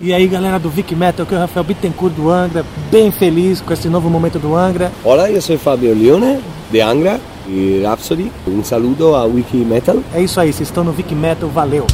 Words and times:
E 0.00 0.14
aí, 0.14 0.28
galera 0.28 0.60
do 0.60 0.70
Vic 0.70 0.94
Metal, 0.94 1.24
aqui 1.24 1.34
é 1.34 1.36
o 1.36 1.40
Rafael 1.40 1.64
Bittencourt 1.64 2.14
do 2.14 2.30
Angra, 2.30 2.64
bem 2.88 3.10
feliz 3.10 3.60
com 3.60 3.72
esse 3.72 3.88
novo 3.88 4.08
momento 4.08 4.38
do 4.38 4.54
Angra. 4.54 4.92
Olá, 5.02 5.28
eu 5.28 5.42
sou 5.42 5.58
Fabio 5.58 5.92
Leone, 5.92 6.38
de 6.70 6.80
Angra 6.80 7.20
e 7.48 7.82
Rhapsody. 7.82 8.30
Um 8.46 8.62
saludo 8.62 9.16
a 9.16 9.24
Wiki 9.24 9.56
Metal. 9.56 9.96
É 10.14 10.22
isso 10.22 10.38
aí, 10.38 10.52
vocês 10.52 10.68
estão 10.68 10.84
no 10.84 10.92
Vic 10.92 11.12
Metal, 11.16 11.48
valeu! 11.48 11.84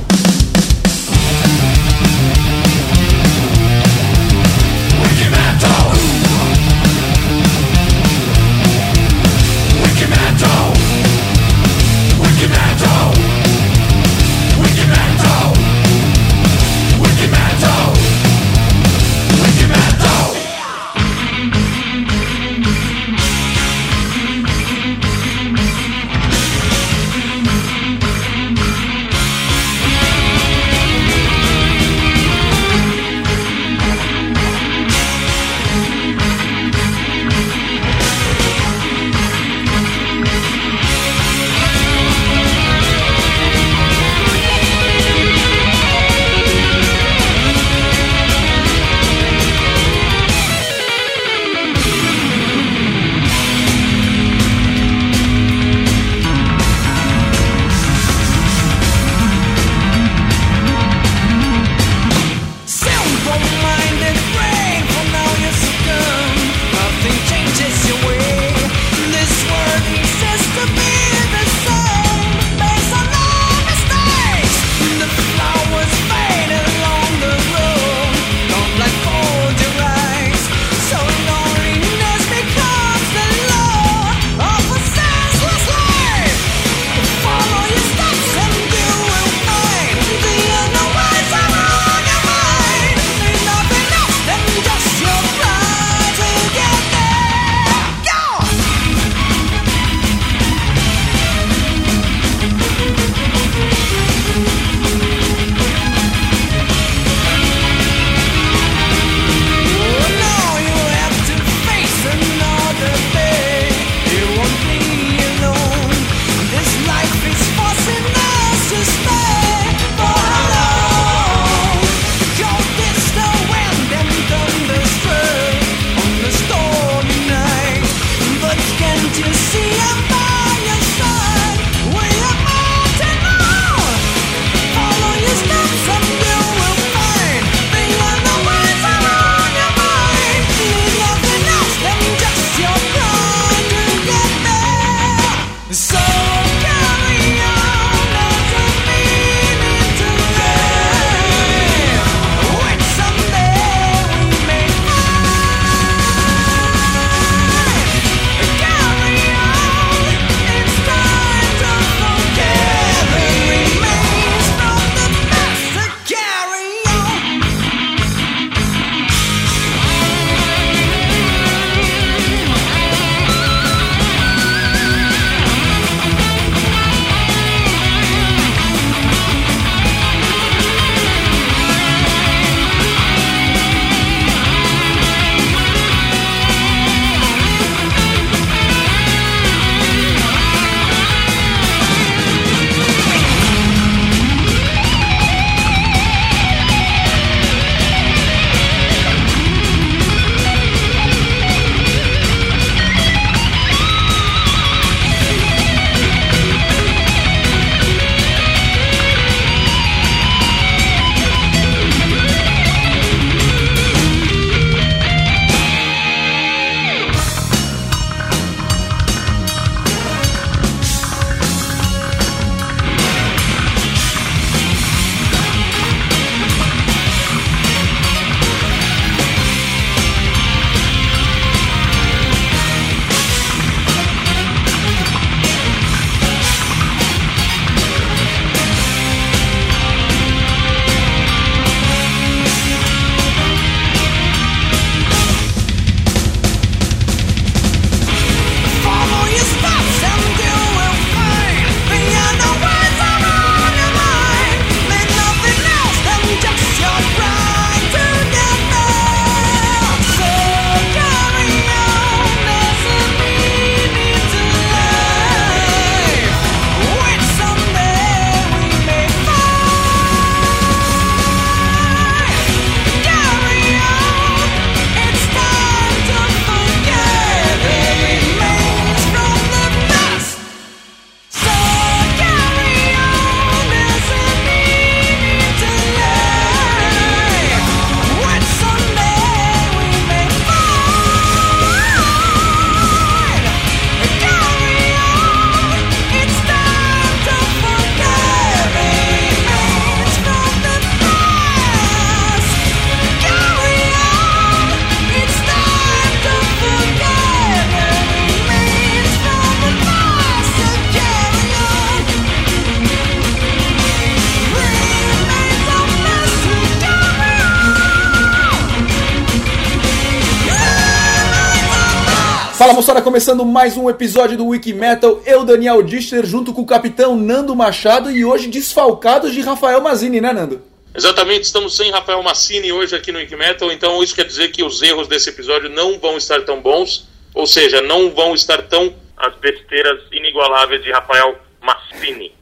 Moçada, 322.95 323.03
começando 323.03 323.45
mais 323.45 323.77
um 323.77 323.91
episódio 323.91 324.37
do 324.37 324.47
Wiki 324.47 324.73
Metal. 324.73 325.21
Eu, 325.27 325.45
Daniel 325.45 325.83
Dichter, 325.83 326.25
junto 326.25 326.53
com 326.53 326.63
o 326.63 326.67
capitão 326.67 327.17
Nando 327.17 327.55
Machado 327.57 328.11
e 328.11 328.25
hoje 328.25 328.47
desfalcados 328.47 329.33
de 329.33 329.41
Rafael 329.41 329.81
Mazini, 329.81 330.21
né, 330.21 330.33
Nando? 330.33 330.63
Exatamente, 330.95 331.43
estamos 331.43 331.77
sem 331.77 331.91
Rafael 331.91 332.23
Massini 332.23 332.71
hoje 332.71 332.95
aqui 332.95 333.11
no 333.11 333.19
Wiki 333.19 333.35
Metal, 333.35 333.73
então 333.73 334.01
isso 334.03 334.15
quer 334.15 334.25
dizer 334.25 334.53
que 334.53 334.63
os 334.63 334.81
erros 334.81 335.09
desse 335.09 335.29
episódio 335.29 335.69
não 335.69 335.99
vão 335.99 336.17
estar 336.17 336.43
tão 336.43 336.61
bons, 336.61 337.09
ou 337.35 337.49
seja, 337.49 337.81
não 337.83 338.11
vão 338.11 338.33
estar 338.33 338.63
tão 338.63 338.95
as 339.17 339.35
besteiras 339.39 340.01
inigualáveis 340.13 340.83
de 340.83 340.93
Rafael 340.93 341.37
Massini. 341.61 342.33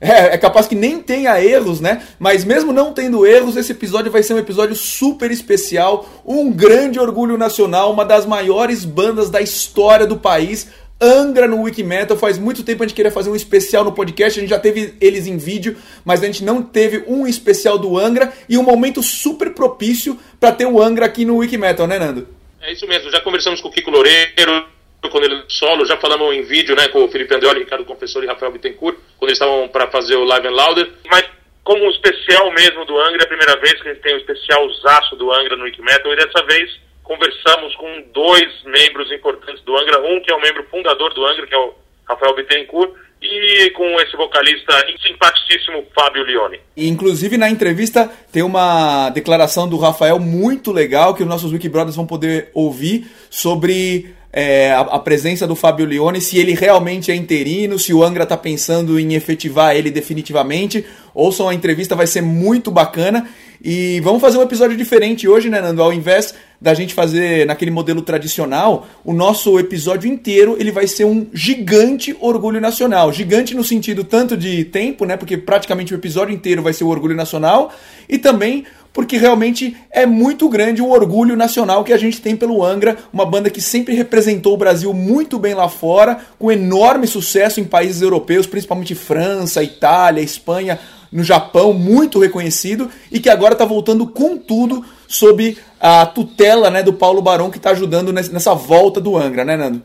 É, 0.00 0.34
é 0.34 0.38
capaz 0.38 0.66
que 0.66 0.74
nem 0.74 1.00
tenha 1.00 1.42
erros, 1.42 1.80
né? 1.80 2.02
Mas 2.18 2.44
mesmo 2.44 2.72
não 2.72 2.92
tendo 2.92 3.26
erros, 3.26 3.56
esse 3.56 3.72
episódio 3.72 4.12
vai 4.12 4.22
ser 4.22 4.34
um 4.34 4.38
episódio 4.38 4.76
super 4.76 5.30
especial, 5.30 6.08
um 6.24 6.52
grande 6.52 7.00
orgulho 7.00 7.36
nacional, 7.36 7.92
uma 7.92 8.04
das 8.04 8.24
maiores 8.24 8.84
bandas 8.84 9.28
da 9.28 9.40
história 9.40 10.06
do 10.06 10.16
país. 10.16 10.68
Angra 11.00 11.46
no 11.46 11.62
Wikimetal. 11.62 12.16
Faz 12.16 12.38
muito 12.38 12.64
tempo 12.64 12.82
a 12.82 12.86
gente 12.86 12.94
queria 12.94 13.12
fazer 13.12 13.30
um 13.30 13.36
especial 13.36 13.84
no 13.84 13.92
podcast. 13.92 14.38
A 14.38 14.42
gente 14.42 14.50
já 14.50 14.58
teve 14.58 14.94
eles 15.00 15.26
em 15.26 15.36
vídeo, 15.36 15.76
mas 16.04 16.22
a 16.22 16.26
gente 16.26 16.42
não 16.42 16.62
teve 16.62 17.04
um 17.06 17.26
especial 17.26 17.78
do 17.78 17.96
Angra 17.96 18.32
e 18.48 18.58
um 18.58 18.62
momento 18.62 19.02
super 19.02 19.50
propício 19.50 20.18
para 20.40 20.52
ter 20.52 20.66
o 20.66 20.82
Angra 20.82 21.06
aqui 21.06 21.24
no 21.24 21.36
Wikimetal, 21.36 21.86
né, 21.86 21.98
Nando? 21.98 22.26
É 22.60 22.72
isso 22.72 22.86
mesmo. 22.88 23.10
Já 23.10 23.20
conversamos 23.20 23.60
com 23.60 23.68
o 23.68 23.70
Kiko 23.70 23.90
Loureiro, 23.90 24.66
quando 25.10 25.24
ele 25.24 25.42
solo, 25.48 25.86
já 25.86 25.96
falamos 25.96 26.34
em 26.34 26.42
vídeo, 26.42 26.74
né, 26.74 26.88
com 26.88 27.04
o 27.04 27.08
Felipe 27.08 27.34
Andreoli, 27.34 27.60
Ricardo 27.60 27.84
Confessor 27.84 28.24
e 28.24 28.26
Rafael 28.26 28.52
Bittencourt, 28.52 28.96
quando 29.16 29.30
eles 29.30 29.40
estavam 29.40 29.68
para 29.68 29.88
fazer 29.88 30.16
o 30.16 30.24
Live 30.24 30.48
and 30.48 30.50
Louder. 30.50 30.90
Mas 31.08 31.24
como 31.62 31.84
um 31.84 31.90
especial 31.90 32.50
mesmo 32.52 32.84
do 32.84 32.98
Angra, 32.98 33.22
é 33.22 33.24
a 33.24 33.28
primeira 33.28 33.56
vez 33.56 33.74
que 33.74 33.88
a 33.88 33.92
gente 33.92 34.02
tem 34.02 34.14
um 34.14 34.18
especial 34.18 34.68
zaço 34.82 35.16
do 35.16 35.30
Angra 35.30 35.56
no 35.56 35.64
Wikimetal, 35.64 36.12
e 36.12 36.16
dessa 36.16 36.44
vez 36.46 36.70
conversamos 37.02 37.74
com 37.76 38.04
dois 38.12 38.62
membros 38.64 39.12
importantes 39.12 39.62
do 39.64 39.76
Angra, 39.76 40.00
um 40.00 40.20
que 40.20 40.32
é 40.32 40.34
o 40.34 40.40
membro 40.40 40.64
fundador 40.70 41.12
do 41.14 41.24
Angra, 41.26 41.46
que 41.46 41.54
é 41.54 41.58
o 41.58 41.74
Rafael 42.06 42.34
Bittencourt, 42.34 42.92
e 43.20 43.70
com 43.70 44.00
esse 44.00 44.16
vocalista 44.16 44.72
simpaticíssimo 45.06 45.84
Fábio 45.94 46.22
Leone. 46.22 46.60
Inclusive 46.76 47.36
na 47.36 47.50
entrevista 47.50 48.10
tem 48.32 48.42
uma 48.42 49.10
declaração 49.10 49.68
do 49.68 49.76
Rafael 49.76 50.18
muito 50.18 50.72
legal 50.72 51.14
que 51.14 51.22
os 51.22 51.28
nossos 51.28 51.52
Wikibrothers 51.52 51.96
vão 51.96 52.06
poder 52.06 52.50
ouvir 52.54 53.06
sobre 53.28 54.14
é, 54.32 54.72
a, 54.72 54.80
a, 54.80 54.98
presença 54.98 55.46
do 55.46 55.56
Fábio 55.56 55.86
Leone, 55.86 56.20
se 56.20 56.38
ele 56.38 56.54
realmente 56.54 57.10
é 57.10 57.14
interino, 57.14 57.78
se 57.78 57.94
o 57.94 58.04
Angra 58.04 58.24
está 58.24 58.36
pensando 58.36 58.98
em 58.98 59.14
efetivar 59.14 59.74
ele 59.74 59.90
definitivamente. 59.90 60.84
Ouçam 61.14 61.48
a 61.48 61.54
entrevista, 61.54 61.96
vai 61.96 62.06
ser 62.06 62.20
muito 62.20 62.70
bacana. 62.70 63.28
E 63.62 64.00
vamos 64.00 64.20
fazer 64.20 64.38
um 64.38 64.42
episódio 64.42 64.76
diferente 64.76 65.26
hoje, 65.26 65.50
né, 65.50 65.60
Nando? 65.60 65.82
Ao 65.82 65.92
invés 65.92 66.32
da 66.60 66.74
gente 66.74 66.94
fazer 66.94 67.46
naquele 67.46 67.70
modelo 67.70 68.02
tradicional, 68.02 68.86
o 69.04 69.12
nosso 69.12 69.58
episódio 69.58 70.10
inteiro 70.10 70.56
ele 70.58 70.70
vai 70.70 70.86
ser 70.86 71.04
um 71.04 71.26
gigante 71.32 72.16
orgulho 72.20 72.60
nacional. 72.60 73.12
Gigante 73.12 73.54
no 73.54 73.64
sentido 73.64 74.04
tanto 74.04 74.36
de 74.36 74.64
tempo, 74.64 75.04
né? 75.04 75.16
Porque 75.16 75.36
praticamente 75.36 75.92
o 75.92 75.96
episódio 75.96 76.34
inteiro 76.34 76.62
vai 76.62 76.72
ser 76.72 76.84
o 76.84 76.88
orgulho 76.88 77.16
nacional, 77.16 77.72
e 78.08 78.16
também 78.16 78.64
porque 78.92 79.16
realmente 79.16 79.76
é 79.92 80.04
muito 80.06 80.48
grande 80.48 80.82
o 80.82 80.90
orgulho 80.90 81.36
nacional 81.36 81.84
que 81.84 81.92
a 81.92 81.96
gente 81.96 82.20
tem 82.20 82.34
pelo 82.34 82.64
Angra, 82.64 82.96
uma 83.12 83.24
banda 83.24 83.50
que 83.50 83.60
sempre 83.60 83.94
representou 83.94 84.54
o 84.54 84.56
Brasil 84.56 84.92
muito 84.92 85.38
bem 85.38 85.54
lá 85.54 85.68
fora, 85.68 86.18
com 86.36 86.50
enorme 86.50 87.06
sucesso 87.06 87.60
em 87.60 87.64
países 87.64 88.02
europeus, 88.02 88.46
principalmente 88.46 88.96
França, 88.96 89.62
Itália, 89.62 90.20
Espanha, 90.20 90.80
no 91.12 91.24
Japão, 91.24 91.72
muito 91.72 92.18
reconhecido, 92.18 92.90
e 93.10 93.18
que 93.20 93.30
agora 93.30 93.52
está 93.52 93.64
voltando 93.64 94.06
com 94.06 94.36
tudo 94.36 94.84
sob 95.06 95.56
a 95.80 96.06
tutela 96.06 96.70
né, 96.70 96.82
do 96.82 96.92
Paulo 96.92 97.22
Barão, 97.22 97.50
que 97.50 97.56
está 97.56 97.70
ajudando 97.70 98.12
nessa 98.12 98.54
volta 98.54 99.00
do 99.00 99.16
Angra, 99.16 99.44
né, 99.44 99.56
Nando? 99.56 99.82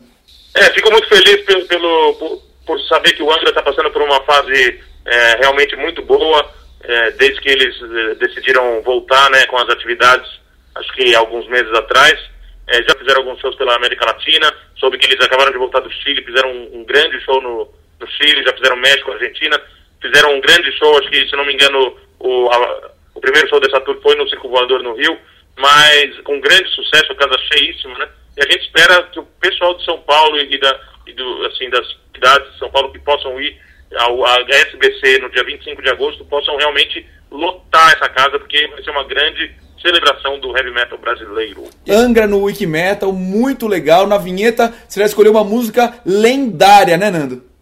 É, 0.54 0.64
fico 0.70 0.90
muito 0.90 1.08
feliz 1.08 1.40
pelo, 1.44 1.66
pelo 1.66 2.14
por, 2.14 2.42
por, 2.66 2.80
saber 2.82 3.12
que 3.12 3.22
o 3.22 3.30
Angra 3.30 3.48
está 3.48 3.62
passando 3.62 3.90
por 3.90 4.02
uma 4.02 4.20
fase 4.22 4.80
é, 5.04 5.36
realmente 5.40 5.74
muito 5.76 6.02
boa, 6.02 6.48
é, 6.82 7.10
desde 7.12 7.40
que 7.40 7.48
eles 7.48 7.74
é, 7.82 8.14
decidiram 8.16 8.82
voltar 8.82 9.30
né, 9.30 9.46
com 9.46 9.56
as 9.56 9.68
atividades, 9.68 10.28
acho 10.74 10.92
que 10.94 11.14
alguns 11.14 11.48
meses 11.48 11.72
atrás. 11.72 12.34
É, 12.66 12.82
já 12.82 12.94
fizeram 12.98 13.20
alguns 13.20 13.38
shows 13.40 13.54
pela 13.56 13.76
América 13.76 14.06
Latina, 14.06 14.50
soube 14.76 14.96
que 14.96 15.04
eles 15.04 15.22
acabaram 15.22 15.52
de 15.52 15.58
voltar 15.58 15.80
do 15.80 15.90
Chile, 15.90 16.24
fizeram 16.24 16.50
um, 16.50 16.80
um 16.80 16.84
grande 16.84 17.20
show 17.20 17.38
no, 17.42 17.68
no 18.00 18.06
Chile, 18.06 18.42
já 18.42 18.54
fizeram 18.54 18.76
México, 18.76 19.12
Argentina, 19.12 19.60
fizeram 20.04 20.36
um 20.36 20.40
grande 20.40 20.70
show, 20.78 20.98
acho 20.98 21.10
que, 21.10 21.26
se 21.26 21.36
não 21.36 21.46
me 21.46 21.54
engano, 21.54 21.96
o, 22.20 22.50
a, 22.50 22.90
o 23.14 23.20
primeiro 23.20 23.48
show 23.48 23.58
dessa 23.58 23.80
tour 23.80 23.98
foi 24.02 24.14
no 24.16 24.28
Circo 24.28 24.48
Voador 24.48 24.82
no 24.82 24.94
Rio, 24.94 25.16
mas 25.56 26.20
com 26.20 26.40
grande 26.40 26.68
sucesso, 26.70 27.12
a 27.12 27.16
casa 27.16 27.38
cheíssima, 27.52 27.98
né? 27.98 28.08
E 28.36 28.40
a 28.42 28.52
gente 28.52 28.64
espera 28.66 29.02
que 29.04 29.18
o 29.18 29.26
pessoal 29.40 29.74
de 29.74 29.84
São 29.84 29.98
Paulo 30.00 30.38
e, 30.38 30.58
da, 30.58 30.80
e 31.06 31.12
do, 31.12 31.46
assim, 31.46 31.70
das 31.70 31.86
cidades 32.14 32.52
de 32.52 32.58
São 32.58 32.70
Paulo 32.70 32.92
que 32.92 32.98
possam 32.98 33.40
ir 33.40 33.56
ao 33.96 34.24
HSBC 34.24 35.20
no 35.20 35.30
dia 35.30 35.44
25 35.44 35.80
de 35.80 35.90
agosto 35.90 36.24
possam 36.24 36.56
realmente 36.56 37.06
lotar 37.30 37.92
essa 37.92 38.08
casa, 38.08 38.38
porque 38.38 38.66
vai 38.68 38.82
ser 38.82 38.90
uma 38.90 39.04
grande 39.04 39.54
celebração 39.80 40.40
do 40.40 40.56
heavy 40.56 40.70
metal 40.70 40.98
brasileiro. 40.98 41.64
Angra 41.88 42.26
no 42.26 42.42
Wiki 42.42 42.66
Metal, 42.66 43.12
muito 43.12 43.68
legal. 43.68 44.06
Na 44.06 44.18
vinheta, 44.18 44.72
você 44.88 44.98
vai 44.98 45.06
escolher 45.06 45.28
uma 45.28 45.44
música 45.44 45.94
lendária, 46.04 46.96
né, 46.96 47.10
Nando? 47.10 47.53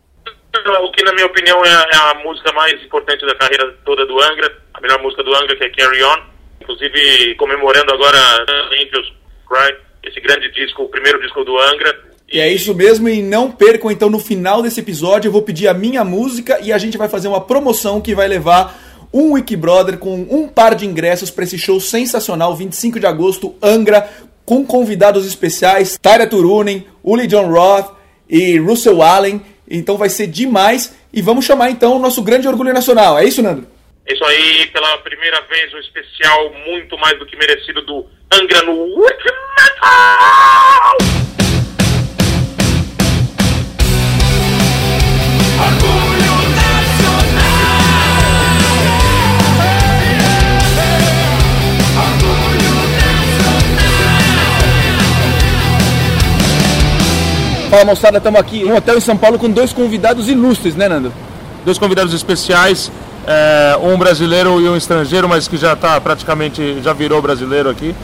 O 0.82 0.92
que, 0.92 1.02
na 1.02 1.12
minha 1.12 1.26
opinião, 1.26 1.64
é 1.64 1.70
a, 1.70 1.86
é 1.92 1.96
a 2.10 2.14
música 2.22 2.52
mais 2.52 2.82
importante 2.82 3.24
da 3.24 3.34
carreira 3.34 3.74
toda 3.84 4.04
do 4.06 4.20
Angra, 4.20 4.54
a 4.74 4.80
melhor 4.80 5.00
música 5.02 5.22
do 5.22 5.34
Angra, 5.34 5.56
que 5.56 5.64
é 5.64 5.70
Carry 5.70 6.02
On. 6.04 6.18
Inclusive, 6.60 7.34
comemorando 7.36 7.92
agora 7.92 8.18
Angels 8.72 9.12
Cry, 9.48 9.76
esse 10.04 10.20
grande 10.20 10.50
disco, 10.52 10.82
o 10.82 10.88
primeiro 10.88 11.20
disco 11.20 11.44
do 11.44 11.58
Angra, 11.58 12.12
e 12.32 12.40
é 12.40 12.50
isso 12.50 12.74
mesmo, 12.74 13.10
e 13.10 13.20
não 13.20 13.50
percam 13.50 13.90
então 13.90 14.08
no 14.08 14.18
final 14.18 14.62
desse 14.62 14.80
episódio, 14.80 15.28
eu 15.28 15.32
vou 15.32 15.42
pedir 15.42 15.68
a 15.68 15.74
minha 15.74 16.02
música 16.02 16.58
e 16.62 16.72
a 16.72 16.78
gente 16.78 16.96
vai 16.96 17.06
fazer 17.06 17.28
uma 17.28 17.42
promoção 17.42 18.00
que 18.00 18.14
vai 18.14 18.26
levar 18.26 18.74
um 19.12 19.32
Wikibrother 19.32 19.98
com 19.98 20.14
um 20.30 20.48
par 20.48 20.74
de 20.74 20.86
ingressos 20.86 21.30
para 21.30 21.44
esse 21.44 21.58
show 21.58 21.78
sensacional, 21.78 22.56
25 22.56 22.98
de 22.98 23.06
agosto, 23.06 23.54
Angra, 23.62 24.08
com 24.46 24.64
convidados 24.64 25.26
especiais, 25.26 25.98
Tyra 26.00 26.26
Turunen, 26.26 26.86
Uli 27.04 27.26
John 27.26 27.50
Roth 27.50 27.92
e 28.28 28.58
Russell 28.58 29.02
Allen. 29.02 29.42
Então 29.72 29.96
vai 29.96 30.10
ser 30.10 30.26
demais 30.26 30.94
e 31.12 31.22
vamos 31.22 31.44
chamar 31.44 31.70
então 31.70 31.96
o 31.96 31.98
nosso 31.98 32.22
grande 32.22 32.46
orgulho 32.46 32.74
nacional. 32.74 33.18
É 33.18 33.24
isso, 33.24 33.42
Nando? 33.42 33.66
Isso 34.06 34.24
aí, 34.24 34.66
pela 34.66 34.98
primeira 34.98 35.40
vez, 35.42 35.72
um 35.72 35.78
especial 35.78 36.52
muito 36.66 36.98
mais 36.98 37.18
do 37.18 37.24
que 37.24 37.36
merecido 37.36 37.80
do 37.82 38.04
Angra 38.30 38.62
no 38.62 38.72
Wikimetal! 38.96 40.42
Fala 57.72 57.86
moçada, 57.86 58.18
estamos 58.18 58.38
aqui 58.38 58.60
em 58.60 58.64
um 58.66 58.76
hotel 58.76 58.98
em 58.98 59.00
São 59.00 59.16
Paulo 59.16 59.38
com 59.38 59.48
dois 59.48 59.72
convidados 59.72 60.28
ilustres, 60.28 60.76
né 60.76 60.90
Nando? 60.90 61.10
Dois 61.64 61.78
convidados 61.78 62.12
especiais, 62.12 62.92
é, 63.26 63.78
um 63.82 63.96
brasileiro 63.96 64.60
e 64.60 64.68
um 64.68 64.76
estrangeiro, 64.76 65.26
mas 65.26 65.48
que 65.48 65.56
já 65.56 65.72
está 65.72 65.98
praticamente, 65.98 66.82
já 66.82 66.92
virou 66.92 67.22
brasileiro 67.22 67.70
aqui. 67.70 67.94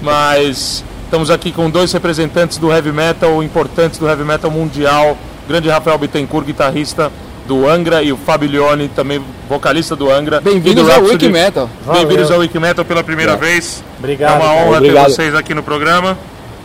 Mas 0.00 0.84
estamos 1.02 1.28
aqui 1.28 1.50
com 1.50 1.68
dois 1.68 1.92
representantes 1.92 2.56
do 2.56 2.70
heavy 2.70 2.92
metal, 2.92 3.42
importantes 3.42 3.98
do 3.98 4.08
heavy 4.08 4.22
metal 4.22 4.48
mundial, 4.48 5.18
grande 5.48 5.68
Rafael 5.68 5.98
Bittencourt, 5.98 6.46
guitarrista 6.46 7.10
do 7.48 7.68
Angra, 7.68 8.04
e 8.04 8.12
o 8.12 8.16
Fabio 8.16 8.48
Leone, 8.48 8.86
também 8.86 9.20
vocalista 9.48 9.96
do 9.96 10.08
Angra. 10.08 10.40
Bem-vindos 10.40 10.88
ao 10.88 11.02
Wiki 11.02 11.28
Metal. 11.28 11.68
Bem-vindos 11.84 12.30
ao 12.30 12.38
Wiki 12.38 12.60
Metal 12.60 12.84
pela 12.84 13.02
primeira 13.02 13.32
é. 13.32 13.36
vez. 13.36 13.82
Obrigado. 13.98 14.40
É 14.40 14.44
uma 14.44 14.54
honra 14.54 14.76
Obrigado. 14.76 15.06
ter 15.06 15.10
vocês 15.10 15.34
aqui 15.34 15.52
no 15.52 15.64
programa. 15.64 16.16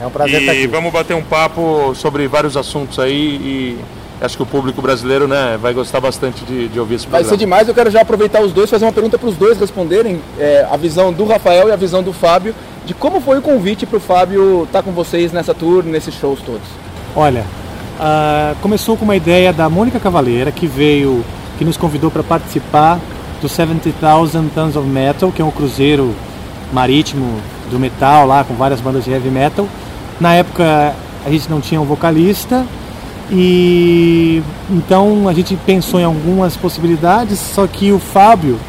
É 0.01 0.07
um 0.07 0.09
prazer 0.09 0.35
e 0.35 0.39
estar 0.39 0.51
aqui. 0.51 0.67
vamos 0.67 0.91
bater 0.91 1.15
um 1.15 1.21
papo 1.21 1.93
sobre 1.93 2.27
vários 2.27 2.57
assuntos 2.57 2.97
aí 2.97 3.13
e 3.13 3.77
acho 4.19 4.35
que 4.35 4.43
o 4.43 4.45
público 4.45 4.81
brasileiro 4.81 5.27
né, 5.27 5.59
vai 5.61 5.73
gostar 5.73 5.99
bastante 5.99 6.43
de, 6.43 6.67
de 6.67 6.79
ouvir 6.79 6.95
esse 6.95 7.05
programa. 7.05 7.23
Vai 7.23 7.29
ser 7.29 7.37
demais, 7.37 7.67
eu 7.67 7.73
quero 7.73 7.91
já 7.91 8.01
aproveitar 8.01 8.41
os 8.41 8.51
dois, 8.51 8.69
fazer 8.69 8.85
uma 8.85 8.91
pergunta 8.91 9.17
para 9.17 9.29
os 9.29 9.35
dois 9.35 9.59
responderem, 9.59 10.19
é, 10.39 10.65
a 10.69 10.75
visão 10.75 11.13
do 11.13 11.25
Rafael 11.25 11.69
e 11.69 11.71
a 11.71 11.75
visão 11.75 12.01
do 12.01 12.11
Fábio, 12.11 12.55
de 12.85 12.95
como 12.95 13.21
foi 13.21 13.37
o 13.37 13.41
convite 13.41 13.85
para 13.85 13.97
o 13.97 13.99
Fábio 13.99 14.63
estar 14.63 14.81
com 14.81 14.91
vocês 14.91 15.31
nessa 15.31 15.53
tour, 15.53 15.83
nesses 15.83 16.15
shows 16.15 16.39
todos. 16.41 16.67
Olha, 17.15 17.45
uh, 17.99 18.55
começou 18.61 18.97
com 18.97 19.05
uma 19.05 19.15
ideia 19.15 19.53
da 19.53 19.69
Mônica 19.69 19.99
Cavaleira, 19.99 20.51
que 20.51 20.65
veio, 20.65 21.23
que 21.57 21.65
nos 21.65 21.77
convidou 21.77 22.09
para 22.09 22.23
participar 22.23 22.99
do 23.41 23.49
70,000 23.49 24.49
Tons 24.53 24.75
of 24.75 24.87
Metal, 24.87 25.31
que 25.31 25.41
é 25.41 25.45
um 25.45 25.51
cruzeiro 25.51 26.15
marítimo 26.71 27.39
do 27.69 27.79
metal 27.79 28.25
lá, 28.27 28.43
com 28.43 28.53
várias 28.53 28.79
bandas 28.79 29.03
de 29.03 29.11
heavy 29.11 29.29
metal. 29.29 29.67
Na 30.21 30.35
época 30.35 30.93
a 31.25 31.29
gente 31.31 31.49
não 31.49 31.59
tinha 31.59 31.81
um 31.81 31.83
vocalista 31.83 32.63
e 33.31 34.43
então 34.69 35.27
a 35.27 35.33
gente 35.33 35.55
pensou 35.65 35.99
em 35.99 36.03
algumas 36.03 36.55
possibilidades, 36.55 37.39
só 37.39 37.65
que 37.65 37.91
o 37.91 37.97
Fábio 37.97 38.59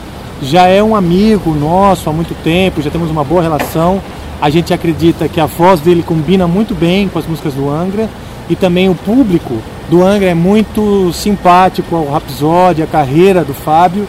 já 0.41 0.67
é 0.67 0.83
um 0.83 0.97
amigo 0.97 1.55
nosso 1.55 2.09
há 2.09 2.13
muito 2.13 2.35
tempo, 2.43 2.81
já 2.81 2.89
temos 2.89 3.11
uma 3.11 3.23
boa 3.23 3.43
relação. 3.43 4.01
A 4.41 4.49
gente 4.49 4.73
acredita 4.73 5.29
que 5.29 5.39
a 5.39 5.45
voz 5.45 5.81
dele 5.81 6.03
combina 6.03 6.49
muito 6.49 6.75
bem 6.75 7.07
com 7.07 7.19
as 7.19 7.27
músicas 7.27 7.53
do 7.53 7.69
Angra 7.69 8.09
e 8.49 8.57
também 8.57 8.89
o 8.89 8.95
público 8.95 9.55
do 9.91 10.03
Angra 10.03 10.31
é 10.31 10.35
muito 10.35 11.13
simpático 11.13 11.95
ao 11.95 12.11
Rhapsody, 12.11 12.83
a 12.83 12.87
carreira 12.87 13.45
do 13.45 13.53
Fábio. 13.53 14.09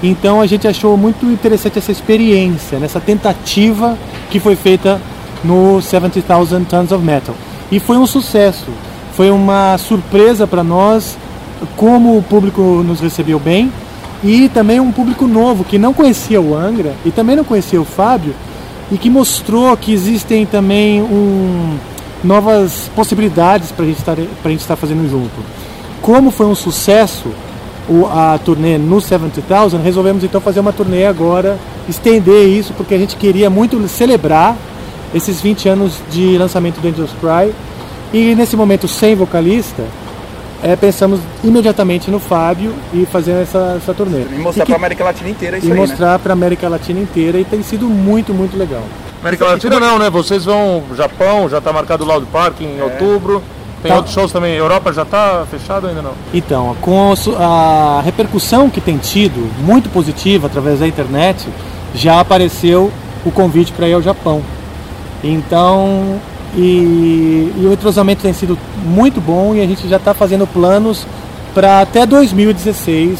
Então 0.00 0.40
a 0.40 0.46
gente 0.46 0.68
achou 0.68 0.96
muito 0.96 1.26
interessante 1.26 1.78
essa 1.78 1.90
experiência, 1.90 2.78
nessa 2.78 3.00
tentativa 3.00 3.98
que 4.30 4.38
foi 4.38 4.54
feita 4.54 5.00
no 5.44 5.80
70,000 5.80 6.64
Tons 6.64 6.92
of 6.92 7.04
Metal. 7.04 7.34
E 7.70 7.80
foi 7.80 7.96
um 7.96 8.06
sucesso, 8.06 8.66
foi 9.12 9.30
uma 9.30 9.76
surpresa 9.78 10.46
para 10.46 10.62
nós 10.62 11.16
como 11.76 12.16
o 12.16 12.22
público 12.22 12.60
nos 12.86 13.00
recebeu 13.00 13.38
bem 13.38 13.72
e 14.22 14.48
também 14.48 14.80
um 14.80 14.92
público 14.92 15.26
novo 15.26 15.64
que 15.64 15.78
não 15.78 15.92
conhecia 15.92 16.40
o 16.40 16.54
Angra 16.54 16.94
e 17.04 17.10
também 17.10 17.36
não 17.36 17.44
conhecia 17.44 17.80
o 17.80 17.84
Fábio 17.84 18.34
e 18.90 18.96
que 18.96 19.10
mostrou 19.10 19.76
que 19.76 19.92
existem 19.92 20.46
também 20.46 21.02
um, 21.02 21.76
novas 22.22 22.90
possibilidades 22.94 23.72
para 23.72 23.84
a 23.84 24.48
gente 24.48 24.60
estar 24.60 24.76
fazendo 24.76 25.08
junto. 25.10 25.34
Como 26.00 26.30
foi 26.30 26.46
um 26.46 26.54
sucesso 26.54 27.28
o, 27.88 28.06
a 28.06 28.38
turnê 28.44 28.78
no 28.78 29.00
70,000, 29.00 29.80
resolvemos 29.80 30.24
então 30.24 30.40
fazer 30.40 30.60
uma 30.60 30.72
turnê 30.72 31.06
agora, 31.06 31.58
estender 31.88 32.48
isso, 32.48 32.72
porque 32.74 32.94
a 32.94 32.98
gente 32.98 33.16
queria 33.16 33.48
muito 33.48 33.86
celebrar 33.88 34.56
esses 35.14 35.40
20 35.40 35.68
anos 35.68 35.94
de 36.10 36.36
lançamento 36.38 36.80
do 36.80 36.88
Angels 36.88 37.10
Cry. 37.20 37.54
E 38.12 38.34
nesse 38.34 38.56
momento, 38.56 38.86
sem 38.86 39.14
vocalista, 39.14 39.82
é, 40.62 40.74
pensamos 40.76 41.20
imediatamente 41.44 42.10
no 42.10 42.18
Fábio 42.18 42.74
e 42.92 43.06
fazer 43.06 43.32
essa, 43.32 43.74
essa 43.76 43.94
turnê. 43.94 44.22
E 44.22 44.38
mostrar 44.38 44.64
para 44.64 44.74
a 44.74 44.78
América 44.78 45.04
Latina 45.04 45.30
inteira 45.30 45.58
isso 45.58 45.66
e 45.66 45.72
aí, 45.72 45.78
mostrar 45.78 46.12
né? 46.12 46.18
para 46.22 46.32
a 46.32 46.34
América 46.34 46.68
Latina 46.68 47.00
inteira 47.00 47.38
e 47.38 47.44
tem 47.44 47.62
sido 47.62 47.86
muito, 47.86 48.32
muito 48.32 48.56
legal. 48.56 48.82
América 49.20 49.44
Latina 49.44 49.80
não, 49.80 49.98
né? 49.98 50.08
Vocês 50.10 50.44
vão 50.44 50.82
Japão, 50.96 51.48
já 51.48 51.58
está 51.58 51.72
marcado 51.72 52.04
o 52.04 52.06
Loud 52.06 52.26
Park 52.26 52.60
em 52.60 52.78
é. 52.78 52.82
outubro. 52.82 53.42
Tem 53.82 53.90
tá. 53.90 53.98
outros 53.98 54.14
shows 54.14 54.32
também. 54.32 54.54
Europa 54.54 54.92
já 54.92 55.02
está 55.02 55.46
fechado 55.50 55.86
ainda 55.86 56.02
não? 56.02 56.12
Então, 56.32 56.76
com 56.80 57.12
a 57.38 58.00
repercussão 58.04 58.70
que 58.70 58.80
tem 58.80 58.98
tido, 58.98 59.48
muito 59.62 59.88
positiva 59.90 60.46
através 60.46 60.80
da 60.80 60.86
internet, 60.86 61.46
já 61.94 62.20
apareceu 62.20 62.90
o 63.24 63.30
convite 63.30 63.72
para 63.72 63.88
ir 63.88 63.92
ao 63.92 64.02
Japão. 64.02 64.42
Então, 65.22 66.20
e, 66.54 67.52
e, 67.56 67.66
o 67.66 67.72
entrosamento 67.72 68.22
tem 68.22 68.32
sido 68.32 68.58
muito 68.84 69.20
bom 69.20 69.54
e 69.54 69.60
a 69.60 69.66
gente 69.66 69.88
já 69.88 69.96
está 69.96 70.14
fazendo 70.14 70.46
planos 70.46 71.06
para 71.54 71.80
até 71.80 72.06
2016 72.06 73.18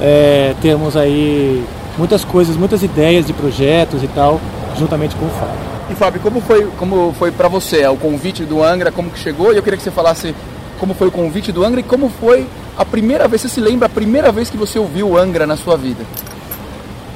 é, 0.00 0.54
termos 0.60 0.96
aí 0.96 1.64
muitas 1.96 2.24
coisas, 2.24 2.56
muitas 2.56 2.82
ideias 2.82 3.26
de 3.26 3.32
projetos 3.32 4.02
e 4.02 4.08
tal, 4.08 4.40
juntamente 4.76 5.14
com 5.16 5.26
o 5.26 5.30
Fábio. 5.30 5.74
E 5.90 5.94
Fábio, 5.94 6.20
como 6.20 6.40
foi, 6.40 6.66
como 6.78 7.14
foi 7.18 7.30
para 7.30 7.48
você 7.48 7.82
é, 7.82 7.90
o 7.90 7.96
convite 7.96 8.44
do 8.44 8.62
Angra, 8.62 8.90
como 8.90 9.10
que 9.10 9.18
chegou? 9.18 9.52
E 9.52 9.56
eu 9.56 9.62
queria 9.62 9.76
que 9.76 9.82
você 9.82 9.90
falasse 9.90 10.34
como 10.78 10.94
foi 10.94 11.08
o 11.08 11.12
convite 11.12 11.52
do 11.52 11.64
Angra 11.64 11.80
e 11.80 11.84
como 11.84 12.08
foi 12.08 12.46
a 12.76 12.84
primeira 12.84 13.28
vez, 13.28 13.42
você 13.42 13.48
se 13.48 13.60
lembra 13.60 13.86
a 13.86 13.88
primeira 13.88 14.32
vez 14.32 14.50
que 14.50 14.56
você 14.56 14.78
ouviu 14.78 15.10
o 15.10 15.16
Angra 15.16 15.46
na 15.46 15.56
sua 15.56 15.76
vida? 15.76 16.04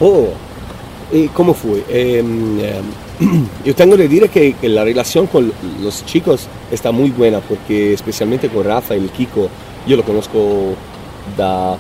Oh, 0.01 0.29
e 1.11 1.29
como 1.29 1.53
foi? 1.53 1.85
Eh, 1.89 2.23
eh, 2.61 2.83
yo 3.65 3.75
tengo 3.75 3.97
que 3.97 4.09
decir 4.09 4.29
que, 4.31 4.55
que, 4.55 4.69
la 4.69 4.85
relación 4.85 5.27
con 5.27 5.53
los 5.83 6.05
chicos 6.07 6.47
está 6.71 6.93
muy 6.93 7.11
buena 7.11 7.41
porque 7.41 7.93
especialmente 7.93 8.49
con 8.49 8.65
Rafa 8.65 8.95
y 8.97 9.01
el 9.01 9.11
Kiko, 9.11 9.49
yo 9.87 9.97
lo 9.97 10.05
conozco 10.05 10.75
da 11.37 11.77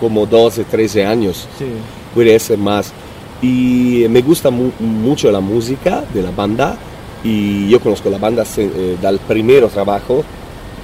como 0.00 0.26
12, 0.26 0.64
13 0.64 1.06
años, 1.06 1.46
sí. 1.58 1.66
puede 2.14 2.38
ser 2.38 2.58
más. 2.58 2.92
Y 3.40 4.06
me 4.08 4.22
gusta 4.22 4.50
mu 4.50 4.70
mucho 4.80 5.30
la 5.30 5.40
música 5.40 6.04
de 6.12 6.22
la 6.22 6.30
banda 6.30 6.76
y 7.22 7.68
yo 7.68 7.80
conozco 7.80 8.10
la 8.10 8.18
banda 8.18 8.44
eh, 8.56 8.96
del 9.00 9.18
primer 9.18 9.66
trabajo 9.68 10.24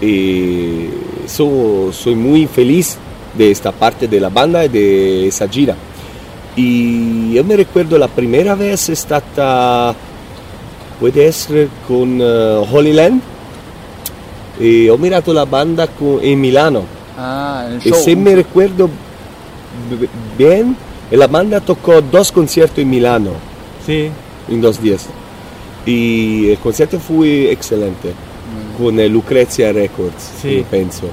y 0.00 0.88
so, 1.26 1.92
soy 1.92 2.14
muy 2.14 2.47
feliz 2.47 2.97
de 3.37 3.50
esta 3.50 3.73
parte 3.73 4.09
de 4.09 4.20
la 4.20 4.28
banda 4.28 4.64
y 4.64 4.68
de 4.68 5.28
esa 5.28 5.49
gira. 5.49 5.76
Y 6.62 7.33
yo 7.33 7.43
me 7.43 7.57
recuerdo 7.57 7.97
la 7.97 8.09
primera 8.09 8.55
vez 8.55 8.90
è 8.90 8.95
stata, 8.95 9.95
puede 10.99 11.25
essere 11.25 11.71
con 11.87 12.19
uh, 12.19 12.67
Holy 12.71 12.93
Land 12.93 13.21
e 14.59 14.90
ho 14.90 14.99
mirato 14.99 15.33
la 15.33 15.47
banda 15.47 15.88
con, 15.88 16.19
in 16.21 16.38
Milano. 16.38 16.87
Ah, 17.17 17.67
e 17.81 17.93
se 17.95 18.14
mi 18.14 18.35
ricordo 18.35 18.90
bene, 20.37 20.75
la 21.09 21.29
banda 21.29 21.61
toccò 21.61 22.00
dos 22.00 22.31
concerti 22.31 22.83
in 22.83 22.88
Milano. 22.88 23.33
Sì. 23.83 24.11
In 24.49 24.61
dos 24.61 24.79
días. 24.79 25.09
E 25.85 26.50
il 26.50 26.59
concerto 26.61 26.99
fu 26.99 27.23
eccellente, 27.23 28.12
mm. 28.12 28.75
con 28.76 29.02
Lucrezia 29.07 29.73
Records, 29.73 30.31
sì. 30.40 30.62
penso. 30.69 31.09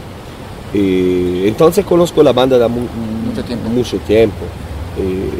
E 0.74 1.48
entonces 1.48 1.86
conozco 1.86 2.22
la 2.22 2.34
banda 2.34 2.58
da 2.58 2.68
mu 2.68 2.86
mucho 3.24 3.44
tiempo. 3.44 3.70
Mucho 3.70 3.98
tiempo. 4.06 4.66
eh, 4.98 5.37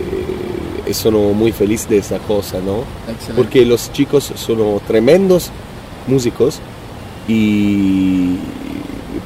sono 0.94 1.34
muy 1.34 1.52
feliz 1.52 1.88
de 1.88 1.98
esa 1.98 2.20
cosa, 2.20 2.60
¿no? 2.60 2.84
Excelente. 3.12 3.34
Porque 3.36 3.66
los 3.66 3.92
chicos 3.92 4.32
son 4.36 4.80
tremendos 4.88 5.52
músicos 6.08 6.60
e 7.28 8.38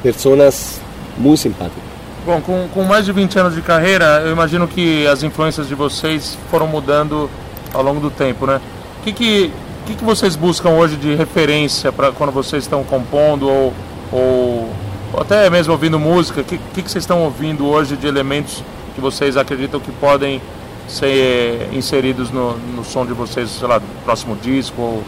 pessoas 0.02 0.80
muito 1.16 1.40
simpáticas. 1.40 1.82
Bom, 2.24 2.40
com, 2.40 2.68
com, 2.72 2.82
mais 2.84 3.04
de 3.04 3.12
20 3.12 3.38
anos 3.38 3.54
de 3.54 3.62
carreira, 3.62 4.22
eu 4.24 4.32
imagino 4.32 4.68
que 4.68 5.06
as 5.06 5.22
influências 5.22 5.66
de 5.66 5.74
vocês 5.74 6.38
foram 6.50 6.66
mudando 6.66 7.28
ao 7.72 7.82
longo 7.82 8.00
do 8.00 8.10
tempo, 8.10 8.46
né? 8.46 8.60
O 9.00 9.04
que, 9.04 9.12
que, 9.12 9.52
que, 9.86 9.94
que 9.96 10.04
vocês 10.04 10.36
buscam 10.36 10.70
hoje 10.70 10.96
de 10.96 11.14
referência 11.16 11.90
para 11.90 12.12
quando 12.12 12.30
vocês 12.30 12.62
estão 12.62 12.84
compondo 12.84 13.48
ou, 13.48 13.74
ou, 14.12 14.70
ou, 15.12 15.20
até 15.20 15.50
mesmo 15.50 15.72
ouvindo 15.72 15.98
música? 15.98 16.42
O 16.42 16.44
que, 16.44 16.58
que, 16.58 16.82
que 16.82 16.90
vocês 16.90 17.02
estão 17.02 17.22
ouvindo 17.22 17.66
hoje 17.66 17.96
de 17.96 18.06
elementos 18.06 18.62
que 18.94 19.00
vocês 19.00 19.36
acreditam 19.36 19.80
que 19.80 19.90
podem 19.90 20.40
ser 20.88 21.68
inseridos 21.72 22.30
no, 22.30 22.56
no 22.56 22.84
som 22.84 23.06
de 23.06 23.12
vocês, 23.12 23.50
sei 23.50 23.68
lá, 23.68 23.78
no 23.78 23.86
próximo 24.04 24.36
disco 24.36 24.80
ou 24.80 25.02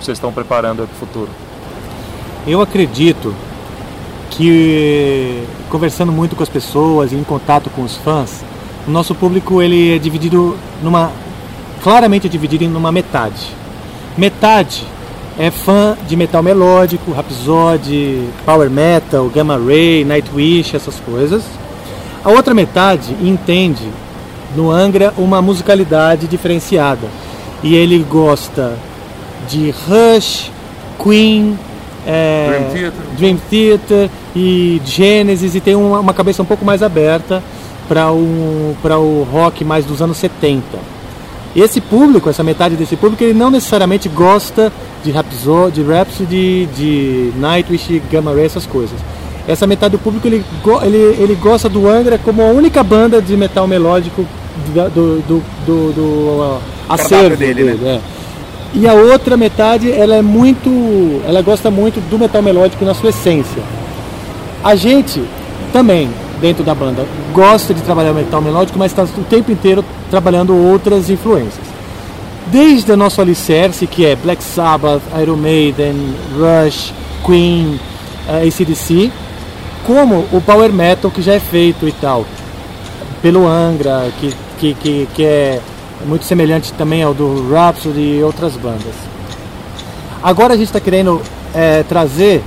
vocês 0.00 0.16
estão 0.16 0.32
preparando 0.32 0.86
para 0.86 0.94
o 0.94 0.98
futuro? 0.98 1.28
Eu 2.46 2.60
acredito 2.60 3.34
que 4.30 5.42
conversando 5.70 6.12
muito 6.12 6.36
com 6.36 6.42
as 6.42 6.48
pessoas 6.48 7.12
e 7.12 7.16
em 7.16 7.24
contato 7.24 7.68
com 7.70 7.82
os 7.82 7.96
fãs, 7.96 8.44
o 8.86 8.90
nosso 8.90 9.14
público 9.14 9.60
ele 9.60 9.96
é 9.96 9.98
dividido 9.98 10.56
numa 10.82 11.10
claramente 11.82 12.28
dividido 12.28 12.64
em 12.64 12.74
uma 12.74 12.90
metade. 12.90 13.48
Metade 14.16 14.84
é 15.38 15.50
fã 15.50 15.96
de 16.06 16.16
metal 16.16 16.42
melódico, 16.42 17.12
Rhapsody, 17.12 18.28
Power 18.44 18.68
Metal, 18.68 19.28
Gamma 19.28 19.56
Ray, 19.56 20.04
Nightwish, 20.04 20.74
essas 20.74 20.98
coisas. 21.00 21.44
A 22.24 22.30
outra 22.30 22.52
metade 22.52 23.16
entende 23.22 23.88
no 24.56 24.70
Angra 24.70 25.12
uma 25.16 25.40
musicalidade 25.42 26.26
diferenciada. 26.26 27.08
E 27.62 27.74
ele 27.74 27.98
gosta 28.08 28.74
de 29.48 29.70
Rush, 29.70 30.50
Queen, 31.02 31.58
é, 32.06 32.48
Dream, 32.48 32.70
Theater. 32.70 33.02
Dream, 33.16 33.36
Theater. 33.50 34.10
e 34.34 34.80
Genesis 34.84 35.54
e 35.54 35.60
tem 35.60 35.74
uma, 35.74 36.00
uma 36.00 36.14
cabeça 36.14 36.42
um 36.42 36.46
pouco 36.46 36.64
mais 36.64 36.82
aberta 36.82 37.42
para 37.88 38.10
o, 38.10 38.76
o 38.82 39.28
rock 39.30 39.64
mais 39.64 39.84
dos 39.84 40.00
anos 40.00 40.16
70. 40.18 40.62
Esse 41.56 41.80
público, 41.80 42.28
essa 42.28 42.44
metade 42.44 42.76
desse 42.76 42.94
público, 42.94 43.24
ele 43.24 43.32
não 43.32 43.50
necessariamente 43.50 44.08
gosta 44.08 44.70
de 45.02 45.10
Rhapsody, 45.10 45.82
de, 45.82 45.82
Rhapsody, 45.82 46.68
de 46.76 47.32
Nightwish, 47.36 48.02
Gamma 48.10 48.32
Ray, 48.32 48.44
essas 48.44 48.66
coisas 48.66 48.98
essa 49.48 49.66
metade 49.66 49.92
do 49.92 49.98
público 49.98 50.28
ele, 50.28 50.44
ele, 50.82 50.96
ele 51.22 51.34
gosta 51.34 51.70
do 51.70 51.88
Angra 51.88 52.18
como 52.18 52.42
a 52.42 52.46
única 52.46 52.84
banda 52.84 53.22
de 53.22 53.34
metal 53.34 53.66
melódico 53.66 54.26
do, 54.74 55.22
do, 55.22 55.42
do, 55.66 55.92
do, 55.92 56.58
acervo 56.88 57.36
dele, 57.36 57.64
dele 57.64 57.78
né? 57.82 58.00
é. 58.14 58.18
E 58.74 58.86
a 58.86 58.92
outra 58.92 59.36
metade 59.36 59.90
ela 59.90 60.16
é 60.16 60.22
muito, 60.22 60.70
ela 61.26 61.40
gosta 61.40 61.70
muito 61.70 62.00
do 62.10 62.18
metal 62.18 62.42
melódico 62.42 62.84
na 62.84 62.94
sua 62.94 63.10
essência. 63.10 63.62
A 64.62 64.74
gente 64.74 65.22
também 65.72 66.10
dentro 66.40 66.64
da 66.64 66.74
banda 66.74 67.06
gosta 67.32 67.74
de 67.74 67.82
trabalhar 67.82 68.12
metal 68.12 68.40
melódico, 68.40 68.78
mas 68.78 68.92
está 68.92 69.04
o 69.04 69.24
tempo 69.24 69.50
inteiro 69.50 69.84
trabalhando 70.10 70.54
outras 70.54 71.10
influências. 71.10 71.66
Desde 72.46 72.90
o 72.92 72.96
nosso 72.96 73.20
alicerce, 73.20 73.86
que 73.86 74.06
é 74.06 74.16
Black 74.16 74.42
Sabbath, 74.42 75.02
Iron 75.20 75.36
Maiden, 75.36 76.14
Rush, 76.34 76.92
Queen, 77.24 77.78
uh, 78.28 78.46
ACDC, 78.46 79.12
como 79.86 80.26
o 80.32 80.40
power 80.40 80.72
metal 80.72 81.10
que 81.10 81.20
já 81.20 81.34
é 81.34 81.40
feito 81.40 81.86
e 81.86 81.92
tal, 81.92 82.24
pelo 83.20 83.46
Angra, 83.46 84.10
que, 84.18 84.32
que, 84.58 84.74
que, 84.74 85.08
que 85.14 85.24
é 85.24 85.60
muito 86.06 86.24
semelhante 86.24 86.72
também 86.72 87.02
ao 87.02 87.14
do 87.14 87.50
Rhapsody 87.50 88.18
e 88.18 88.22
outras 88.22 88.56
bandas. 88.56 88.94
Agora 90.22 90.54
a 90.54 90.56
gente 90.56 90.66
está 90.66 90.80
querendo 90.80 91.22
é, 91.54 91.82
trazer 91.82 92.42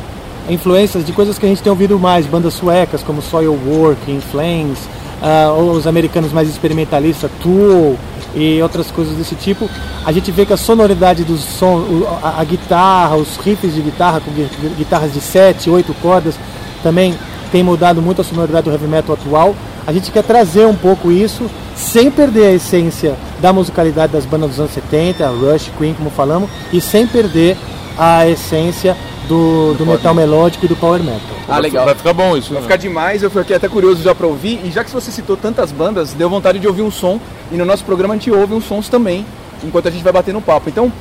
influências 0.50 1.06
de 1.06 1.14
coisas 1.14 1.38
que 1.38 1.46
a 1.46 1.50
gente 1.50 1.62
tem 1.62 1.70
ouvido 1.70 1.98
mais, 2.00 2.26
bandas 2.26 2.54
suecas 2.54 3.04
como 3.04 3.22
Soilwork, 3.22 4.12
In 4.12 4.20
Flames, 4.20 4.80
uh, 5.22 5.54
ou 5.56 5.72
os 5.72 5.88
americanos 5.88 6.34
mais 6.34 6.50
experimentalistas, 6.50 7.30
Tool, 7.42 7.98
e 8.36 8.62
outras 8.62 8.90
coisas 8.92 9.16
desse 9.16 9.36
tipo. 9.36 9.70
A 10.06 10.12
gente 10.12 10.32
vê 10.32 10.46
que 10.46 10.54
a 10.54 10.58
sonoridade 10.58 11.24
do 11.24 11.38
som, 11.38 11.84
a, 12.22 12.42
a 12.42 12.44
guitarra, 12.44 13.16
os 13.16 13.38
riffs 13.38 13.74
de 13.74 13.82
guitarra 13.82 14.22
com 14.22 14.32
guitarras 14.78 15.14
de 15.14 15.22
7, 15.22 15.70
8 15.70 15.94
cordas, 15.96 16.36
também 16.82 17.14
tem 17.52 17.64
mudado 17.64 18.02
muito 18.02 18.22
a 18.22 18.24
sonoridade 18.24 18.66
do 18.66 18.72
heavy 18.72 18.88
metal 18.88 19.16
atual. 19.16 19.56
A 19.86 19.92
gente 19.92 20.12
quer 20.12 20.24
trazer 20.24 20.66
um 20.66 20.76
pouco 20.76 21.12
isso, 21.12 21.50
sem 21.82 22.12
perder 22.12 22.46
a 22.46 22.54
essência 22.54 23.18
da 23.40 23.52
musicalidade 23.52 24.14
das 24.14 24.24
bandas 24.24 24.52
dos 24.52 24.60
anos 24.60 24.72
70, 24.72 25.28
Rush, 25.28 25.72
Queen, 25.78 25.94
como 25.94 26.12
falamos, 26.12 26.50
e 26.72 26.80
sem 26.80 27.08
perder 27.08 27.58
a 27.98 28.28
essência 28.28 28.96
do, 29.28 29.74
do 29.74 29.86
metal 29.86 30.14
melódico 30.14 30.66
e 30.66 30.68
do 30.68 30.76
power 30.76 31.02
metal. 31.04 31.20
Ah, 31.48 31.60
legal. 31.60 31.86
Vai 31.86 31.96
ficar 31.96 32.14
bom 32.14 32.38
isso. 32.38 32.50
Vai 32.50 32.62
né? 32.62 32.62
ficar 32.62 32.78
demais, 32.78 33.24
eu 33.24 33.32
fiquei 33.32 33.56
até 33.56 33.68
curioso 33.68 34.04
já 34.04 34.14
pra 34.14 34.28
ouvir. 34.28 34.62
E 34.64 34.72
já 34.72 34.84
que 34.84 34.92
você 34.92 35.12
citou 35.12 35.36
tantas 35.36 35.72
bandas, 35.72 36.14
deu 36.14 36.30
vontade 36.30 36.60
de 36.60 36.68
ouvir 36.68 36.84
um 36.84 36.92
som. 36.92 37.20
E 37.52 37.56
no 37.56 37.66
nosso 37.66 37.84
programa 37.84 38.14
a 38.14 38.18
gente 38.18 38.32
ouve 38.32 38.54
uns 38.54 38.66
sons 38.66 38.88
também, 38.88 39.26
enquanto 39.64 39.88
a 39.88 39.92
gente 39.92 40.04
vai 40.04 40.14
bater 40.14 40.34
no 40.34 40.42
papo. 40.42 40.70
Então, 40.70 40.92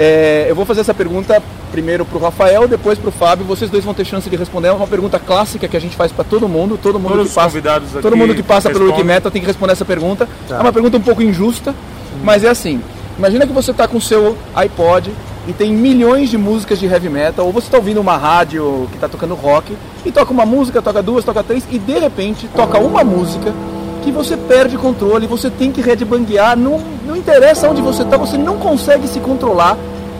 é, 0.00 0.46
eu 0.48 0.54
vou 0.54 0.64
fazer 0.64 0.82
essa 0.82 0.94
pergunta 0.94 1.42
primeiro 1.72 2.04
pro 2.04 2.20
Rafael, 2.20 2.68
depois 2.68 2.96
pro 2.96 3.10
Fábio. 3.10 3.44
Vocês 3.44 3.68
dois 3.68 3.84
vão 3.84 3.92
ter 3.92 4.04
chance 4.04 4.30
de 4.30 4.36
responder. 4.36 4.68
É 4.68 4.72
uma 4.72 4.86
pergunta 4.86 5.18
clássica 5.18 5.66
que 5.66 5.76
a 5.76 5.80
gente 5.80 5.96
faz 5.96 6.12
para 6.12 6.22
todo 6.22 6.48
mundo. 6.48 6.78
Todo 6.80 7.00
mundo 7.00 7.14
Todos 7.14 7.28
que 7.30 7.34
passa, 7.34 7.48
convidados 7.48 7.90
todo 8.00 8.16
mundo 8.16 8.32
que 8.32 8.42
passa 8.42 8.70
pelo 8.70 8.84
respondem. 8.84 9.04
Metal 9.04 9.32
tem 9.32 9.42
que 9.42 9.48
responder 9.48 9.72
essa 9.72 9.84
pergunta. 9.84 10.28
É 10.48 10.54
uma 10.54 10.72
pergunta 10.72 10.96
um 10.96 11.00
pouco 11.00 11.20
injusta, 11.20 11.74
mas 12.22 12.44
é 12.44 12.48
assim. 12.48 12.80
Imagina 13.18 13.44
que 13.44 13.52
você 13.52 13.72
tá 13.72 13.88
com 13.88 13.96
o 13.96 14.00
seu 14.00 14.38
iPod 14.54 15.12
e 15.48 15.52
tem 15.52 15.72
milhões 15.72 16.30
de 16.30 16.38
músicas 16.38 16.78
de 16.78 16.86
heavy 16.86 17.08
metal, 17.08 17.46
ou 17.46 17.52
você 17.52 17.66
está 17.66 17.78
ouvindo 17.78 18.00
uma 18.00 18.16
rádio 18.16 18.86
que 18.90 18.96
está 18.96 19.08
tocando 19.08 19.34
rock, 19.34 19.76
e 20.04 20.12
toca 20.12 20.30
uma 20.30 20.46
música, 20.46 20.80
toca 20.80 21.02
duas, 21.02 21.24
toca 21.24 21.42
três, 21.42 21.64
e 21.70 21.78
de 21.78 21.98
repente 21.98 22.48
toca 22.54 22.78
uma 22.78 23.02
música 23.02 23.52
que 23.98 24.10
você 24.10 24.36
perde 24.36 24.76
controle, 24.76 25.26
você 25.26 25.50
tem 25.50 25.70
que 25.70 25.80
headbanguear, 25.80 26.56
não, 26.56 26.80
não 27.06 27.16
interessa 27.16 27.68
onde 27.68 27.82
você 27.82 28.02
está, 28.02 28.16
você 28.16 28.36
não 28.36 28.58
consegue 28.58 29.06
se 29.08 29.20
controlar. 29.20 29.76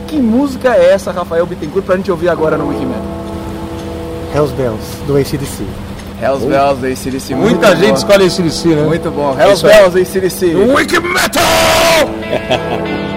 Que 0.07 0.19
música 0.19 0.75
é 0.75 0.93
essa, 0.93 1.13
Rafael 1.13 1.45
Bittencourt, 1.45 1.85
pra 1.85 1.97
gente 1.97 2.11
ouvir 2.11 2.31
agora 2.31 2.57
no 2.57 2.69
Wikimedia? 2.69 3.03
Hells 4.35 4.55
Bells, 4.55 4.83
do 5.07 5.17
ACDC. 5.17 5.65
Hells 6.21 6.47
Bells, 6.47 6.85
ACDC. 6.85 7.35
Muita 7.35 7.77
gente 7.77 7.97
escolhe 7.97 8.27
esse 8.27 8.43
DC, 8.43 8.69
né? 8.69 8.83
Muito 8.83 9.11
bom. 9.11 9.37
É 9.39 9.43
Hells 9.43 9.65
isso. 9.65 9.67
Bells, 9.67 10.01
ACDC. 10.01 10.55
Wiki 10.55 10.97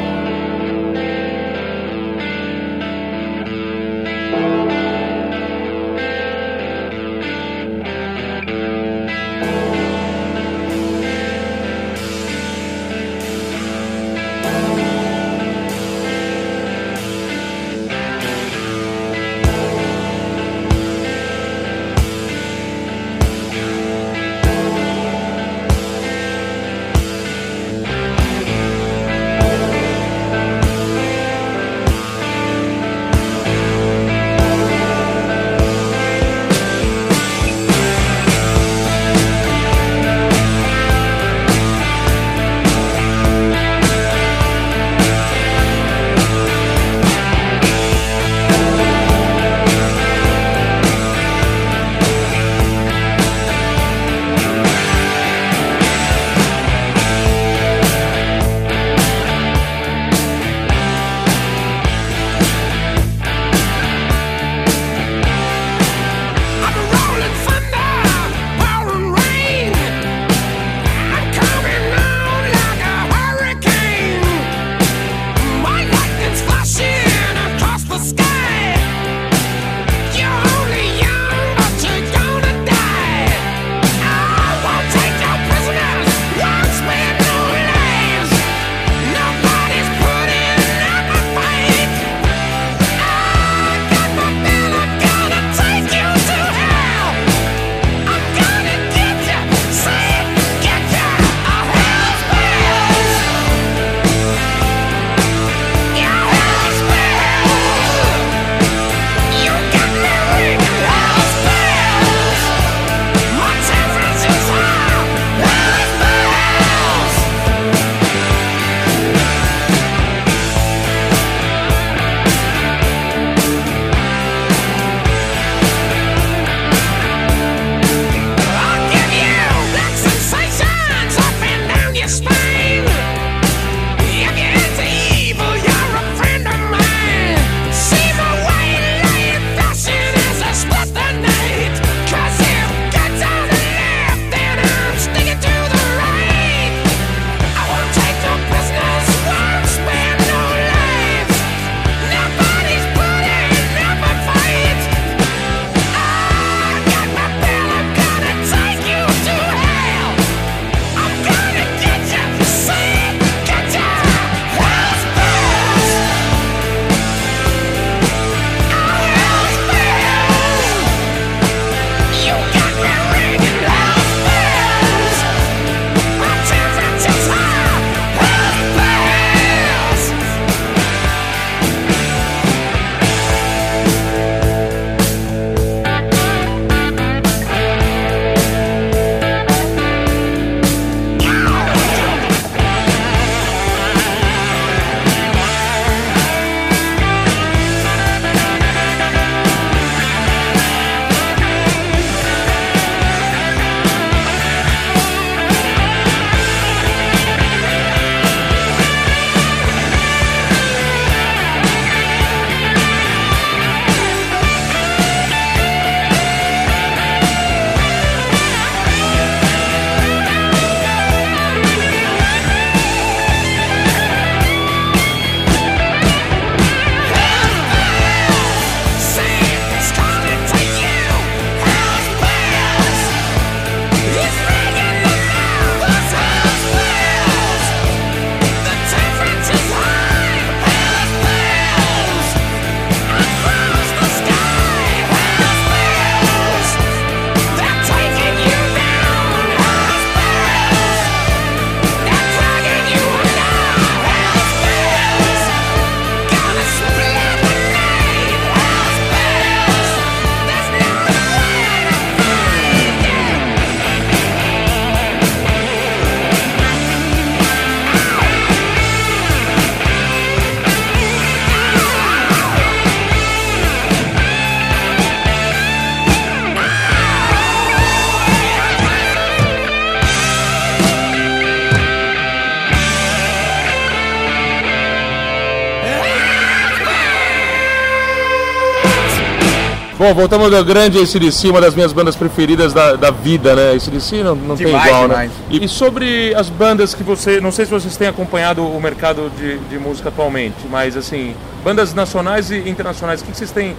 Bom, 290.02 290.16
voltamos 290.16 290.52
ao 290.52 290.66
grande 290.66 290.98
ACDC, 290.98 291.52
uma 291.52 291.62
das 291.62 291.76
minhas 291.76 291.94
bandas 291.94 292.16
preferidas 292.16 292.74
da, 292.74 292.96
da 292.96 293.12
vida, 293.12 293.56
né? 293.56 293.74
ACDC 293.74 294.24
não, 294.24 294.34
não 294.34 294.56
Demais, 294.56 294.82
tem 294.82 294.92
igual, 294.92 295.08
demais. 295.08 295.30
né? 295.30 295.38
E, 295.52 295.66
e 295.66 295.68
sobre 295.68 296.34
as 296.34 296.50
bandas 296.50 296.96
que 296.96 297.04
você. 297.04 297.40
Não 297.40 297.52
sei 297.52 297.66
se 297.66 297.72
vocês 297.72 297.96
têm 297.96 298.08
acompanhado 298.08 298.66
o 298.66 298.82
mercado 298.82 299.32
de, 299.38 299.60
de 299.60 299.78
música 299.78 300.10
atualmente, 300.10 300.56
mas 300.72 300.98
assim, 300.98 301.36
bandas 301.64 301.94
nacionais 301.94 302.50
e 302.50 302.68
internacionais, 302.68 303.22
o 303.22 303.26
que, 303.26 303.32
que 303.32 303.38
vocês 303.38 303.52
têm 303.52 303.76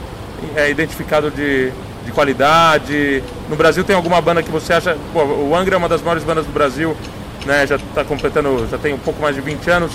é, 0.55 0.71
identificado 0.71 1.29
de, 1.29 1.73
de 2.07 2.13
qualidade? 2.13 3.21
No 3.51 3.57
Brasil 3.57 3.83
tem 3.83 3.97
alguma 3.97 4.21
banda 4.21 4.45
que 4.45 4.51
você 4.53 4.75
acha. 4.75 4.97
Pô, 5.13 5.25
o 5.25 5.57
Angra 5.57 5.75
é 5.75 5.79
uma 5.79 5.89
das 5.89 6.03
maiores 6.03 6.23
bandas 6.23 6.47
do 6.47 6.53
Brasil, 6.53 6.97
né? 7.45 7.67
Já 7.67 7.75
está 7.75 8.05
completando, 8.05 8.65
já 8.71 8.79
tem 8.79 8.95
um 8.95 8.99
pouco 8.99 9.21
mais 9.21 9.35
de 9.35 9.41
20 9.41 9.69
anos. 9.69 9.91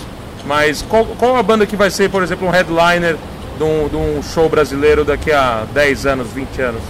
Mas 0.45 0.81
qual, 0.81 1.05
qual 1.05 1.37
a 1.37 1.43
banda 1.43 1.65
que 1.65 1.77
vai 1.77 1.89
ser, 1.89 2.09
por 2.09 2.21
exemplo, 2.21 2.45
um 2.45 2.51
headliner 2.51 3.15
de 3.57 3.63
um, 3.63 3.87
de 3.87 3.95
um 3.95 4.21
show 4.23 4.47
brasileiro 4.47 5.03
daqui 5.03 5.31
a 5.31 5.65
10 5.73 6.05
anos, 6.05 6.27
20 6.33 6.61
anos? 6.61 6.81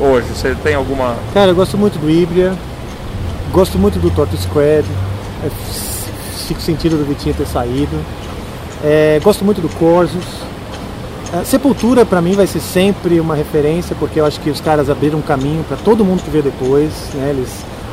Hoje, 0.00 0.26
você 0.28 0.54
tem 0.62 0.74
alguma. 0.74 1.16
Cara, 1.32 1.50
eu 1.50 1.54
gosto 1.54 1.76
muito 1.76 1.98
do 1.98 2.10
Ibria, 2.10 2.52
gosto 3.52 3.78
muito 3.78 3.98
do 3.98 4.10
Torto 4.10 4.36
Squad, 4.36 4.84
é, 5.44 5.50
fico 6.48 6.60
sentido 6.60 6.96
do 6.96 7.04
Vitinho 7.04 7.34
ter 7.34 7.46
saído, 7.46 7.96
É, 8.82 9.20
gosto 9.22 9.44
muito 9.44 9.60
do 9.60 9.68
Corsos. 9.68 10.24
É, 11.32 11.44
Sepultura 11.44 12.04
pra 12.04 12.20
mim 12.20 12.32
vai 12.34 12.46
ser 12.46 12.60
sempre 12.60 13.20
uma 13.20 13.34
referência, 13.34 13.94
porque 13.98 14.18
eu 14.18 14.26
acho 14.26 14.40
que 14.40 14.50
os 14.50 14.60
caras 14.60 14.90
abriram 14.90 15.18
um 15.18 15.22
caminho 15.22 15.64
para 15.64 15.76
todo 15.76 16.04
mundo 16.04 16.22
que 16.22 16.30
veio 16.30 16.42
depois. 16.42 16.90
Né? 17.14 17.30
Eles, 17.30 17.48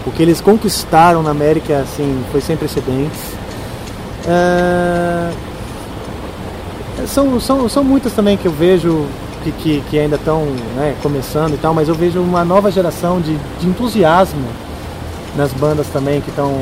o 0.06 0.12
que 0.12 0.24
eles 0.24 0.42
conquistaram 0.42 1.22
na 1.22 1.30
América 1.30 1.80
assim, 1.80 2.24
foi 2.32 2.42
sem 2.42 2.58
precedentes. 2.58 3.20
É, 4.28 5.32
são, 7.08 7.40
são, 7.40 7.68
são 7.70 7.84
muitas 7.84 8.14
também 8.14 8.38
que 8.38 8.46
eu 8.46 8.52
vejo 8.52 9.06
que, 9.44 9.52
que, 9.54 9.84
que 9.90 10.00
ainda 10.00 10.16
estão 10.16 10.46
né, 10.76 10.96
começando 11.02 11.54
e 11.54 11.58
tal, 11.58 11.74
mas 11.74 11.88
eu 11.88 11.96
vejo 11.96 12.20
uma 12.20 12.44
nova 12.44 12.70
geração 12.72 13.22
de, 13.22 13.38
de 13.60 13.68
entusiasmo 13.68 14.46
nas 15.36 15.54
bandas 15.54 15.88
também 15.88 16.22
que 16.22 16.30
estão 16.30 16.54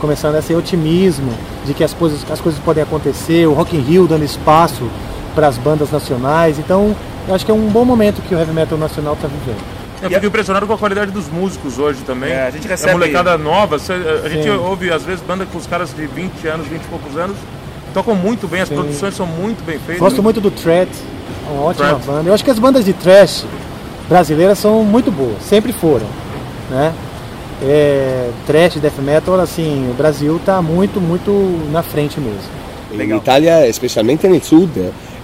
começando 0.00 0.36
esse 0.36 0.54
otimismo 0.54 1.32
de 1.66 1.74
que 1.74 1.84
as 1.84 1.92
coisas, 1.92 2.20
as 2.30 2.40
coisas 2.40 2.60
podem 2.62 2.82
acontecer, 2.82 3.46
o 3.46 3.52
Rock 3.52 3.76
in 3.76 3.80
Rio 3.80 4.06
dando 4.06 4.24
espaço 4.24 4.88
para 5.34 5.46
as 5.46 5.58
bandas 5.58 5.90
nacionais. 5.90 6.58
Então, 6.58 6.96
eu 7.28 7.34
acho 7.34 7.44
que 7.44 7.50
é 7.50 7.54
um 7.54 7.68
bom 7.68 7.84
momento 7.84 8.20
que 8.22 8.34
o 8.34 8.38
heavy 8.38 8.52
metal 8.52 8.78
nacional 8.78 9.12
está 9.14 9.28
vivendo. 9.28 9.62
Eu 10.02 10.08
fico 10.10 10.26
impressionado 10.26 10.66
com 10.66 10.72
a 10.72 10.78
qualidade 10.78 11.10
dos 11.10 11.28
músicos 11.28 11.78
hoje 11.78 12.00
também. 12.06 12.32
É, 12.32 12.46
a 12.46 12.50
gente 12.50 12.66
recebe- 12.66 12.92
A 12.92 12.94
molecada 12.94 13.36
nova, 13.36 13.76
a 13.76 14.28
gente 14.28 14.44
Sim. 14.44 14.50
ouve 14.56 14.90
às 14.90 15.02
vezes 15.04 15.22
banda 15.22 15.44
com 15.44 15.58
os 15.58 15.66
caras 15.66 15.94
de 15.94 16.06
20 16.06 16.48
anos, 16.48 16.66
20 16.66 16.82
e 16.82 16.88
poucos 16.88 17.16
anos, 17.18 17.36
tocam 17.92 18.14
muito 18.14 18.46
bem, 18.48 18.60
as 18.62 18.68
Sim. 18.68 18.74
produções 18.76 19.14
são 19.14 19.26
muito 19.26 19.64
bem 19.64 19.78
feitas. 19.78 20.00
Gosto 20.00 20.22
muito 20.22 20.40
do 20.40 20.50
Threat, 20.50 20.88
uma 21.50 21.62
ótima 21.64 21.86
Threat. 21.88 22.04
banda. 22.06 22.28
Eu 22.30 22.34
acho 22.34 22.44
que 22.44 22.50
as 22.50 22.58
bandas 22.58 22.84
de 22.84 22.92
thrash 22.92 23.44
brasileiras 24.08 24.58
são 24.58 24.82
muito 24.84 25.10
boas, 25.10 25.42
sempre 25.42 25.72
foram, 25.72 26.06
né? 26.70 26.92
É, 27.62 28.30
thrash, 28.46 28.76
death 28.80 28.98
metal, 29.00 29.38
assim, 29.38 29.88
o 29.90 29.94
Brasil 29.94 30.36
está 30.36 30.62
muito, 30.62 31.00
muito 31.00 31.30
na 31.70 31.82
frente 31.82 32.18
mesmo. 32.18 32.40
In 32.92 32.96
Legal. 32.96 33.18
Italia, 33.18 33.66
especialmente 33.68 34.26
nel 34.26 34.42
sud, 34.42 34.70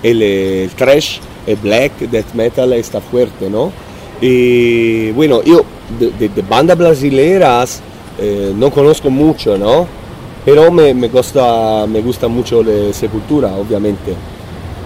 el, 0.05 0.23
el 0.23 0.71
thrash, 0.77 1.19
el 1.47 1.57
black, 1.57 2.07
death 2.09 2.35
metal 2.35 2.73
está 2.75 3.01
fuerte, 3.01 3.49
¿no? 3.49 3.73
Y 4.21 5.11
bueno, 5.13 5.43
yo 5.43 5.65
de, 5.99 6.11
de- 6.13 6.29
de 6.29 6.43
bandas 6.43 6.77
brasileras 6.77 7.81
eh, 8.19 8.53
no 8.57 8.71
conozco 8.71 9.11
mucho, 9.11 9.57
¿no? 9.59 9.87
Pero 10.47 10.71
me, 10.71 10.95
me, 10.95 11.09
gusta, 11.09 11.87
me 11.89 12.01
gusta 12.01 12.29
mucho 12.29 12.63
de 12.63 12.93
Sepultura, 12.95 13.49
obviamente. 13.49 14.15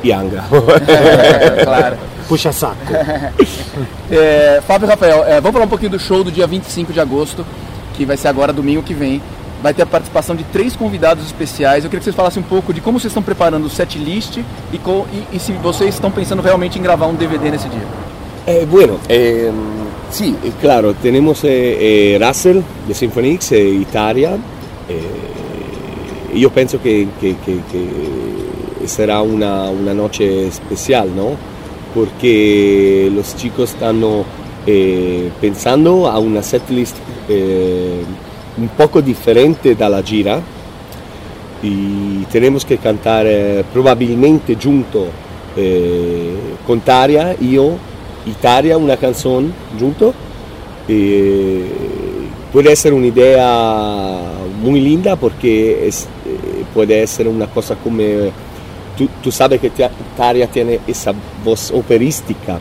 Y 0.02 0.10
Angra. 0.10 0.44
claro. 1.62 1.96
Puxa 2.28 2.50
saco. 2.52 2.76
É, 4.10 4.60
Fábio 4.66 4.86
e 4.86 4.88
Rafael, 4.90 5.24
é, 5.24 5.34
vamos 5.40 5.52
falar 5.52 5.66
um 5.66 5.68
pouquinho 5.68 5.90
do 5.90 5.98
show 5.98 6.24
do 6.24 6.32
dia 6.32 6.46
25 6.46 6.92
de 6.92 7.00
agosto, 7.00 7.44
que 7.94 8.04
vai 8.06 8.16
ser 8.16 8.28
agora 8.28 8.52
domingo 8.52 8.82
que 8.82 8.94
vem. 8.94 9.20
Vai 9.62 9.74
ter 9.74 9.82
a 9.82 9.86
participação 9.86 10.34
de 10.34 10.42
três 10.44 10.74
convidados 10.74 11.26
especiais. 11.26 11.84
Eu 11.84 11.90
queria 11.90 11.98
que 12.00 12.04
vocês 12.04 12.16
falassem 12.16 12.42
um 12.42 12.46
pouco 12.46 12.72
de 12.72 12.80
como 12.80 12.98
vocês 12.98 13.10
estão 13.10 13.22
preparando 13.22 13.66
o 13.66 13.68
set 13.68 13.98
list 13.98 14.38
e, 14.72 14.78
co- 14.78 15.06
e- 15.12 15.36
e 15.36 15.38
se 15.38 15.52
vocês 15.52 15.92
estão 15.92 16.10
pensando 16.10 16.40
realmente 16.40 16.78
em 16.78 16.82
gravar 16.82 17.06
um 17.08 17.14
DVD 17.14 17.50
nesse 17.50 17.68
dia. 17.68 17.84
Eh, 18.46 18.64
bueno, 18.64 18.98
eh, 19.06 19.52
sí, 20.10 20.34
eh, 20.42 20.50
claro, 20.62 20.94
tenemos 21.02 21.44
eh, 21.44 22.16
eh, 22.18 22.26
Russell 22.26 22.64
de 22.86 22.94
Symphonix 22.94 23.50
e 23.50 23.56
Italia. 23.82 24.38
Eh, 24.88 24.94
yo 26.34 26.50
pienso 26.50 26.80
que, 26.80 27.06
que- 27.20 27.36
que- 27.44 27.60
que 27.70 28.88
será 28.88 29.22
una, 29.22 29.68
una 29.70 29.92
noche 29.94 30.46
especial, 30.48 31.08
¿no? 31.14 31.30
Porque 31.94 33.10
los 33.14 33.36
chicos 33.36 33.70
están 33.70 34.00
eh, 34.66 35.30
pensando 35.40 36.06
a 36.08 36.18
una 36.18 36.42
setlist 36.42 36.96
eh, 37.28 38.02
un 38.58 38.68
poco 38.68 39.00
diferente 39.02 39.74
de 39.74 39.88
la 39.88 40.02
gira 40.02 40.40
y 41.62 42.24
tenemos 42.32 42.64
que 42.64 42.78
cantar 42.78 43.26
eh, 43.26 43.64
probabilmente 43.72 44.56
junto 44.62 45.06
eh, 45.56 46.34
con 46.66 46.80
Taria, 46.80 47.36
yo 47.40 47.72
y 48.26 48.30
Taria 48.40 48.76
una 48.78 48.96
canción 48.96 49.52
junto. 49.78 50.14
Puede 52.52 52.74
ser 52.74 52.92
una 52.94 53.06
idea 53.06 54.18
muy 54.60 54.80
linda 54.80 55.14
porque 55.16 55.86
es, 55.86 56.08
eh, 56.70 56.74
puede 56.74 57.06
ser 57.06 57.28
una 57.28 57.46
cosa 57.46 57.74
como... 57.76 58.02
Tú, 58.96 59.08
tú 59.22 59.30
sabes 59.32 59.60
que 59.60 59.70
Tia- 59.70 59.90
Taria 60.16 60.46
tiene 60.46 60.80
esa 60.86 61.12
voz 61.44 61.70
operística. 61.70 62.58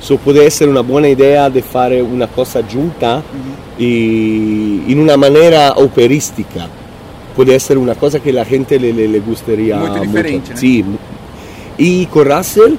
So 0.00 0.16
puede 0.16 0.50
ser 0.50 0.68
una 0.68 0.80
buena 0.80 1.08
idea 1.08 1.48
de 1.50 1.62
fare 1.62 2.02
una 2.02 2.26
cosa 2.26 2.60
junta 2.62 3.22
y 3.78 4.82
in 4.88 4.98
una 4.98 5.16
manera 5.16 5.72
operística. 5.76 6.66
Puede 7.36 7.58
ser 7.60 7.78
una 7.78 7.94
cosa 7.94 8.18
que 8.18 8.32
la 8.32 8.44
gente 8.44 8.78
le, 8.78 8.92
le, 8.92 9.06
le 9.06 9.20
gustaría 9.20 9.76
Molto 9.76 9.94
mucho. 9.98 10.06
differente, 10.06 10.50
né? 10.50 10.56
Sì. 10.56 10.84
Y 11.78 12.06
con 12.06 12.24
Russell 12.24 12.74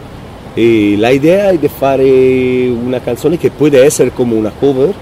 eh, 0.55 0.95
la 0.99 1.13
idea 1.13 1.51
es 1.51 1.61
de 1.61 1.69
fare 1.69 2.69
una 2.71 2.99
canzone 2.99 3.37
che 3.37 3.49
puede 3.51 3.89
ser 3.89 4.11
como 4.11 4.35
una 4.35 4.51
cover, 4.51 4.93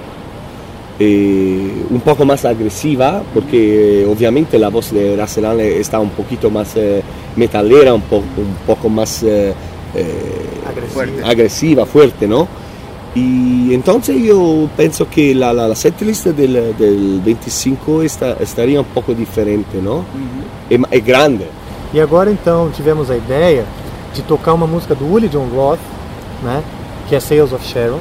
eh, 0.99 1.85
un 1.89 2.01
poco 2.01 2.25
más 2.25 2.43
agresiva, 2.45 3.23
porque 3.33 4.01
eh, 4.01 4.05
obviamente 4.05 4.59
la 4.59 4.69
voz 4.69 4.91
de 4.91 5.19
Allen 5.21 5.59
está 5.79 5.99
un 5.99 6.09
poquito 6.09 6.49
más 6.49 6.75
eh, 6.75 7.01
metalera, 7.35 7.93
un, 7.93 8.01
po- 8.01 8.17
un 8.17 8.55
poco 8.67 8.89
más 8.89 9.23
eh, 9.23 9.53
eh, 9.95 10.13
Fuerte. 10.93 11.23
agresiva, 11.23 11.85
fuerte, 11.85 12.27
¿no? 12.27 12.47
Y 13.15 13.73
entonces 13.73 14.21
yo 14.21 14.67
pienso 14.77 15.09
que 15.09 15.33
la, 15.33 15.51
la, 15.51 15.67
la 15.67 15.75
setlist 15.75 16.27
del, 16.27 16.75
del 16.77 17.21
25 17.25 18.03
está, 18.03 18.33
estaría 18.39 18.79
un 18.79 18.85
poco 18.85 19.13
diferente, 19.15 19.81
¿no? 19.81 20.03
Es, 20.69 20.79
es 20.91 21.05
grande. 21.05 21.47
E 21.91 21.99
agora 21.99 22.29
então 22.29 22.69
tivemos 22.69 23.09
a 23.09 23.15
ideia 23.17 23.65
de 24.13 24.21
tocar 24.21 24.53
uma 24.53 24.67
música 24.67 24.93
do 24.93 25.11
Willie 25.11 25.27
John 25.27 25.47
Roth, 25.55 25.79
né, 26.43 26.61
que 27.07 27.15
é 27.15 27.19
Sales 27.19 27.51
of 27.51 27.65
Sharon, 27.65 27.97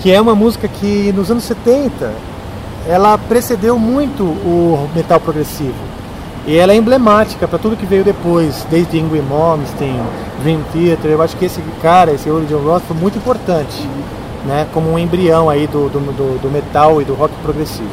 que 0.00 0.12
é 0.12 0.20
uma 0.20 0.34
música 0.34 0.68
que 0.68 1.12
nos 1.12 1.30
anos 1.30 1.44
70 1.44 2.12
ela 2.88 3.18
precedeu 3.18 3.78
muito 3.78 4.22
o 4.22 4.88
metal 4.94 5.20
progressivo. 5.20 5.74
E 6.46 6.56
ela 6.56 6.72
é 6.72 6.76
emblemática 6.76 7.46
para 7.46 7.58
tudo 7.58 7.76
que 7.76 7.84
veio 7.84 8.02
depois, 8.02 8.66
desde 8.70 8.98
Ingrid 8.98 9.22
Malmsteen, 9.28 10.00
Dream 10.42 10.60
Theater. 10.72 11.10
Eu 11.10 11.20
acho 11.20 11.36
que 11.36 11.44
esse 11.44 11.60
cara, 11.82 12.12
esse 12.12 12.30
Willie 12.30 12.46
John 12.48 12.62
Roth, 12.66 12.84
foi 12.88 12.96
muito 12.96 13.18
importante, 13.18 13.86
né, 14.46 14.66
como 14.72 14.90
um 14.90 14.98
embrião 14.98 15.50
aí 15.50 15.66
do, 15.66 15.90
do, 15.90 15.98
do- 16.00 16.40
do 16.40 16.48
metal 16.50 17.02
e 17.02 17.04
do 17.04 17.12
rock 17.12 17.34
progressivo. 17.42 17.90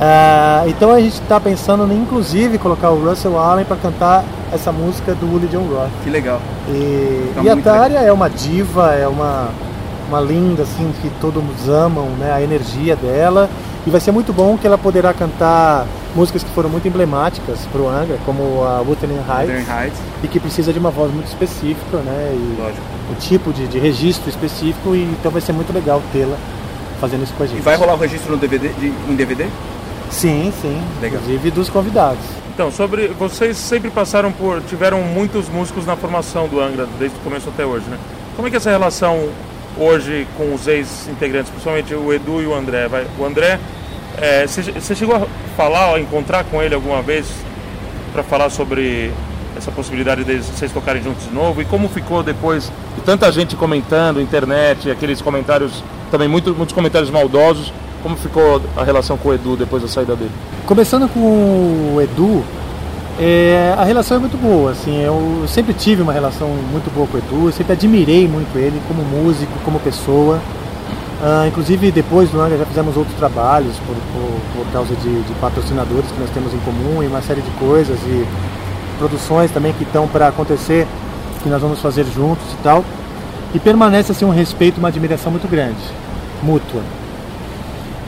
Ah, 0.00 0.64
então 0.66 0.90
a 0.90 0.98
gente 1.00 1.14
está 1.20 1.38
pensando 1.38 1.92
em 1.92 1.96
inclusive 1.98 2.56
colocar 2.58 2.90
o 2.90 3.04
Russell 3.06 3.38
Allen 3.38 3.64
para 3.66 3.76
cantar 3.76 4.24
essa 4.52 4.72
música 4.72 5.14
do 5.14 5.26
Willie 5.34 5.48
John 5.48 5.64
Roth. 5.70 5.90
Que 6.02 6.10
legal. 6.10 6.40
E, 6.68 7.30
Tá 7.34 7.42
e 7.42 7.48
a 7.50 7.56
Tária 7.56 7.98
é 7.98 8.10
uma 8.12 8.30
diva, 8.30 8.94
é 8.94 9.06
uma, 9.06 9.50
uma 10.08 10.20
linda 10.20 10.62
assim 10.62 10.92
que 11.00 11.10
todos 11.20 11.68
amam, 11.68 12.06
né, 12.18 12.32
a 12.32 12.42
energia 12.42 12.96
dela. 12.96 13.48
E 13.86 13.90
vai 13.90 14.00
ser 14.00 14.12
muito 14.12 14.32
bom 14.32 14.56
que 14.56 14.66
ela 14.66 14.78
poderá 14.78 15.12
cantar 15.12 15.86
músicas 16.14 16.42
que 16.42 16.50
foram 16.50 16.70
muito 16.70 16.88
emblemáticas 16.88 17.66
para 17.70 17.82
o 17.82 17.88
Angra, 17.88 18.18
como 18.24 18.64
a 18.64 18.80
Wuthering 18.80 19.18
Heights, 19.18 19.68
Heights, 19.68 19.98
e 20.22 20.28
que 20.28 20.40
precisa 20.40 20.72
de 20.72 20.78
uma 20.78 20.90
voz 20.90 21.12
muito 21.12 21.26
específica, 21.26 21.98
né, 21.98 22.32
e 22.32 22.60
lógico. 22.60 22.82
um 23.10 23.14
tipo 23.16 23.52
de, 23.52 23.66
de 23.66 23.78
registro 23.78 24.30
específico. 24.30 24.94
E 24.94 25.02
então 25.02 25.30
vai 25.30 25.40
ser 25.40 25.52
muito 25.52 25.72
legal 25.72 26.00
tê-la 26.12 26.36
fazendo 27.00 27.24
isso 27.24 27.34
com 27.34 27.42
a 27.42 27.46
gente. 27.46 27.58
E 27.58 27.62
vai 27.62 27.76
rolar 27.76 27.94
o 27.94 27.98
registro 27.98 28.32
no 28.32 28.38
DVD, 28.38 28.68
de, 28.68 28.86
em 28.86 29.14
DVD? 29.14 29.46
Sim, 30.10 30.52
sim. 30.62 30.80
Legal. 31.02 31.20
Inclusive 31.20 31.50
dos 31.50 31.68
convidados. 31.68 32.24
Então, 32.54 32.70
sobre 32.70 33.08
vocês 33.08 33.56
sempre 33.56 33.90
passaram 33.90 34.30
por 34.30 34.62
tiveram 34.62 35.02
muitos 35.02 35.48
músicos 35.48 35.84
na 35.84 35.96
formação 35.96 36.46
do 36.46 36.60
Angra 36.60 36.86
desde 36.98 37.16
o 37.18 37.20
começo 37.20 37.48
até 37.48 37.66
hoje, 37.66 37.84
né? 37.90 37.98
Como 38.36 38.46
é 38.46 38.50
que 38.50 38.56
é 38.56 38.58
essa 38.58 38.70
relação 38.70 39.28
hoje 39.78 40.26
com 40.36 40.54
os 40.54 40.66
ex-integrantes, 40.66 41.50
principalmente 41.50 41.94
o 41.94 42.12
Edu 42.12 42.42
e 42.42 42.46
o 42.46 42.54
André? 42.54 42.88
Vai, 42.88 43.06
o 43.18 43.24
André, 43.24 43.58
é, 44.16 44.46
você 44.46 44.62
você 44.62 44.94
chegou 44.94 45.16
a 45.16 45.26
falar, 45.56 45.94
a 45.94 46.00
encontrar 46.00 46.44
com 46.44 46.62
ele 46.62 46.74
alguma 46.74 47.02
vez 47.02 47.26
para 48.12 48.22
falar 48.22 48.50
sobre 48.50 49.12
essa 49.56 49.70
possibilidade 49.70 50.24
de 50.24 50.38
vocês 50.38 50.72
tocarem 50.72 51.02
juntos 51.02 51.24
de 51.24 51.34
novo? 51.34 51.60
E 51.60 51.64
como 51.64 51.88
ficou 51.88 52.22
depois 52.22 52.70
de 52.94 53.02
tanta 53.02 53.30
gente 53.32 53.56
comentando, 53.56 54.20
internet, 54.20 54.90
aqueles 54.90 55.20
comentários, 55.20 55.82
também 56.10 56.28
muito, 56.28 56.54
muitos 56.54 56.74
comentários 56.74 57.10
maldosos, 57.10 57.72
como 58.02 58.16
ficou 58.16 58.60
a 58.76 58.84
relação 58.84 59.16
com 59.16 59.30
o 59.30 59.34
Edu 59.34 59.56
depois 59.56 59.82
da 59.82 59.88
saída 59.88 60.14
dele? 60.14 60.32
Começando 60.66 61.08
com 61.08 61.94
o 61.94 62.00
Edu, 62.00 62.44
é, 63.18 63.74
a 63.78 63.84
relação 63.84 64.16
é 64.16 64.20
muito 64.20 64.36
boa, 64.36 64.72
assim, 64.72 65.00
eu 65.00 65.44
sempre 65.46 65.72
tive 65.72 66.02
uma 66.02 66.12
relação 66.12 66.48
muito 66.48 66.92
boa 66.92 67.06
com 67.06 67.16
o 67.16 67.20
Edu, 67.20 67.52
sempre 67.52 67.72
admirei 67.72 68.26
muito 68.26 68.56
ele 68.58 68.80
como 68.88 69.02
músico, 69.04 69.52
como 69.64 69.78
pessoa. 69.78 70.40
Uh, 71.22 71.46
inclusive 71.46 71.90
depois 71.92 72.28
do 72.28 72.40
Angra 72.40 72.58
já 72.58 72.66
fizemos 72.66 72.96
outros 72.96 73.16
trabalhos 73.16 73.74
por, 73.86 73.94
por, 73.94 74.64
por 74.64 74.72
causa 74.72 74.94
de, 74.96 75.22
de, 75.22 75.32
patrocinadores 75.34 76.10
que 76.10 76.20
nós 76.20 76.28
temos 76.30 76.52
em 76.52 76.58
comum 76.58 77.02
e 77.02 77.06
uma 77.06 77.22
série 77.22 77.40
de 77.40 77.50
coisas 77.52 77.98
e 78.00 78.26
produções 78.98 79.50
também 79.50 79.72
que 79.72 79.84
estão 79.84 80.06
para 80.08 80.28
acontecer, 80.28 80.86
que 81.42 81.48
nós 81.48 81.62
vamos 81.62 81.80
fazer 81.80 82.04
juntos 82.04 82.44
e 82.52 82.62
tal. 82.62 82.84
E 83.54 83.60
permanece 83.60 84.10
assim 84.10 84.24
um 84.24 84.30
respeito, 84.30 84.78
uma 84.78 84.88
admiração 84.88 85.30
muito 85.30 85.48
grande, 85.48 85.78
mútua. 86.42 86.82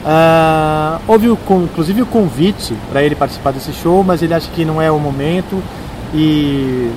Uh, 0.03 1.01
houve 1.07 1.29
o, 1.29 1.37
inclusive 1.63 2.01
o 2.01 2.05
convite 2.05 2.73
para 2.91 3.03
ele 3.03 3.15
participar 3.15 3.51
desse 3.51 3.73
show, 3.73 4.03
mas 4.03 4.21
ele 4.21 4.33
acha 4.33 4.49
que 4.51 4.63
não 4.63 4.81
é 4.81 4.89
o 4.89 4.99
momento 4.99 5.61
e 6.13 6.91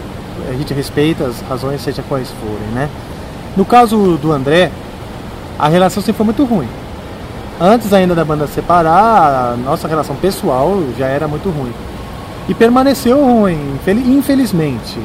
a 0.48 0.52
gente 0.52 0.72
respeita 0.72 1.24
as 1.24 1.40
razões, 1.40 1.80
seja 1.80 2.02
quais 2.08 2.30
forem, 2.30 2.68
né? 2.72 2.88
No 3.56 3.64
caso 3.64 4.16
do 4.16 4.30
André, 4.32 4.70
a 5.58 5.68
relação 5.68 6.02
sempre 6.02 6.18
foi 6.18 6.24
muito 6.24 6.44
ruim. 6.44 6.68
Antes 7.60 7.92
ainda 7.92 8.14
da 8.14 8.24
banda 8.24 8.46
separar, 8.46 9.52
a 9.52 9.56
nossa 9.56 9.86
relação 9.86 10.16
pessoal 10.16 10.82
já 10.96 11.06
era 11.06 11.28
muito 11.28 11.50
ruim. 11.50 11.72
E 12.48 12.54
permaneceu 12.54 13.22
ruim, 13.22 13.78
infelizmente. 13.86 14.98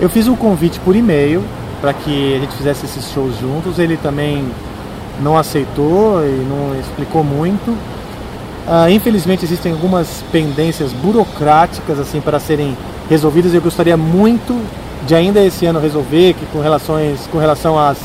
Eu 0.00 0.08
fiz 0.08 0.26
um 0.26 0.34
convite 0.34 0.80
por 0.80 0.96
e-mail 0.96 1.44
para 1.80 1.92
que 1.92 2.34
a 2.34 2.38
gente 2.40 2.56
fizesse 2.56 2.86
esses 2.86 3.12
shows 3.12 3.38
juntos. 3.38 3.78
Ele 3.78 3.96
também 3.96 4.44
não 5.20 5.36
aceitou 5.36 6.24
e 6.24 6.46
não 6.48 6.78
explicou 6.78 7.22
muito. 7.22 7.70
Uh, 7.70 8.88
infelizmente 8.90 9.44
existem 9.44 9.72
algumas 9.72 10.22
pendências 10.30 10.92
burocráticas 10.92 11.98
assim 11.98 12.20
para 12.20 12.38
serem 12.38 12.76
resolvidas. 13.08 13.54
Eu 13.54 13.60
gostaria 13.60 13.96
muito 13.96 14.58
de 15.06 15.14
ainda 15.14 15.40
esse 15.40 15.66
ano 15.66 15.80
resolver 15.80 16.34
que 16.34 16.46
com 16.46 16.60
relações 16.60 17.28
com 17.32 17.38
relação 17.38 17.78
às 17.78 17.98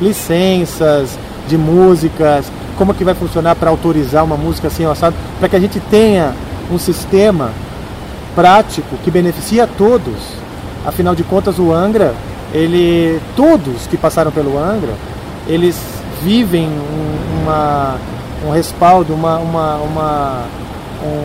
licenças 0.00 1.18
de 1.46 1.56
músicas, 1.56 2.50
como 2.76 2.94
que 2.94 3.04
vai 3.04 3.14
funcionar 3.14 3.56
para 3.56 3.70
autorizar 3.70 4.24
uma 4.24 4.36
música 4.36 4.68
assim 4.68 4.84
assado, 4.84 5.16
para 5.38 5.48
que 5.48 5.56
a 5.56 5.60
gente 5.60 5.80
tenha 5.80 6.34
um 6.70 6.78
sistema 6.78 7.50
prático 8.34 8.96
que 9.02 9.10
beneficie 9.10 9.60
a 9.60 9.66
todos. 9.66 10.14
Afinal 10.86 11.14
de 11.14 11.24
contas, 11.24 11.58
o 11.58 11.72
Angra, 11.72 12.14
ele, 12.52 13.20
todos 13.34 13.86
que 13.86 13.96
passaram 13.96 14.30
pelo 14.30 14.58
Angra, 14.58 14.94
eles 15.48 15.76
vivem 16.22 16.66
um, 16.66 17.42
uma, 17.42 17.96
um 18.46 18.50
respaldo, 18.50 19.14
uma, 19.14 19.38
uma, 19.38 19.76
uma, 19.76 20.44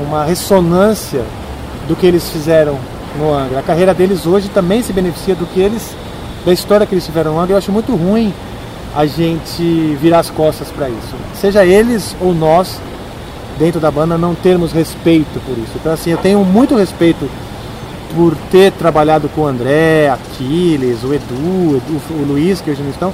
uma 0.06 0.24
ressonância 0.24 1.24
do 1.88 1.96
que 1.96 2.06
eles 2.06 2.30
fizeram 2.30 2.78
no 3.18 3.34
Angra. 3.34 3.60
A 3.60 3.64
carreira 3.64 3.94
deles 3.94 4.26
hoje 4.26 4.50
também 4.50 4.82
se 4.82 4.94
beneficia 4.94 5.36
do 5.36 5.46
que 5.46 5.60
eles, 5.60 5.96
da 6.46 6.54
história 6.54 6.86
que 6.86 6.94
eles 6.94 7.06
tiveram 7.06 7.34
no 7.34 7.40
Angra. 7.40 7.54
Eu 7.54 7.58
acho 7.58 7.72
muito 7.72 7.96
ruim 7.96 8.34
a 8.96 9.06
gente 9.06 9.98
virar 10.00 10.20
as 10.20 10.30
costas 10.30 10.70
para 10.70 10.90
isso. 10.90 11.16
Seja 11.34 11.66
eles 11.66 12.16
ou 12.22 12.34
nós, 12.34 12.80
dentro 13.58 13.80
da 13.80 13.90
banda, 13.90 14.18
não 14.18 14.36
termos 14.36 14.72
respeito 14.72 15.40
por 15.46 15.58
isso. 15.58 15.72
Então, 15.76 15.92
assim, 15.92 16.12
eu 16.12 16.18
tenho 16.18 16.44
muito 16.44 16.76
respeito 16.76 17.30
por 18.16 18.36
ter 18.52 18.72
trabalhado 18.74 19.28
com 19.30 19.42
o 19.42 19.48
André, 19.48 20.10
Aquiles, 20.10 21.04
o 21.04 21.14
Edu, 21.14 21.82
o 22.12 22.26
Luiz, 22.28 22.62
que 22.62 22.70
hoje 22.70 22.84
não 22.84 22.92
estão, 22.92 23.14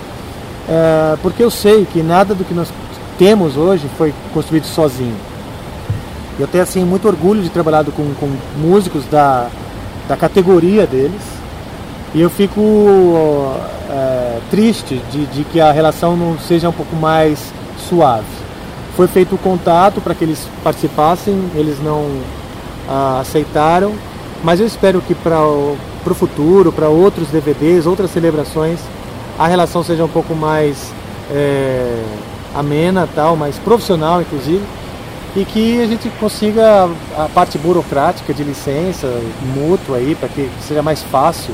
é, 0.70 1.18
porque 1.24 1.44
eu 1.44 1.50
sei 1.50 1.86
que 1.86 2.04
nada 2.04 2.36
do 2.36 2.46
que 2.46 2.54
nós 2.54 2.72
temos 3.18 3.58
hoje 3.58 3.90
foi 3.98 4.14
construído 4.32 4.66
sozinho. 4.66 5.16
Eu 6.40 6.48
tenho, 6.48 6.64
assim, 6.64 6.86
muito 6.86 7.08
orgulho 7.08 7.42
de 7.42 7.50
trabalhar 7.50 7.84
com, 7.86 8.14
com 8.14 8.32
músicos 8.56 9.04
da, 9.06 9.48
da 10.08 10.16
categoria 10.16 10.86
deles, 10.86 11.22
e 12.14 12.22
eu 12.22 12.30
fico 12.30 12.62
é, 13.90 14.40
triste 14.50 15.02
de, 15.12 15.26
de, 15.26 15.44
que 15.44 15.60
a 15.60 15.72
relação 15.72 16.16
não 16.16 16.38
seja 16.40 16.70
um 16.70 16.72
pouco 16.72 16.96
mais 16.96 17.52
suave. 17.90 18.26
Foi 18.96 19.08
feito 19.08 19.36
o 19.36 19.38
contato 19.38 20.00
para 20.02 20.14
que 20.14 20.24
eles 20.24 20.48
participassem, 20.64 21.50
eles 21.56 21.82
não 21.82 22.10
ah, 22.88 23.20
aceitaram, 23.22 23.94
mas 24.44 24.60
eu 24.60 24.68
espero 24.68 25.02
que 25.02 25.16
para 25.16 25.42
o 25.42 25.78
futuro, 26.14 26.72
para 26.72 26.90
outros 26.90 27.28
DVDs, 27.30 27.86
outras 27.86 28.12
celebrações, 28.12 28.80
a 29.40 29.48
relação 29.48 29.82
seja 29.82 30.04
um 30.04 30.10
pouco 30.10 30.36
mais 30.36 30.94
é, 31.32 32.04
amena, 32.54 33.08
tal, 33.16 33.38
mais 33.38 33.58
profissional, 33.58 34.22
inclusive, 34.22 34.62
e 35.36 35.46
que 35.46 35.82
a 35.82 35.88
gente 35.88 36.10
consiga 36.20 36.90
a 37.18 37.30
parte 37.34 37.58
burocrática 37.58 38.34
de 38.34 38.44
licença 38.44 39.08
mútua 39.56 39.98
aí 39.98 40.14
para 40.20 40.28
que 40.28 40.50
seja 40.68 40.82
mais 40.82 41.02
fácil 41.04 41.54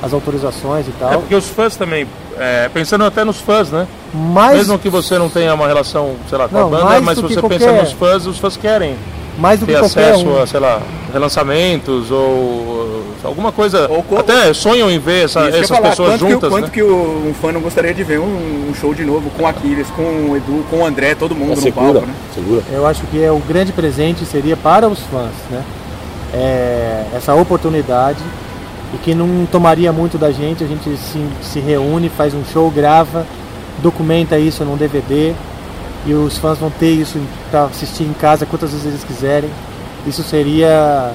as 0.00 0.12
autorizações 0.12 0.86
e 0.86 0.92
tal. 0.92 1.12
É 1.12 1.16
porque 1.16 1.34
os 1.34 1.48
fãs 1.48 1.76
também, 1.76 2.06
é, 2.38 2.68
pensando 2.72 3.04
até 3.04 3.24
nos 3.24 3.40
fãs, 3.40 3.70
né? 3.70 3.88
Mais... 4.14 4.58
Mesmo 4.58 4.78
que 4.78 4.88
você 4.88 5.18
não 5.18 5.28
tenha 5.28 5.52
uma 5.52 5.66
relação, 5.66 6.14
sei 6.28 6.38
lá, 6.38 6.48
com 6.48 6.56
não, 6.56 6.66
a 6.68 6.70
banda, 6.70 7.00
mas 7.00 7.16
se 7.16 7.22
você 7.22 7.40
qualquer... 7.40 7.58
pensa 7.58 7.72
nos 7.72 7.92
fãs, 7.92 8.26
os 8.26 8.38
fãs 8.38 8.56
querem 8.56 8.96
mais 9.36 9.58
do 9.58 9.66
ter 9.66 9.78
que 9.78 9.84
acesso 9.84 10.26
um. 10.26 10.42
a, 10.42 10.46
sei 10.46 10.60
lá, 10.60 10.80
relançamentos 11.12 12.10
ou 12.10 12.79
alguma 13.22 13.52
coisa. 13.52 13.88
Ou 13.90 14.18
até 14.18 14.52
sonham 14.52 14.90
em 14.90 14.98
ver 14.98 15.24
essa, 15.24 15.40
essas 15.48 15.68
falar, 15.68 15.90
pessoas 15.90 16.10
quanto 16.10 16.20
juntas. 16.20 16.48
Que, 16.48 16.48
quanto 16.48 16.64
né? 16.64 16.70
que 16.72 16.82
o, 16.82 17.28
um 17.28 17.34
fã 17.34 17.52
não 17.52 17.60
gostaria 17.60 17.92
de 17.92 18.02
ver 18.02 18.20
um, 18.20 18.70
um, 18.70 18.74
show 18.74 18.94
de 18.94 19.04
novo 19.04 19.30
com 19.30 19.46
Aquiles, 19.46 19.88
com 19.90 20.02
o 20.02 20.36
Edu, 20.36 20.64
com 20.70 20.78
o 20.78 20.86
André, 20.86 21.14
todo 21.14 21.34
mundo 21.34 21.52
é 21.52 21.56
no 21.56 21.62
segura, 21.62 21.92
palco, 21.92 22.06
né? 22.06 22.14
Segura. 22.34 22.62
Eu 22.72 22.86
acho 22.86 23.06
que 23.06 23.22
é 23.22 23.30
o 23.30 23.38
grande 23.38 23.72
presente 23.72 24.24
seria 24.24 24.56
para 24.56 24.88
os 24.88 24.98
fãs, 25.00 25.32
né? 25.50 25.62
É, 26.32 27.06
essa 27.16 27.34
oportunidade 27.34 28.20
e 28.94 28.98
que 28.98 29.14
não 29.14 29.46
tomaria 29.46 29.92
muito 29.92 30.16
da 30.16 30.30
gente, 30.30 30.62
a 30.62 30.66
gente 30.66 30.96
se, 30.96 31.24
se 31.42 31.60
reúne, 31.60 32.08
faz 32.08 32.34
um 32.34 32.44
show, 32.44 32.70
grava, 32.70 33.26
documenta 33.82 34.38
isso 34.38 34.64
num 34.64 34.76
DVD 34.76 35.32
e 36.06 36.14
os 36.14 36.38
fãs 36.38 36.58
vão 36.58 36.70
ter 36.70 36.90
isso 36.90 37.20
para 37.50 37.64
assistir 37.64 38.04
em 38.04 38.12
casa 38.12 38.46
quantas 38.46 38.70
vezes 38.70 38.86
eles 38.86 39.04
quiserem. 39.04 39.50
Isso 40.06 40.22
seria 40.22 41.12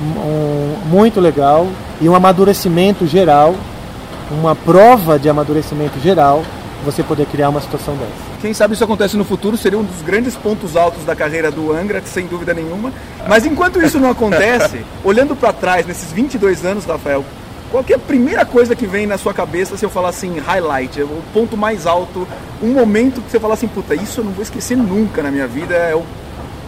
um, 0.00 0.88
muito 0.88 1.20
legal 1.20 1.68
e 2.00 2.08
um 2.08 2.14
amadurecimento 2.14 3.06
geral, 3.06 3.54
uma 4.30 4.54
prova 4.54 5.18
de 5.18 5.28
amadurecimento 5.28 5.98
geral, 6.00 6.42
você 6.84 7.02
poder 7.02 7.26
criar 7.26 7.48
uma 7.48 7.60
situação 7.60 7.94
dessa. 7.96 8.34
Quem 8.40 8.52
sabe 8.52 8.74
isso 8.74 8.84
acontece 8.84 9.16
no 9.16 9.24
futuro, 9.24 9.56
seria 9.56 9.78
um 9.78 9.84
dos 9.84 10.02
grandes 10.02 10.36
pontos 10.36 10.76
altos 10.76 11.04
da 11.04 11.16
carreira 11.16 11.50
do 11.50 11.72
Angra, 11.72 12.02
sem 12.04 12.26
dúvida 12.26 12.52
nenhuma. 12.52 12.92
Mas 13.26 13.46
enquanto 13.46 13.80
isso 13.80 13.98
não 13.98 14.10
acontece, 14.10 14.84
olhando 15.02 15.34
para 15.34 15.52
trás, 15.52 15.86
nesses 15.86 16.12
22 16.12 16.64
anos, 16.64 16.84
Rafael, 16.84 17.24
qual 17.70 17.84
é 17.88 17.94
a 17.94 17.98
primeira 17.98 18.44
coisa 18.44 18.76
que 18.76 18.86
vem 18.86 19.06
na 19.06 19.16
sua 19.16 19.32
cabeça 19.32 19.76
se 19.76 19.84
eu 19.84 19.90
falar 19.90 20.10
assim, 20.10 20.38
highlight, 20.38 21.02
o 21.02 21.22
ponto 21.32 21.56
mais 21.56 21.86
alto, 21.86 22.28
um 22.62 22.68
momento 22.68 23.22
que 23.22 23.30
você 23.30 23.40
fala 23.40 23.54
assim, 23.54 23.66
puta, 23.66 23.94
isso 23.94 24.20
eu 24.20 24.24
não 24.24 24.32
vou 24.32 24.42
esquecer 24.42 24.76
nunca 24.76 25.22
na 25.22 25.30
minha 25.30 25.46
vida, 25.46 25.74
é 25.74 25.94
o... 25.94 26.04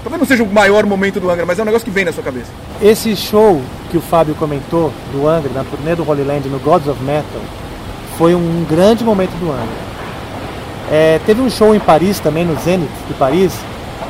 talvez 0.08 0.20
não 0.20 0.26
seja 0.26 0.42
o 0.42 0.52
maior 0.52 0.86
momento 0.86 1.18
do 1.18 1.30
Angra, 1.30 1.44
mas 1.44 1.58
é 1.58 1.62
um 1.62 1.66
negócio 1.66 1.84
que 1.84 1.90
vem 1.90 2.04
na 2.04 2.12
sua 2.12 2.22
cabeça. 2.22 2.50
Esse 2.80 3.16
show 3.16 3.60
que 3.90 3.96
o 3.96 4.00
Fábio 4.00 4.34
comentou 4.34 4.92
do 5.12 5.28
Angra, 5.28 5.50
na 5.52 5.64
turnê 5.64 5.94
do 5.94 6.08
Holy 6.08 6.22
Land, 6.22 6.48
no 6.48 6.58
Gods 6.58 6.88
of 6.88 7.02
Metal, 7.02 7.40
foi 8.16 8.34
um 8.34 8.64
grande 8.68 9.04
momento 9.04 9.32
do 9.38 9.50
Angra 9.50 9.96
é, 10.90 11.20
teve 11.26 11.40
um 11.40 11.50
show 11.50 11.74
em 11.74 11.80
Paris 11.80 12.20
também, 12.20 12.44
no 12.44 12.56
Zenith 12.60 12.88
de 13.08 13.14
Paris, 13.14 13.52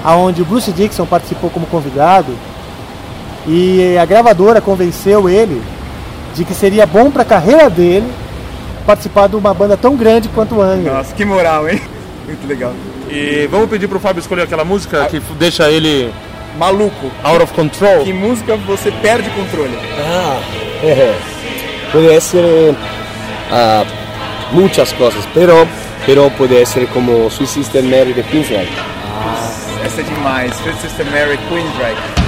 aonde 0.05 0.43
o 0.43 0.45
Bruce 0.45 0.71
Dixon 0.73 1.07
participou 1.07 1.51
como 1.51 1.67
convidado 1.67 2.33
e 3.47 3.97
a 4.01 4.05
gravadora 4.05 4.61
convenceu 4.61 5.29
ele 5.29 5.63
de 6.35 6.45
que 6.45 6.53
seria 6.53 6.87
bom 6.87 7.11
para 7.11 7.23
a 7.23 7.25
carreira 7.25 7.71
dele 7.71 8.11
participar 8.85 9.29
de 9.29 9.37
uma 9.37 9.55
banda 9.55 9.77
tão 9.77 9.97
grande 9.97 10.29
quanto 10.29 10.57
o 10.57 10.63
Angra. 10.63 10.93
Nossa, 10.93 11.15
que 11.15 11.25
moral, 11.25 11.69
hein? 11.69 11.81
Muito 12.27 12.47
legal. 12.47 12.73
E 13.09 13.47
vamos 13.51 13.69
pedir 13.69 13.89
pro 13.89 14.01
Fábio 14.01 14.21
escolher 14.21 14.43
aquela 14.43 14.65
música 14.65 15.05
ah. 15.05 15.07
que 15.07 15.21
deixa 15.39 15.71
ele 15.71 16.13
maluco. 16.59 17.11
Out 17.23 17.43
of 17.43 17.53
control. 17.53 18.05
Que 18.05 18.13
música 18.13 18.57
você 18.57 18.91
perde 18.91 19.31
controle? 19.31 19.79
Ah, 19.99 20.41
é. 20.83 21.15
Pode 21.93 22.21
ser 22.21 22.45
uh, 22.45 23.87
muitas 24.53 24.93
coisas, 24.93 25.25
pero 25.33 25.67
Pero 26.07 26.31
puede 26.31 26.65
ser 26.65 26.87
como 26.87 27.29
Sweet 27.29 27.51
Sister 27.51 27.83
Mary 27.83 28.13
de 28.13 28.23
Queensryche. 28.23 28.73
Ah, 29.05 29.51
essa 29.85 30.01
é 30.01 30.05
demais. 30.05 30.55
Sweet 30.55 30.81
Sister 30.81 31.05
Mary 31.07 31.37
Queensryche. 31.49 32.26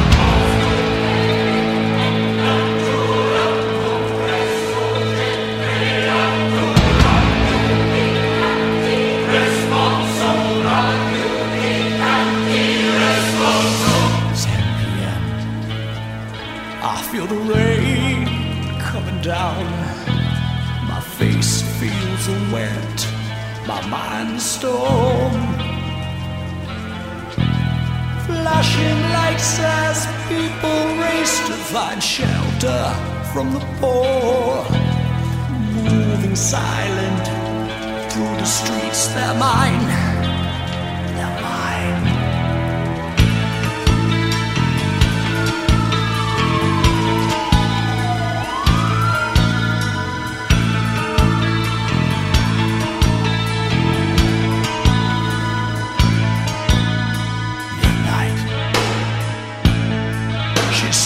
My 23.68 23.86
mind 23.88 24.40
storm. 24.40 25.32
Flashing 28.24 29.00
lights 29.12 29.58
as 29.60 30.06
people 30.26 30.80
race 31.04 31.36
to 31.48 31.52
find 31.52 32.02
shelter 32.02 32.82
from 33.30 33.52
the 33.52 33.60
poor. 33.78 34.64
Moving 35.84 36.34
silent 36.34 37.26
through 38.10 38.36
the 38.40 38.46
streets, 38.46 39.08
they're 39.08 39.34
mine. 39.34 40.17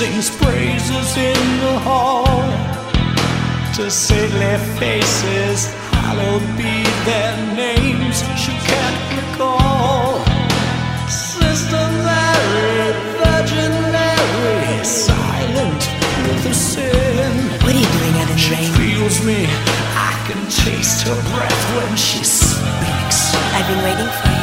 Sings 0.02 0.30
praises 0.36 1.16
in 1.16 1.42
the 1.64 1.78
hall 1.86 2.26
to 3.72 3.88
saintly 3.88 4.54
faces, 4.80 5.72
hallowed 6.02 6.46
be 6.58 6.74
their 7.06 7.34
names 7.54 8.16
she 8.42 8.50
can't 8.70 9.00
recall. 9.14 10.18
Sister 11.06 11.84
Mary, 12.08 12.90
Virgin 13.22 13.72
Mary, 13.94 14.84
silent 14.84 15.82
with 16.26 16.44
her 16.48 16.58
sin. 16.72 17.32
What 17.62 17.72
are 17.72 17.82
you 17.82 17.90
doing 17.96 18.14
out 18.20 18.28
in 18.28 18.34
the 18.34 18.42
She 18.46 18.54
rain? 18.54 18.72
feels 18.80 19.16
me, 19.24 19.46
I 20.10 20.12
can 20.26 20.42
taste 20.64 21.06
her 21.06 21.18
breath 21.30 21.64
when 21.76 21.96
she 21.96 22.24
speaks. 22.24 23.18
I've 23.54 23.68
been 23.70 23.82
waiting 23.84 24.12
for 24.18 24.30
you. 24.30 24.41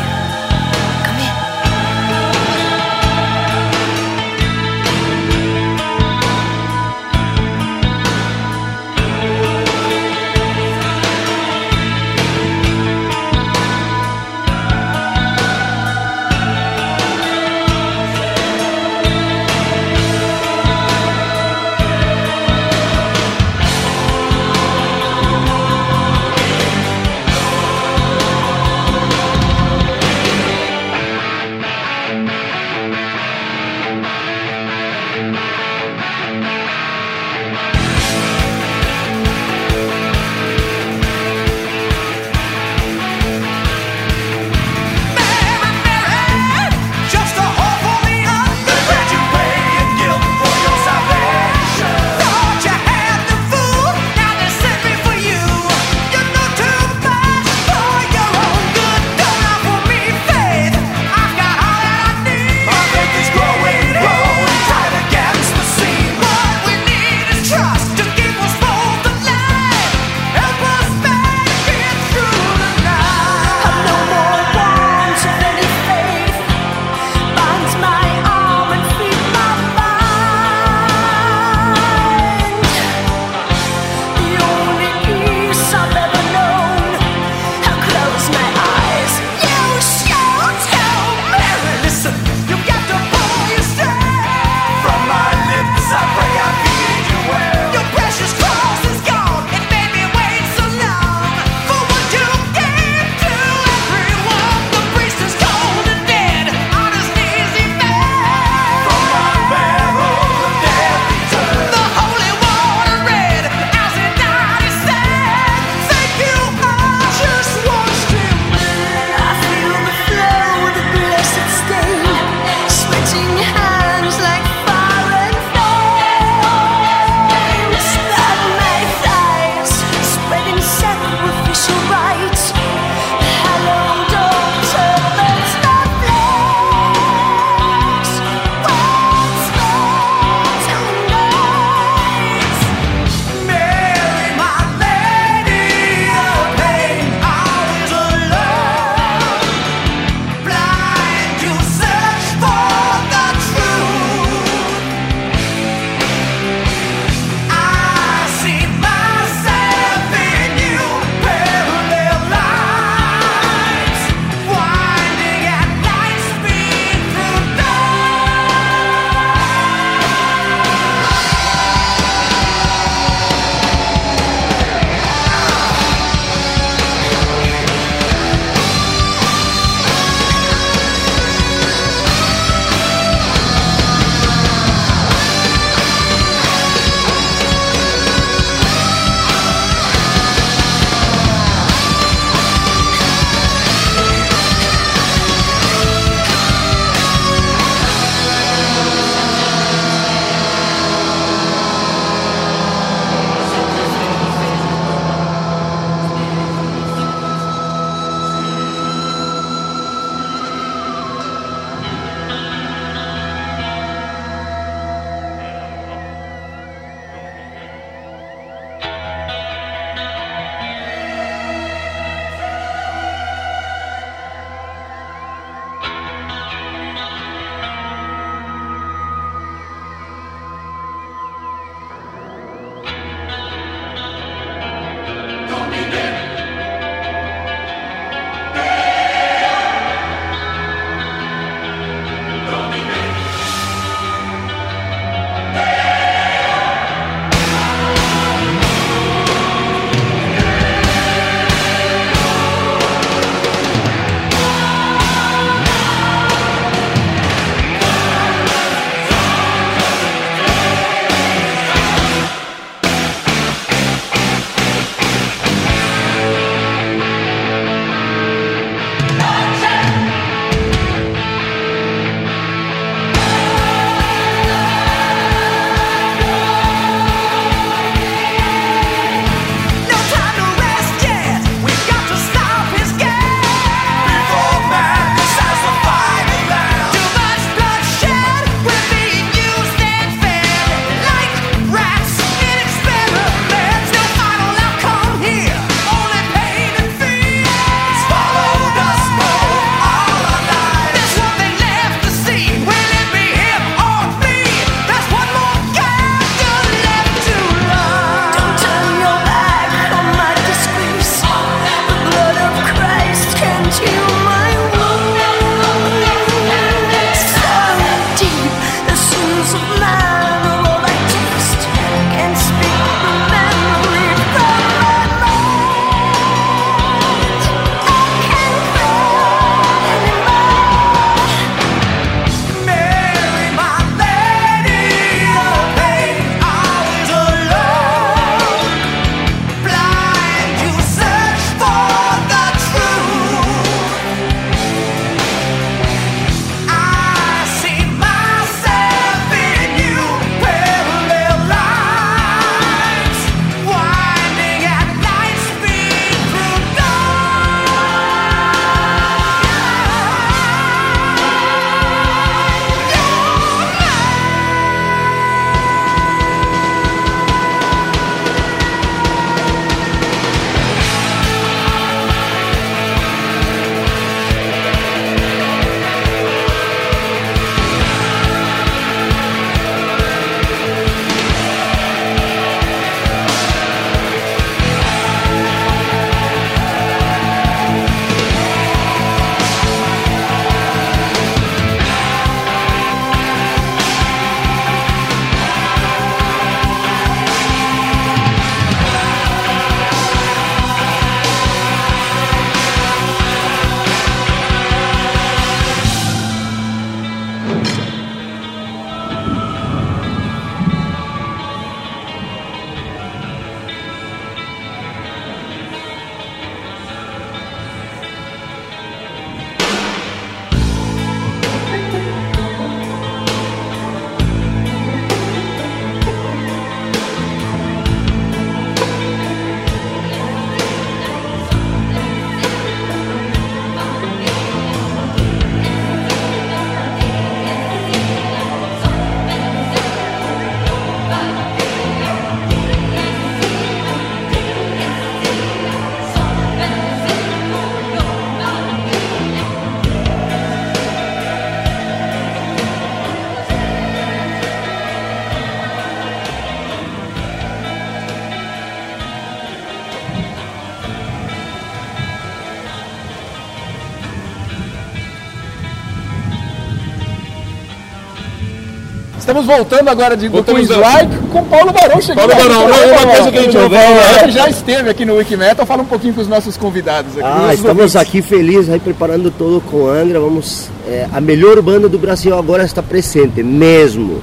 Estamos 469.39 469.45
voltando 469.45 469.87
agora 469.89 470.17
de 470.17 470.27
do 470.27 470.33
Voltamos 470.33 470.67
Queen's 470.67 470.81
Like 470.81 471.17
com 471.31 471.43
Paulo 471.45 471.71
Barão 471.71 472.01
chegando. 472.01 472.27
Paulo 472.27 472.35
Barão, 472.35 472.67
não, 472.67 472.67
programa. 472.67 473.01
uma 473.01 473.15
coisa 473.15 473.31
que 473.31 473.37
a 473.37 473.41
gente 473.43 473.57
ouviu, 473.57 473.79
Ele 474.23 474.31
já 474.31 474.49
esteve 474.49 474.89
aqui 474.89 475.05
no 475.05 475.15
Wikimetal. 475.15 475.65
Fala 475.65 475.81
um 475.81 475.85
pouquinho 475.85 476.13
com 476.13 476.21
os 476.21 476.27
nossos 476.27 476.57
convidados 476.57 477.17
aqui. 477.17 477.23
Ah, 477.23 477.53
estamos 477.53 477.69
ouvintes. 477.69 477.95
aqui 477.95 478.21
felizes 478.21 478.69
aí 478.69 478.79
preparando 478.79 479.31
tudo 479.31 479.61
com 479.61 479.87
a 479.87 479.93
Angra. 479.93 480.19
Vamos, 480.19 480.69
é, 480.85 481.07
a 481.13 481.21
melhor 481.21 481.61
banda 481.61 481.87
do 481.87 481.97
Brasil 481.97 482.37
agora 482.37 482.63
está 482.63 482.83
presente, 482.83 483.41
mesmo. 483.41 484.21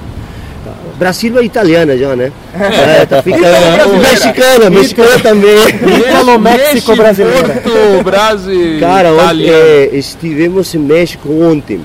Brasil 0.99 1.37
é 1.39 1.43
italiana 1.43 1.97
já, 1.97 2.15
né? 2.15 2.31
É, 2.53 3.05
tá 3.05 3.21
ficando. 3.21 3.97
mexicana, 3.99 4.69
mexicana 4.69 5.19
também. 5.19 5.57
Italo 5.99 6.39
México 6.39 6.95
brasileira. 6.95 7.49
Porto, 7.49 8.03
Brasil, 8.03 8.79
Cara, 8.79 9.13
ontem, 9.13 9.49
é, 9.49 9.89
estivemos 9.93 10.73
em 10.73 10.79
México 10.79 11.29
ontem. 11.31 11.81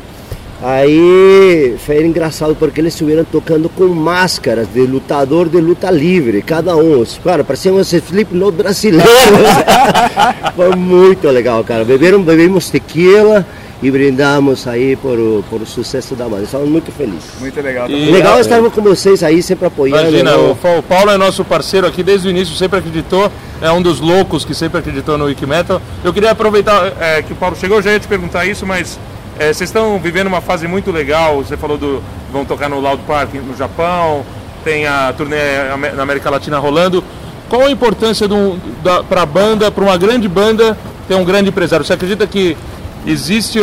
Aí 0.63 1.77
foi 1.85 2.05
engraçado 2.07 2.55
porque 2.55 2.81
eles 2.81 2.95
estuvieron 2.95 3.25
tocando 3.25 3.69
com 3.69 3.89
máscaras 3.89 4.69
de 4.73 4.81
lutador 4.87 5.49
de 5.49 5.61
luta 5.61 5.91
livre, 5.91 6.41
cada 6.41 6.77
um. 6.77 7.05
Cara, 7.25 7.43
pareciam 7.43 7.77
os 7.77 7.93
Slipknot 7.93 8.53
brasileiros. 8.57 9.11
foi 10.55 10.71
muito 10.77 11.29
legal, 11.29 11.65
cara. 11.65 11.85
Beberam, 11.85 12.23
bebemos 12.23 12.71
tequila 12.71 13.45
e 13.83 13.91
brindamos 13.91 14.69
aí 14.69 14.95
por, 14.95 15.19
o- 15.19 15.45
por 15.51 15.61
o 15.61 15.67
sucesso 15.67 16.15
da 16.15 16.29
banda. 16.29 16.45
Estamos 16.45 16.69
muito 16.69 16.93
felizes. 16.93 17.25
Muito 17.41 17.61
legal. 17.61 17.91
E- 17.91 18.13
Legal 18.13 18.39
estarmos 18.41 18.73
com 18.73 18.81
vocês 18.83 19.23
aí, 19.25 19.43
sempre 19.43 19.67
apoiando. 19.67 20.03
Imagina, 20.11 20.31
né? 20.31 20.37
o 20.37 20.79
o 20.79 20.83
Paulo 20.85 21.11
é 21.11 21.17
nosso 21.19 21.45
parceiro 21.45 21.89
aqui 21.89 22.05
desde 22.05 22.29
o 22.29 22.31
início, 22.31 22.55
sempre 22.55 22.79
acreditou, 22.79 23.31
é 23.61 23.71
um 23.73 23.83
dos 23.83 23.99
loucos 23.99 24.45
que 24.45 24.55
sempre 24.55 24.79
acreditou 24.79 25.19
no 25.19 25.25
Wikimetal. 25.25 25.83
Eu 26.05 26.13
queria 26.13 26.31
aproveitar 26.31 26.93
é, 27.01 27.21
que 27.23 27.33
o 27.33 27.37
Paulo 27.37 27.57
chegou, 27.57 27.79
eu 27.79 27.83
já 27.83 27.91
ia 27.93 27.99
te 27.99 28.07
perguntar 28.07 28.47
isso, 28.47 28.65
mas 28.65 28.99
é, 29.39 29.53
vocês 29.53 29.71
estão 29.71 29.99
vivendo 29.99 30.27
uma 30.27 30.41
fase 30.41 30.67
muito 30.69 30.91
legal, 30.91 31.39
você 31.39 31.57
falou 31.57 31.79
do. 31.79 32.03
vão 32.33 32.45
tocar 32.45 32.69
no 32.69 32.81
Loud 32.81 33.03
Park 33.07 33.35
no 33.35 33.57
Japão, 33.57 34.25
tem 34.63 34.87
a 34.87 35.13
turnê 35.17 35.37
na 35.95 36.03
América 36.03 36.31
Latina 36.31 36.59
rolando. 36.59 37.03
Qual 37.49 37.63
a 37.63 37.71
importância 37.71 38.27
para 39.09 39.23
a 39.23 39.27
banda, 39.27 39.71
para 39.71 39.85
uma 39.85 39.97
grande 39.97 40.29
banda, 40.29 40.77
ter 41.07 41.15
um 41.15 41.25
grande 41.25 41.51
empresário? 41.51 41.85
Você 41.85 41.93
acredita 41.93 42.27
que 42.27 42.57
existe, 43.07 43.59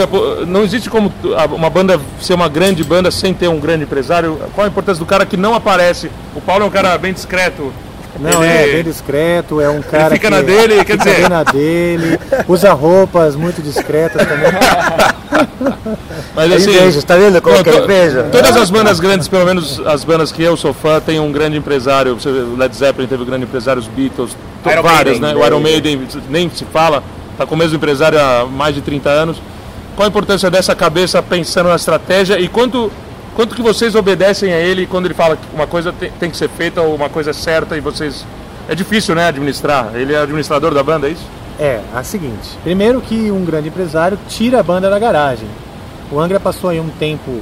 não 0.47 0.63
existe 0.63 0.89
como 0.89 1.11
uma 1.55 1.69
banda 1.69 1.99
ser 2.21 2.33
uma 2.33 2.49
grande 2.49 2.83
banda 2.83 3.09
sem 3.09 3.33
ter 3.33 3.47
um 3.47 3.59
grande 3.59 3.83
empresário? 3.83 4.39
Qual 4.53 4.65
a 4.65 4.69
importância 4.69 4.99
do 4.99 5.07
cara 5.07 5.25
que 5.25 5.37
não 5.37 5.55
aparece? 5.55 6.11
O 6.35 6.41
Paulo 6.41 6.63
é 6.63 6.67
um 6.67 6.71
cara 6.71 6.97
bem 6.97 7.13
discreto. 7.13 7.73
Não, 8.19 8.43
Ele- 8.43 8.53
é 8.71 8.73
bem 8.73 8.83
discreto, 8.83 9.61
é 9.61 9.69
um 9.69 9.81
cara 9.81 10.09
fica 10.15 10.27
que 10.27 10.35
na 10.35 10.41
dele, 10.41 10.75
quer 10.83 10.93
fica 10.93 10.97
dizer- 10.97 11.15
bem 11.21 11.29
na 11.29 11.43
dele, 11.43 12.19
usa 12.47 12.73
roupas 12.73 13.35
muito 13.35 13.61
discretas 13.61 14.27
também. 14.27 14.51
Mas 16.35 16.51
assim, 16.51 16.69
Inveja, 16.71 17.01
tá 17.03 17.15
vendo 17.15 17.41
como 17.41 17.63
que 17.63 17.71
to- 17.71 17.83
inveja? 17.83 18.23
Todas 18.31 18.55
as 18.55 18.69
bandas 18.69 18.99
grandes, 18.99 19.27
pelo 19.27 19.45
menos 19.45 19.79
as 19.85 20.03
bandas 20.03 20.31
que 20.31 20.43
eu 20.43 20.55
sou 20.57 20.73
fã, 20.73 20.99
tem 20.99 21.19
um 21.19 21.31
grande 21.31 21.57
empresário. 21.57 22.17
O 22.25 22.57
Led 22.57 22.75
Zeppelin 22.75 23.07
teve 23.07 23.23
um 23.23 23.25
grande 23.25 23.43
empresário, 23.45 23.81
os 23.81 23.87
Beatles, 23.87 24.35
Iron 24.65 24.81
vários, 24.81 25.19
Maiden, 25.19 25.39
né? 25.39 25.43
O 25.43 25.45
Iron 25.47 25.59
Maiden 25.59 26.01
nem 26.29 26.49
se 26.49 26.65
fala, 26.65 27.03
tá 27.37 27.45
com 27.45 27.55
o 27.55 27.57
mesmo 27.57 27.75
empresário 27.77 28.19
há 28.19 28.45
mais 28.45 28.75
de 28.75 28.81
30 28.81 29.09
anos. 29.09 29.41
Qual 29.95 30.05
a 30.05 30.09
importância 30.09 30.49
dessa 30.49 30.75
cabeça 30.75 31.21
pensando 31.21 31.69
na 31.69 31.75
estratégia 31.75 32.39
e 32.39 32.47
quanto 32.47 32.91
quanto 33.39 33.55
que 33.55 33.61
vocês 33.61 33.95
obedecem 33.95 34.51
a 34.51 34.59
ele 34.59 34.85
quando 34.85 35.05
ele 35.05 35.13
fala 35.13 35.37
que 35.37 35.43
uma 35.55 35.65
coisa 35.65 35.93
tem, 35.93 36.11
tem 36.19 36.29
que 36.29 36.35
ser 36.35 36.49
feita 36.49 36.81
ou 36.81 36.93
uma 36.93 37.07
coisa 37.07 37.29
é 37.29 37.33
certa 37.33 37.77
e 37.77 37.79
vocês 37.79 38.25
é 38.67 38.75
difícil, 38.75 39.15
né, 39.15 39.29
administrar. 39.29 39.91
Ele 39.95 40.13
é 40.13 40.17
administrador 40.19 40.73
da 40.73 40.83
banda, 40.83 41.07
é 41.07 41.11
isso? 41.11 41.23
É, 41.57 41.79
a 41.95 42.03
seguinte. 42.03 42.49
Primeiro 42.65 42.99
que 42.99 43.31
um 43.31 43.45
grande 43.45 43.69
empresário 43.69 44.19
tira 44.27 44.59
a 44.59 44.63
banda 44.63 44.89
da 44.89 44.99
garagem. 44.99 45.47
O 46.11 46.19
Angra 46.19 46.37
passou 46.37 46.69
aí 46.69 46.81
um 46.81 46.89
tempo 46.89 47.39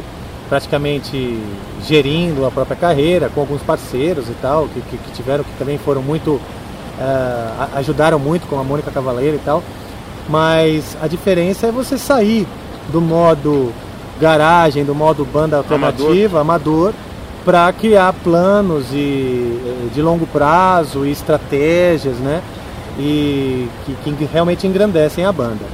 praticamente 0.47 1.41
gerindo 1.83 2.45
a 2.45 2.51
própria 2.51 2.77
carreira, 2.77 3.27
com 3.33 3.41
alguns 3.41 3.63
parceiros 3.63 4.29
e 4.29 4.33
tal, 4.39 4.67
que, 4.67 4.79
que, 4.81 4.97
que 4.97 5.11
tiveram, 5.13 5.43
que 5.43 5.49
também 5.57 5.79
foram 5.79 6.03
muito. 6.03 6.39
a- 6.99 7.69
ajudaram 7.79 8.19
muito, 8.19 8.45
como 8.45 8.61
a 8.61 8.63
Mônica 8.63 8.91
Cavaleira 8.91 9.35
e 9.35 9.39
tal. 9.39 9.63
Mas 10.29 10.95
a 11.01 11.07
diferença 11.07 11.65
é 11.65 11.71
você 11.71 11.97
sair 11.97 12.47
do 12.89 13.01
modo 13.01 13.73
garagem, 14.20 14.84
do 14.84 14.95
modo 14.95 15.26
banda 15.26 15.57
alternativa, 15.57 16.41
amador, 16.41 16.93
para 17.45 17.72
criar 17.72 18.13
planos 18.13 18.88
e, 18.91 19.61
eh, 19.65 19.88
de 19.93 20.01
longo 20.01 20.28
prazo 20.28 21.05
e 21.05 21.11
estratégias, 21.11 22.18
né? 22.18 22.41
E 22.99 23.70
que, 23.86 24.11
que 24.11 24.26
realmente 24.26 24.65
engrandecem 24.68 25.26
a 25.26 25.32
banda. 25.32 25.65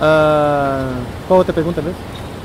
Ah, 0.00 1.00
qual 1.26 1.38
outra 1.38 1.52
pergunta 1.54 1.80
mesmo? 1.80 1.98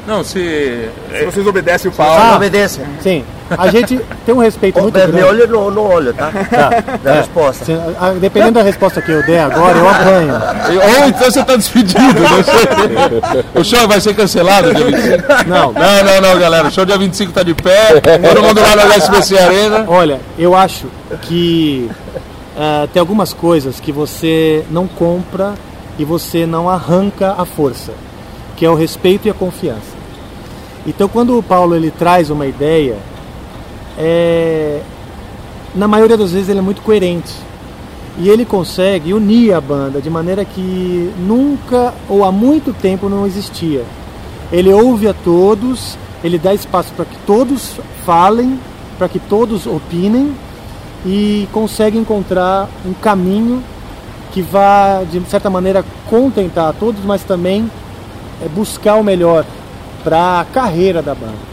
Não, 0.07 0.23
se 0.23 0.89
Se 1.17 1.25
vocês 1.25 1.45
obedecem 1.47 1.89
o 1.91 1.93
Ah, 1.97 2.03
Paulo. 2.03 2.35
obedece. 2.37 2.81
Sim, 3.01 3.23
a 3.55 3.69
gente 3.69 3.99
tem 4.25 4.33
um 4.33 4.39
respeito 4.39 4.81
muito 4.81 4.97
Me 4.97 5.05
grande. 5.05 5.23
olha 5.23 5.45
no, 5.47 5.69
no 5.69 5.81
olho, 5.83 6.13
tá? 6.13 6.31
Tá, 6.49 6.97
Da 7.03 7.11
é. 7.11 7.17
resposta. 7.19 7.65
Se- 7.65 7.71
ah, 7.99 8.13
dependendo 8.19 8.53
da 8.53 8.63
resposta 8.63 9.01
que 9.01 9.11
eu 9.11 9.23
der 9.25 9.41
agora, 9.41 9.77
eu 9.77 9.87
apanho. 9.89 10.33
Ou 11.01 11.07
então 11.07 11.31
você 11.31 11.43
tá 11.43 11.55
despedido, 11.55 11.99
não 12.19 12.43
sei. 12.43 13.61
O 13.61 13.63
show 13.63 13.87
vai 13.87 14.01
ser 14.01 14.15
cancelado 14.15 14.73
dia 14.73 14.85
25? 14.85 15.23
Não, 15.47 15.71
Não, 15.71 16.03
não, 16.03 16.21
não, 16.33 16.39
galera. 16.39 16.67
O 16.67 16.71
show 16.71 16.85
dia 16.85 16.97
25 16.97 17.31
tá 17.31 17.43
de 17.43 17.53
pé. 17.53 18.01
Todo 18.01 18.41
mundo 18.41 18.59
lá 18.61 18.75
no 18.75 18.81
HSBC 18.93 19.37
Arena. 19.37 19.85
Olha, 19.87 20.19
eu 20.37 20.55
acho 20.55 20.87
que 21.21 21.89
ah, 22.57 22.87
tem 22.91 22.99
algumas 22.99 23.33
coisas 23.33 23.79
que 23.79 23.91
você 23.91 24.63
não 24.71 24.87
compra 24.87 25.53
e 25.99 26.05
você 26.05 26.45
não 26.47 26.67
arranca 26.69 27.35
à 27.37 27.45
força, 27.45 27.91
que 28.61 28.65
é 28.67 28.69
o 28.69 28.75
respeito 28.75 29.27
e 29.27 29.31
a 29.31 29.33
confiança. 29.33 29.97
Então, 30.85 31.09
quando 31.09 31.35
o 31.35 31.41
Paulo 31.41 31.75
ele 31.75 31.89
traz 31.89 32.29
uma 32.29 32.45
ideia, 32.45 32.95
é, 33.97 34.81
na 35.73 35.87
maioria 35.87 36.15
das 36.15 36.31
vezes 36.31 36.47
ele 36.47 36.59
é 36.59 36.61
muito 36.61 36.83
coerente 36.83 37.33
e 38.19 38.29
ele 38.29 38.45
consegue 38.45 39.15
unir 39.15 39.51
a 39.51 39.59
banda 39.59 39.99
de 39.99 40.11
maneira 40.11 40.45
que 40.45 41.11
nunca 41.17 41.91
ou 42.07 42.23
há 42.23 42.31
muito 42.31 42.71
tempo 42.71 43.09
não 43.09 43.25
existia. 43.25 43.83
Ele 44.51 44.71
ouve 44.71 45.07
a 45.07 45.13
todos, 45.15 45.97
ele 46.23 46.37
dá 46.37 46.53
espaço 46.53 46.93
para 46.93 47.05
que 47.05 47.17
todos 47.25 47.79
falem, 48.05 48.59
para 48.95 49.09
que 49.09 49.17
todos 49.17 49.65
opinem 49.65 50.35
e 51.03 51.49
consegue 51.51 51.97
encontrar 51.97 52.69
um 52.85 52.93
caminho 52.93 53.63
que 54.31 54.43
vá, 54.43 55.01
de 55.03 55.19
certa 55.21 55.49
maneira, 55.49 55.83
contentar 56.07 56.69
a 56.69 56.73
todos, 56.73 57.03
mas 57.03 57.23
também 57.23 57.67
é, 58.43 58.47
buscar 58.49 58.95
o 58.95 59.03
melhor 59.03 59.45
para 60.03 60.39
a 60.41 60.45
carreira 60.45 61.01
da 61.01 61.13
banda. 61.13 61.51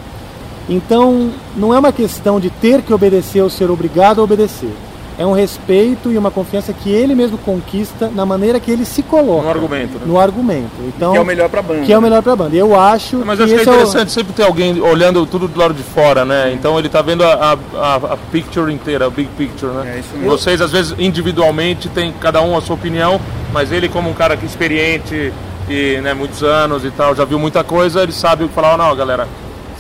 Então, 0.69 1.31
não 1.57 1.73
é 1.75 1.79
uma 1.79 1.93
questão 1.93 2.39
de 2.39 2.51
ter 2.51 2.83
que 2.83 2.93
obedecer 2.93 3.41
ou 3.43 3.49
ser 3.49 3.71
obrigado 3.71 4.21
a 4.21 4.25
obedecer. 4.25 4.71
É 5.19 5.27
um 5.27 5.33
respeito 5.33 6.13
e 6.13 6.19
uma 6.19 6.31
confiança 6.31 6.73
que 6.73 6.91
ele 6.91 7.13
mesmo 7.13 7.37
conquista 7.39 8.09
na 8.15 8.25
maneira 8.25 8.61
que 8.61 8.71
ele 8.71 8.85
se 8.85 9.03
coloca. 9.03 9.43
No 9.43 9.49
argumento, 9.51 9.95
né? 9.95 10.01
No 10.07 10.21
argumento. 10.21 10.71
Então, 10.87 11.11
Que 11.11 11.19
é 11.19 11.21
o 11.21 11.25
melhor 11.25 11.49
pra 11.49 11.61
banda. 11.61 11.81
que 11.83 11.93
é 11.93 11.99
o 11.99 12.03
melhor 12.03 12.23
para 12.23 12.33
a 12.35 12.37
banda. 12.37 12.55
Eu 12.55 12.79
acho 12.79 13.17
Mas 13.27 13.37
que 13.39 13.45
acho 13.45 13.53
que 13.55 13.59
é 13.59 13.63
esse 13.63 13.69
é 13.69 13.73
o- 13.73 13.75
interessante 13.75 14.13
sempre 14.13 14.33
ter 14.33 14.45
alguém 14.45 14.81
olhando 14.81 15.27
tudo 15.27 15.49
do 15.49 15.59
lado 15.59 15.75
de 15.75 15.83
fora, 15.83 16.25
né? 16.25 16.53
Então 16.53 16.79
ele 16.79 16.89
tá 16.89 17.03
vendo 17.03 17.25
a, 17.25 17.59
a, 17.75 17.95
a 17.97 18.17
picture 18.31 18.73
inteira, 18.73 19.07
a 19.07 19.11
big 19.11 19.29
picture, 19.37 19.73
né? 19.73 19.95
É 19.97 19.99
isso 19.99 20.11
mesmo. 20.15 20.31
Vocês, 20.31 20.61
às 20.61 20.71
vezes, 20.71 20.95
individualmente, 20.99 21.89
tem 21.89 22.13
cada 22.21 22.41
um 22.41 22.57
a 22.57 22.61
sua 22.61 22.77
opinião, 22.77 23.21
mas 23.53 23.73
ele, 23.73 23.89
como 23.89 24.09
um 24.09 24.15
cara 24.15 24.39
é 24.41 24.47
experiente 24.47 25.33
e 25.69 26.01
né, 26.01 26.15
muitos 26.15 26.43
anos 26.43 26.85
e 26.85 26.91
tal, 26.91 27.15
já 27.15 27.25
viu 27.25 27.39
muita 27.39 27.63
coisa, 27.63 28.03
ele 28.03 28.13
sabe 28.13 28.45
o 28.45 28.49
que 28.49 28.55
falar, 28.55 28.77
não, 28.77 28.95
galera, 28.97 29.29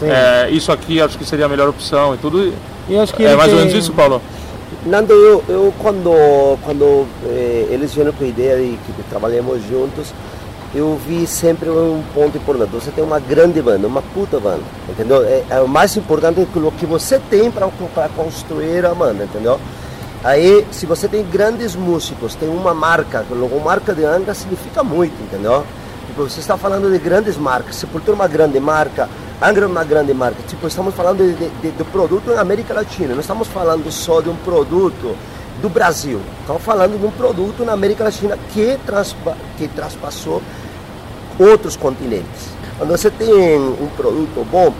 é, 0.02 0.48
isso 0.50 0.70
aqui 0.70 1.00
acho 1.00 1.16
que 1.18 1.24
seria 1.24 1.46
a 1.46 1.48
melhor 1.48 1.68
opção 1.68 2.14
e 2.14 2.18
tudo. 2.18 2.52
E 2.88 2.96
acho 2.98 3.12
que 3.14 3.24
É 3.24 3.34
mais 3.36 3.50
ou 3.52 3.58
tem- 3.58 3.66
menos 3.66 3.82
isso, 3.84 3.92
Paulo? 3.92 4.20
Nando, 4.86 5.12
eu, 5.12 5.42
eu 5.48 5.74
quando, 5.78 6.56
quando 6.62 7.06
eh, 7.26 7.66
eles 7.70 7.92
vieram 7.94 8.12
com 8.12 8.22
a 8.24 8.26
ideia 8.26 8.56
de 8.56 8.76
que 8.86 9.02
trabalhemos 9.10 9.62
juntos, 9.68 10.12
eu 10.74 10.98
vi 11.06 11.26
sempre 11.26 11.68
um 11.68 12.02
ponto 12.14 12.36
importante. 12.36 12.70
Você 12.72 12.90
tem 12.90 13.02
uma 13.02 13.18
grande 13.18 13.60
banda, 13.60 13.86
uma 13.86 14.02
puta 14.02 14.38
banda, 14.38 14.62
entendeu? 14.88 15.24
É, 15.24 15.42
é 15.50 15.60
o 15.60 15.66
mais 15.68 15.96
importante 15.96 16.46
que 16.52 16.58
o 16.58 16.70
que 16.70 16.86
você 16.86 17.18
tem 17.30 17.50
para 17.50 17.68
construir 18.14 18.84
a 18.86 18.94
banda, 18.94 19.24
entendeu? 19.24 19.58
Aí, 20.24 20.66
se 20.72 20.84
você 20.84 21.06
tem 21.06 21.24
grandes 21.24 21.76
músicos, 21.76 22.34
tem 22.34 22.48
uma 22.48 22.74
marca, 22.74 23.24
logo 23.30 23.58
marca 23.60 23.94
de 23.94 24.04
Angra 24.04 24.34
significa 24.34 24.82
muito, 24.82 25.14
entendeu? 25.22 25.64
Tipo, 26.08 26.22
você 26.28 26.40
está 26.40 26.56
falando 26.56 26.90
de 26.90 26.98
grandes 26.98 27.36
marcas, 27.36 27.76
Sepultura 27.76 28.12
é 28.12 28.14
uma 28.20 28.26
grande 28.28 28.58
marca, 28.58 29.08
Angra 29.40 29.64
é 29.64 29.68
uma 29.68 29.84
grande 29.84 30.12
marca. 30.12 30.42
Tipo, 30.48 30.66
estamos 30.66 30.92
falando 30.94 31.18
de, 31.18 31.34
de, 31.34 31.70
de- 31.70 31.84
produto 31.84 32.34
na 32.34 32.40
América 32.40 32.74
Latina, 32.74 33.14
não 33.14 33.20
estamos 33.20 33.46
falando 33.46 33.90
só 33.92 34.20
de 34.20 34.28
um 34.28 34.34
produto 34.36 35.16
do 35.62 35.68
Brasil. 35.68 36.20
Estamos 36.40 36.62
falando 36.62 36.98
de 36.98 37.06
um 37.06 37.10
produto 37.12 37.64
na 37.64 37.72
América 37.72 38.02
Latina 38.02 38.36
que, 38.52 38.76
transpa, 38.84 39.36
que 39.56 39.68
traspassou 39.68 40.42
outros 41.38 41.76
continentes. 41.76 42.48
Quando 42.76 42.90
você 42.90 43.10
tem 43.10 43.32
um 43.32 43.88
produto 43.96 44.44
bom, 44.50 44.74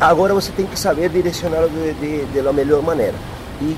agora 0.00 0.32
você 0.32 0.52
tem 0.52 0.66
que 0.66 0.78
saber 0.78 1.08
direcionar 1.08 1.66
de, 1.68 1.92
de, 1.94 2.24
de 2.26 2.52
melhor 2.52 2.82
maneira. 2.82 3.14
E 3.60 3.76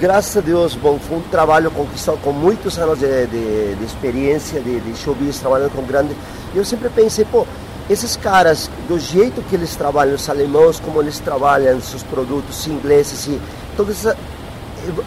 graças 0.00 0.36
a 0.36 0.40
Deus, 0.40 0.74
bom, 0.74 0.98
foi 0.98 1.18
um 1.18 1.22
trabalho 1.22 1.70
conquistado 1.70 2.18
com 2.18 2.32
muitos 2.32 2.78
anos 2.78 2.98
de, 2.98 3.26
de, 3.26 3.74
de 3.74 3.84
experiência, 3.84 4.60
de, 4.60 4.80
de 4.80 4.96
show 4.96 5.14
business, 5.14 5.40
trabalhando 5.40 5.72
com 5.72 5.82
grandes. 5.82 6.16
E 6.54 6.58
eu 6.58 6.64
sempre 6.64 6.88
pensei, 6.88 7.24
pô, 7.24 7.46
esses 7.88 8.16
caras, 8.16 8.68
do 8.88 8.98
jeito 8.98 9.42
que 9.42 9.54
eles 9.54 9.76
trabalham, 9.76 10.14
os 10.14 10.28
alemãos, 10.28 10.80
como 10.80 11.00
eles 11.00 11.18
trabalham 11.20 11.80
seus 11.80 12.02
produtos 12.02 12.66
ingleses 12.66 13.26
e 13.26 13.40
todas 13.76 14.06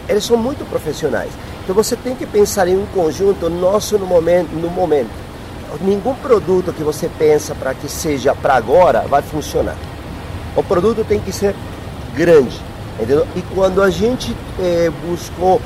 eles 0.08 0.24
são 0.24 0.36
muito 0.36 0.68
profissionais. 0.68 1.30
Então 1.62 1.74
você 1.74 1.94
tem 1.94 2.14
que 2.14 2.26
pensar 2.26 2.68
em 2.68 2.76
um 2.76 2.86
conjunto 2.86 3.48
nosso 3.48 3.98
no 3.98 4.06
momento, 4.06 4.50
no 4.52 4.70
momento. 4.70 5.10
Nenhum 5.82 6.14
produto 6.14 6.72
que 6.72 6.82
você 6.82 7.08
pensa 7.18 7.54
para 7.54 7.74
que 7.74 7.88
seja 7.88 8.34
para 8.34 8.54
agora 8.54 9.02
vai 9.02 9.22
funcionar. 9.22 9.76
O 10.56 10.62
produto 10.62 11.04
tem 11.04 11.20
que 11.20 11.32
ser 11.32 11.54
grande, 12.14 12.60
entendeu? 12.94 13.26
E 13.36 13.42
quando 13.54 13.82
a 13.82 13.90
gente 13.90 14.36
eh, 14.58 14.90
buscou, 15.06 15.60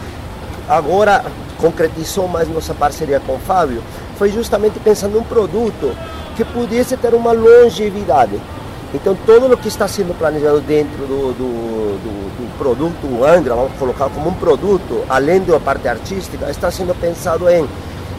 agora 0.69 1.25
concretizou 1.59 2.29
mais 2.29 2.49
nossa 2.49 2.75
parceria 2.75 3.21
com 3.21 3.35
o 3.35 3.39
Fábio, 3.39 3.83
foi 4.19 4.31
justamente 4.31 4.79
pensando 4.81 5.15
num 5.15 5.23
produto 5.23 5.97
que 6.37 6.45
pudesse 6.45 6.97
ter 6.97 7.15
uma 7.15 7.33
longevidade. 7.33 8.41
Então, 8.93 9.17
todo 9.27 9.53
o 9.53 9.57
que 9.57 9.67
está 9.67 9.89
sendo 9.89 10.17
planejado 10.17 10.61
dentro 10.61 11.05
do, 11.07 11.33
do, 11.33 11.99
do, 11.99 12.37
do 12.39 12.59
produto 12.59 13.25
Angra, 13.25 13.55
vamos 13.55 13.73
colocar 13.77 14.09
como 14.09 14.31
um 14.31 14.35
produto, 14.35 15.05
além 15.09 15.41
da 15.41 15.59
parte 15.59 15.89
artística, 15.89 16.49
está 16.49 16.71
sendo 16.71 16.95
pensado 16.95 17.49
em, 17.49 17.69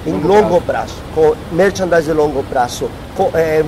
em 0.06 0.20
longo, 0.20 0.60
prazo, 0.60 0.96
com 1.14 1.34
merchandise 1.54 2.08
de 2.08 2.12
longo 2.12 2.44
prazo. 2.44 2.90
Com, 3.16 3.32
é, 3.34 3.64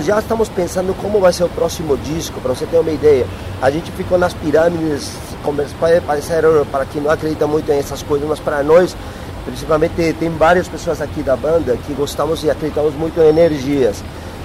já 0.00 0.20
estamos 0.20 0.48
pensando 0.48 0.94
como 0.94 1.18
vai 1.18 1.32
ser 1.32 1.44
o 1.44 1.48
próximo 1.48 1.96
disco, 1.96 2.40
para 2.40 2.54
você 2.54 2.64
ter 2.64 2.78
uma 2.78 2.90
ideia. 2.90 3.26
A 3.60 3.70
gente 3.70 3.90
ficou 3.92 4.16
nas 4.16 4.32
pirâmides, 4.32 5.12
pode 5.78 6.00
parecer 6.02 6.44
para 6.70 6.84
quem 6.86 7.02
não 7.02 7.10
acredita 7.10 7.46
muito 7.46 7.70
em 7.72 7.78
essas 7.78 8.02
coisas, 8.02 8.28
mas 8.28 8.38
para 8.38 8.62
nós 8.62 8.96
principalmente 9.44 10.14
tem 10.18 10.30
várias 10.30 10.68
pessoas 10.68 11.02
aqui 11.02 11.22
da 11.22 11.36
banda 11.36 11.76
que 11.86 11.92
gostamos 11.92 12.42
e 12.44 12.50
acreditamos 12.50 12.94
muito 12.94 13.20
em 13.20 13.28
energias. 13.28 14.02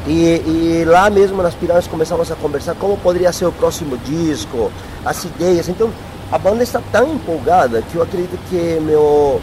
E, 0.07 0.82
e, 0.82 0.86
lá 0.86 1.09
mesmo 1.09 1.43
nas 1.43 1.53
pirâmides 1.53 1.88
começamos 1.88 2.32
a 2.32 2.36
conversar 2.36 2.73
como 2.75 2.97
poderia 2.97 3.32
ser 3.32 3.45
o 3.45 3.51
próximo 3.51 3.97
disco, 3.97 4.71
as 5.05 5.23
ideias. 5.23 5.69
Então 5.69 5.91
a 6.32 6.38
banda 6.38 6.63
está 6.63 6.82
tão 6.91 7.13
empolgada 7.13 7.82
que 7.84 7.95
eu 7.95 8.01
acredito 8.03 8.38
que 8.49 8.80
meu, 8.82 9.39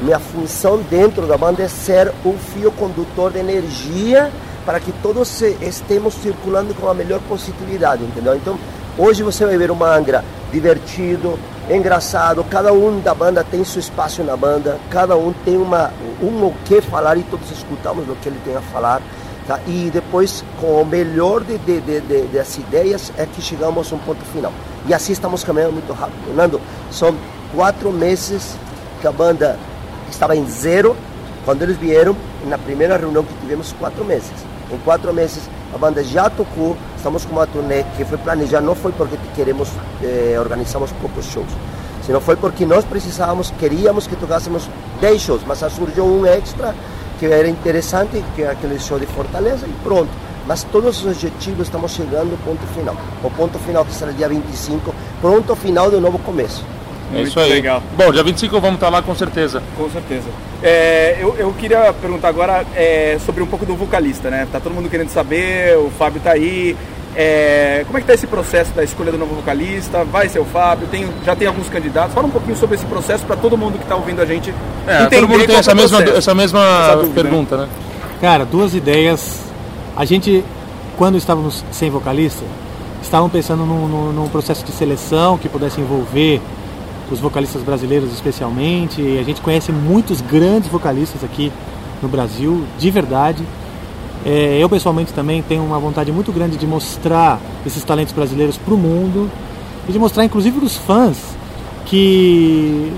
minha 0.00 0.18
função 0.18 0.78
dentro 0.90 1.26
da 1.26 1.38
banda 1.38 1.62
é 1.62 1.68
ser 1.68 2.12
o 2.24 2.34
fio 2.34 2.70
condutor 2.72 3.32
de 3.32 3.38
energia 3.38 4.30
para 4.64 4.80
que 4.80 4.92
todos 5.02 5.40
estemos 5.60 6.14
circulando 6.14 6.74
com 6.74 6.88
a 6.88 6.94
melhor 6.94 7.20
positividade, 7.28 8.04
entendeu? 8.04 8.34
Então 8.36 8.58
hoje 8.96 9.22
você 9.22 9.44
vai 9.44 9.56
ver 9.56 9.70
uma 9.70 9.94
Angra 9.94 10.24
divertido, 10.52 11.38
engraçado, 11.70 12.44
cada 12.44 12.72
um 12.72 13.00
da 13.00 13.14
banda 13.14 13.42
tem 13.42 13.64
seu 13.64 13.80
espaço 13.80 14.22
na 14.22 14.36
banda, 14.36 14.78
cada 14.90 15.16
um 15.16 15.32
tem 15.44 15.56
uma, 15.56 15.90
um 16.20 16.46
o 16.46 16.54
que 16.64 16.80
falar 16.80 17.16
e 17.16 17.22
todos 17.22 17.50
escutamos 17.50 18.08
o 18.08 18.14
que 18.16 18.28
ele 18.28 18.40
tem 18.44 18.56
a 18.56 18.60
falar. 18.60 19.00
Tá? 19.46 19.58
E 19.66 19.90
depois, 19.92 20.44
com 20.60 20.80
o 20.80 20.86
melhor 20.86 21.42
de, 21.42 21.58
de, 21.58 21.80
de, 21.80 22.00
de, 22.00 22.22
das 22.28 22.56
ideias, 22.58 23.12
é 23.16 23.26
que 23.26 23.42
chegamos 23.42 23.92
a 23.92 23.96
um 23.96 23.98
ponto 23.98 24.24
final. 24.26 24.52
E 24.86 24.94
assim 24.94 25.12
estamos 25.12 25.42
caminhando 25.42 25.72
muito 25.72 25.92
rápido. 25.92 26.34
Nando, 26.34 26.60
são 26.92 27.14
quatro 27.54 27.90
meses 27.90 28.56
que 29.00 29.06
a 29.06 29.12
banda 29.12 29.58
estava 30.08 30.36
em 30.36 30.46
zero. 30.48 30.96
Quando 31.44 31.62
eles 31.62 31.76
vieram, 31.76 32.14
na 32.46 32.56
primeira 32.56 32.96
reunião 32.96 33.24
que 33.24 33.34
tivemos, 33.40 33.72
quatro 33.72 34.04
meses. 34.04 34.30
Em 34.72 34.78
quatro 34.78 35.12
meses, 35.12 35.42
a 35.74 35.76
banda 35.76 36.02
já 36.02 36.30
tocou, 36.30 36.76
estamos 36.96 37.26
com 37.26 37.32
uma 37.32 37.46
turnê 37.46 37.84
que 37.96 38.04
foi 38.04 38.16
planejada, 38.16 38.64
não 38.64 38.74
foi 38.74 38.90
porque 38.92 39.18
queremos, 39.34 39.68
eh, 40.02 40.36
organizamos 40.38 40.90
poucos 40.92 41.26
shows, 41.26 41.48
senão 42.06 42.20
foi 42.20 42.36
porque 42.36 42.64
nós 42.64 42.82
precisávamos, 42.84 43.52
queríamos 43.58 44.06
que 44.06 44.16
tocássemos 44.16 44.68
10 45.00 45.20
shows, 45.20 45.42
mas 45.46 45.58
surgiu 45.58 46.06
um 46.06 46.24
extra 46.24 46.74
que 47.18 47.26
era 47.26 47.48
interessante, 47.48 48.24
que 48.34 48.42
é 48.42 48.50
aquele 48.50 48.78
show 48.80 48.98
de 48.98 49.06
Fortaleza 49.06 49.66
e 49.66 49.72
pronto. 49.84 50.10
Mas 50.44 50.64
todos 50.64 51.04
os 51.04 51.06
objetivos 51.06 51.68
estamos 51.68 51.92
chegando 51.92 52.32
ao 52.32 52.38
ponto 52.38 52.66
final. 52.74 52.96
O 53.22 53.30
ponto 53.30 53.58
final 53.60 53.84
que 53.84 53.94
será 53.94 54.10
dia 54.10 54.28
25, 54.28 54.92
pronto 55.20 55.54
final 55.54 55.88
do 55.88 56.00
novo 56.00 56.18
começo. 56.18 56.64
É 57.14 57.22
isso 57.22 57.38
aí. 57.40 57.50
legal. 57.52 57.82
Bom, 57.96 58.10
dia 58.12 58.22
25 58.22 58.60
vamos 58.60 58.76
estar 58.76 58.88
lá 58.88 59.02
com 59.02 59.14
certeza. 59.14 59.62
Com 59.76 59.88
certeza. 59.90 60.26
É, 60.62 61.16
eu, 61.20 61.34
eu 61.38 61.52
queria 61.52 61.92
perguntar 61.92 62.28
agora 62.28 62.64
é, 62.74 63.18
sobre 63.24 63.42
um 63.42 63.46
pouco 63.46 63.64
do 63.66 63.74
vocalista, 63.74 64.30
né? 64.30 64.46
Tá 64.50 64.60
todo 64.60 64.72
mundo 64.72 64.88
querendo 64.88 65.08
saber, 65.10 65.76
o 65.78 65.90
Fábio 65.98 66.20
tá 66.22 66.32
aí. 66.32 66.76
É, 67.14 67.82
como 67.86 67.98
é 67.98 68.00
que 68.00 68.06
tá 68.06 68.14
esse 68.14 68.26
processo 68.26 68.72
da 68.72 68.82
escolha 68.82 69.12
do 69.12 69.18
novo 69.18 69.34
vocalista? 69.34 70.02
Vai 70.04 70.28
ser 70.30 70.38
o 70.38 70.44
Fábio? 70.46 70.88
Tem, 70.88 71.06
já 71.26 71.36
tem 71.36 71.46
alguns 71.46 71.68
candidatos? 71.68 72.14
Fala 72.14 72.26
um 72.26 72.30
pouquinho 72.30 72.56
sobre 72.56 72.76
esse 72.76 72.86
processo 72.86 73.24
para 73.26 73.36
todo 73.36 73.56
mundo 73.58 73.76
que 73.76 73.82
está 73.84 73.94
ouvindo 73.96 74.22
a 74.22 74.24
gente 74.26 74.54
É, 74.86 75.02
entender 75.02 75.16
todo 75.16 75.28
mundo 75.28 75.46
tem 75.46 75.56
essa 75.56 75.72
é 75.72 75.74
o 75.74 75.76
mesma, 75.76 76.02
essa 76.02 76.34
mesma 76.34 76.60
Essa 76.60 76.96
dúvida, 76.96 77.22
pergunta, 77.22 77.56
né? 77.58 77.68
Cara, 78.20 78.46
duas 78.46 78.74
ideias. 78.74 79.40
A 79.94 80.06
gente, 80.06 80.42
quando 80.96 81.18
estávamos 81.18 81.62
sem 81.70 81.90
vocalista, 81.90 82.44
estavam 83.02 83.28
pensando 83.28 83.66
num, 83.66 83.86
num- 83.88 84.12
num 84.12 84.28
processo 84.28 84.64
de 84.64 84.72
seleção 84.72 85.36
que 85.36 85.50
pudesse 85.50 85.80
envolver 85.82 86.40
os 87.12 87.20
vocalistas 87.20 87.62
brasileiros 87.62 88.12
especialmente. 88.12 89.00
A 89.18 89.22
gente 89.22 89.40
conhece 89.40 89.70
muitos 89.70 90.20
grandes 90.20 90.70
vocalistas 90.70 91.22
aqui 91.22 91.52
no 92.02 92.08
Brasil, 92.08 92.64
de 92.78 92.90
verdade. 92.90 93.44
É, 94.24 94.58
eu 94.60 94.68
pessoalmente 94.68 95.12
também 95.12 95.42
tenho 95.42 95.64
uma 95.64 95.78
vontade 95.78 96.12
muito 96.12 96.32
grande 96.32 96.56
de 96.56 96.66
mostrar 96.66 97.40
esses 97.66 97.82
talentos 97.84 98.14
brasileiros 98.14 98.56
para 98.56 98.72
o 98.72 98.76
mundo 98.76 99.30
e 99.88 99.92
de 99.92 99.98
mostrar 99.98 100.24
inclusive 100.24 100.56
para 100.58 100.66
os 100.66 100.76
fãs 100.76 101.18
que 101.86 102.92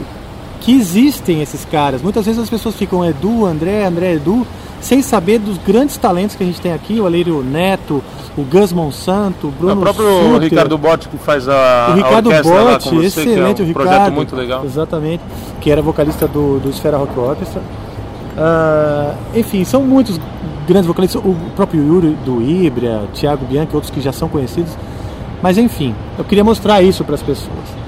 que 0.61 0.73
existem 0.73 1.43
esses 1.43 1.65
caras. 1.67 2.01
Muitas 2.01 2.25
vezes 2.25 2.41
as 2.41 2.49
pessoas 2.49 2.75
ficam 2.75 3.05
Edu, 3.05 3.45
André, 3.45 3.85
André, 3.85 4.15
Edu, 4.15 4.47
sem 4.85 5.01
saber 5.01 5.39
dos 5.39 5.57
grandes 5.57 5.97
talentos 5.97 6.37
que 6.37 6.43
a 6.43 6.47
gente 6.47 6.61
tem 6.61 6.70
aqui, 6.70 7.01
o 7.01 7.07
Alírio 7.07 7.43
Neto, 7.43 8.05
o 8.37 8.43
Gus 8.43 8.70
Monsanto, 8.70 9.49
o 9.49 9.51
Bruno 9.51 9.76
o 9.76 9.80
próprio 9.80 10.07
Suter, 10.07 10.41
Ricardo 10.43 10.76
Botti 10.76 11.09
que 11.09 11.16
faz 11.16 11.49
a, 11.49 11.89
o 11.93 11.95
Ricardo 11.95 12.30
a 12.30 12.43
Botti, 12.43 12.91
você, 12.91 13.07
excelente 13.07 13.62
é 13.62 13.64
um 13.64 13.70
o 13.70 13.72
projeto 13.72 13.93
Ricardo. 13.93 14.14
muito 14.14 14.37
legal. 14.37 14.62
Exatamente, 14.62 15.22
que 15.62 15.70
era 15.70 15.80
vocalista 15.80 16.28
do, 16.28 16.59
do 16.61 16.68
Esfera 16.68 16.99
Rock 16.99 17.18
Orchestra. 17.18 17.62
Ah, 18.37 19.14
enfim, 19.35 19.64
são 19.64 19.82
muitos 19.82 20.20
grandes 20.68 20.87
vocalistas, 20.87 21.22
o 21.24 21.35
próprio 21.57 21.82
Yuri 21.82 22.18
do 22.22 22.43
Ibria, 22.43 23.05
Thiago 23.14 23.47
Bianchi, 23.47 23.70
outros 23.72 23.91
que 23.91 24.03
já 24.03 24.12
são 24.12 24.28
conhecidos. 24.28 24.76
Mas 25.43 25.57
enfim, 25.57 25.95
eu 26.18 26.24
queria 26.24 26.45
mostrar 26.45 26.82
isso 26.82 27.03
para 27.05 27.14
as 27.14 27.22
pessoas. 27.22 27.85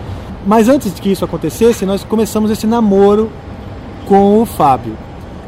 Mas 0.47 0.67
antes 0.71 0.95
de 0.95 1.03
que 1.03 1.11
isso 1.11 1.27
acontecesse, 1.27 1.85
nós 1.85 2.03
começamos 2.03 2.51
esse 2.51 2.67
namoro 2.67 3.31
com 4.07 4.41
o 4.41 4.47
Fábio. 4.47 4.97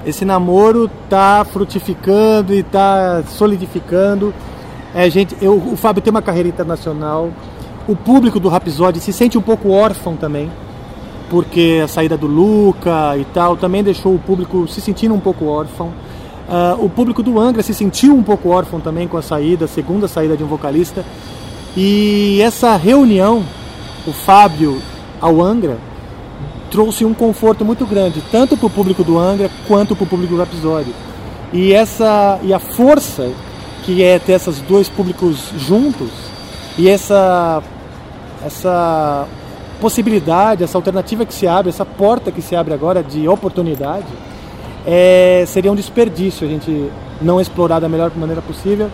Esse 0.09 0.25
namoro 0.25 0.91
tá 1.11 1.45
frutificando 1.45 2.55
e 2.55 2.63
tá 2.63 3.23
solidificando. 3.29 4.33
É, 4.95 5.11
gente, 5.11 5.37
eu, 5.43 5.55
o 5.55 5.77
Fábio 5.77 6.01
tem 6.01 6.11
uma 6.11 6.23
carreira 6.23 6.49
internacional. 6.49 7.31
O 7.87 7.95
público 7.95 8.41
do 8.41 8.49
Rhapsody 8.49 9.01
se 9.01 9.13
sente 9.13 9.37
um 9.37 9.43
pouco 9.43 9.69
órfão 9.69 10.17
também, 10.17 10.51
porque 11.29 11.83
a 11.85 11.89
saída 11.89 12.17
do 12.17 12.27
Luca 12.27 13.19
e 13.19 13.25
tal 13.35 13.55
também 13.55 13.85
deixou 13.85 14.15
o 14.15 14.19
público 14.19 14.67
se 14.67 14.81
sentindo 14.81 15.15
um 15.15 15.21
pouco 15.21 15.45
órfão. 15.45 15.93
Ah, 16.49 16.75
o 16.79 16.89
público 16.89 17.23
do 17.23 17.39
Angra 17.39 17.63
se 17.63 17.75
sentiu 17.75 18.15
um 18.15 18.23
pouco 18.23 18.49
órfão 18.49 18.81
também 18.81 19.07
com 19.07 19.19
a 19.19 19.23
saída, 19.23 19.67
a 19.67 19.69
segunda 19.69 20.09
saída 20.09 20.39
de 20.39 20.43
um 20.43 20.47
vocalista. 20.47 21.05
E 21.77 22.41
essa 22.41 22.75
reunião, 22.77 23.45
o 24.07 24.13
Fábio 24.13 24.81
ao 25.21 25.43
Angra, 25.43 25.77
trouxe 26.71 27.05
um 27.05 27.15
conforto 27.15 27.65
muito 27.65 27.87
grande, 27.87 28.23
tanto 28.31 28.57
para 28.57 28.67
o 28.67 28.71
público 28.71 29.03
do 29.03 29.19
Angra 29.19 29.51
quanto 29.67 29.97
para 29.97 30.05
o 30.05 30.07
público 30.07 30.35
do 30.35 30.39
Rhapsody. 30.39 30.95
E 31.53 31.73
essa 31.73 32.39
e 32.43 32.53
a 32.53 32.59
força 32.59 33.31
que 33.85 34.03
é 34.03 34.19
ter 34.19 34.33
esses 34.33 34.61
dois 34.61 34.89
públicos 34.89 35.51
juntos 35.57 36.11
e 36.77 36.89
essa 36.89 37.63
essa 38.45 39.27
possibilidade, 39.81 40.63
essa 40.63 40.77
alternativa 40.77 41.25
que 41.25 41.35
se 41.35 41.47
abre, 41.47 41.71
essa 41.71 41.85
porta 41.85 42.31
que 42.31 42.43
se 42.43 42.55
abre 42.55 42.75
agora 42.75 43.03
de 43.03 43.29
oportunidade, 43.29 44.07
é, 44.87 45.45
seria 45.47 45.73
um 45.73 45.75
desperdício 45.75 46.47
a 46.47 46.51
gente 46.51 46.91
não 47.21 47.41
explorar 47.41 47.81
da 47.81 47.89
melhor 47.89 48.11
maneira 48.17 48.43
possível. 48.43 48.91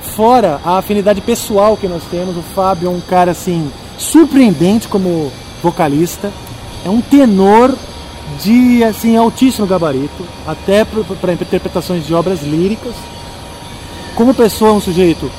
Fora 0.00 0.60
a 0.64 0.78
afinidade 0.78 1.20
pessoal 1.20 1.76
que 1.76 1.88
nós 1.88 2.02
temos, 2.10 2.36
o 2.36 2.42
Fábio 2.42 2.88
é 2.88 2.90
um 2.90 3.00
cara 3.00 3.32
assim 3.32 3.70
surpreendente 3.98 4.88
como 4.88 5.30
vocalista, 5.62 6.30
é 6.84 6.90
um 6.90 7.00
tenor 7.00 7.74
de 8.42 8.82
assim 8.84 9.16
altíssimo 9.16 9.66
gabarito, 9.66 10.24
até 10.46 10.84
para 10.84 11.32
interpretações 11.32 12.06
de 12.06 12.14
obras 12.14 12.42
líricas. 12.42 12.94
Como 14.14 14.34
pessoa, 14.34 14.70
é 14.70 14.74
um 14.74 14.80
sujeito 14.80 15.30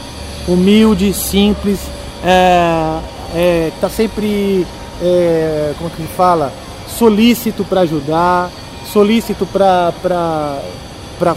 humilde, 0.47 1.13
simples, 1.13 1.79
é, 2.23 2.99
é, 3.35 3.71
tá 3.81 3.89
sempre, 3.89 4.65
é, 5.01 5.73
como 5.77 5.89
que 5.89 6.03
fala, 6.15 6.53
solícito 6.87 7.65
para 7.65 7.81
ajudar, 7.81 8.49
solícito 8.91 9.45
para 9.45 10.61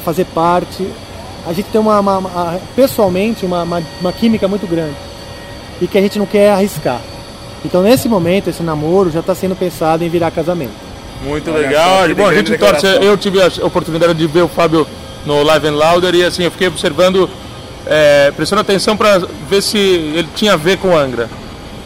fazer 0.04 0.24
parte. 0.26 0.86
A 1.46 1.52
gente 1.52 1.66
tem 1.70 1.80
uma, 1.80 1.98
uma- 1.98 2.18
uma- 2.18 2.60
pessoalmente 2.76 3.44
uma, 3.46 3.62
uma, 3.62 3.82
uma 4.00 4.12
química 4.12 4.46
muito 4.46 4.66
grande 4.66 4.94
e 5.80 5.86
que 5.86 5.96
a 5.98 6.00
gente 6.02 6.18
não 6.18 6.26
quer 6.26 6.50
arriscar. 6.52 7.00
Então 7.64 7.82
nesse 7.82 8.08
momento 8.08 8.48
esse 8.48 8.62
namoro 8.62 9.10
já 9.10 9.20
está 9.20 9.34
sendo 9.34 9.54
pensado 9.54 10.04
em 10.04 10.08
virar 10.08 10.30
casamento. 10.30 10.90
Muito 11.22 11.50
Olha 11.50 11.68
legal. 11.68 12.08
só, 12.08 12.14
Bom, 12.14 12.26
a 12.26 12.34
gente 12.34 12.56
torce. 12.56 12.86
Eu 12.86 13.16
tive 13.16 13.40
a 13.42 13.48
oportunidade 13.66 14.14
de 14.14 14.26
ver 14.26 14.42
o 14.42 14.48
Fábio 14.48 14.86
no 15.26 15.42
Live 15.42 15.68
and 15.68 15.76
Louder 15.76 16.14
e 16.14 16.24
assim, 16.24 16.44
eu 16.44 16.50
fiquei 16.50 16.68
observando, 16.68 17.28
é, 17.86 18.32
prestando 18.34 18.62
atenção 18.62 18.96
para 18.96 19.18
ver 19.48 19.62
se 19.62 19.78
ele 19.78 20.28
tinha 20.34 20.54
a 20.54 20.56
ver 20.56 20.78
com 20.78 20.96
Angra. 20.96 21.28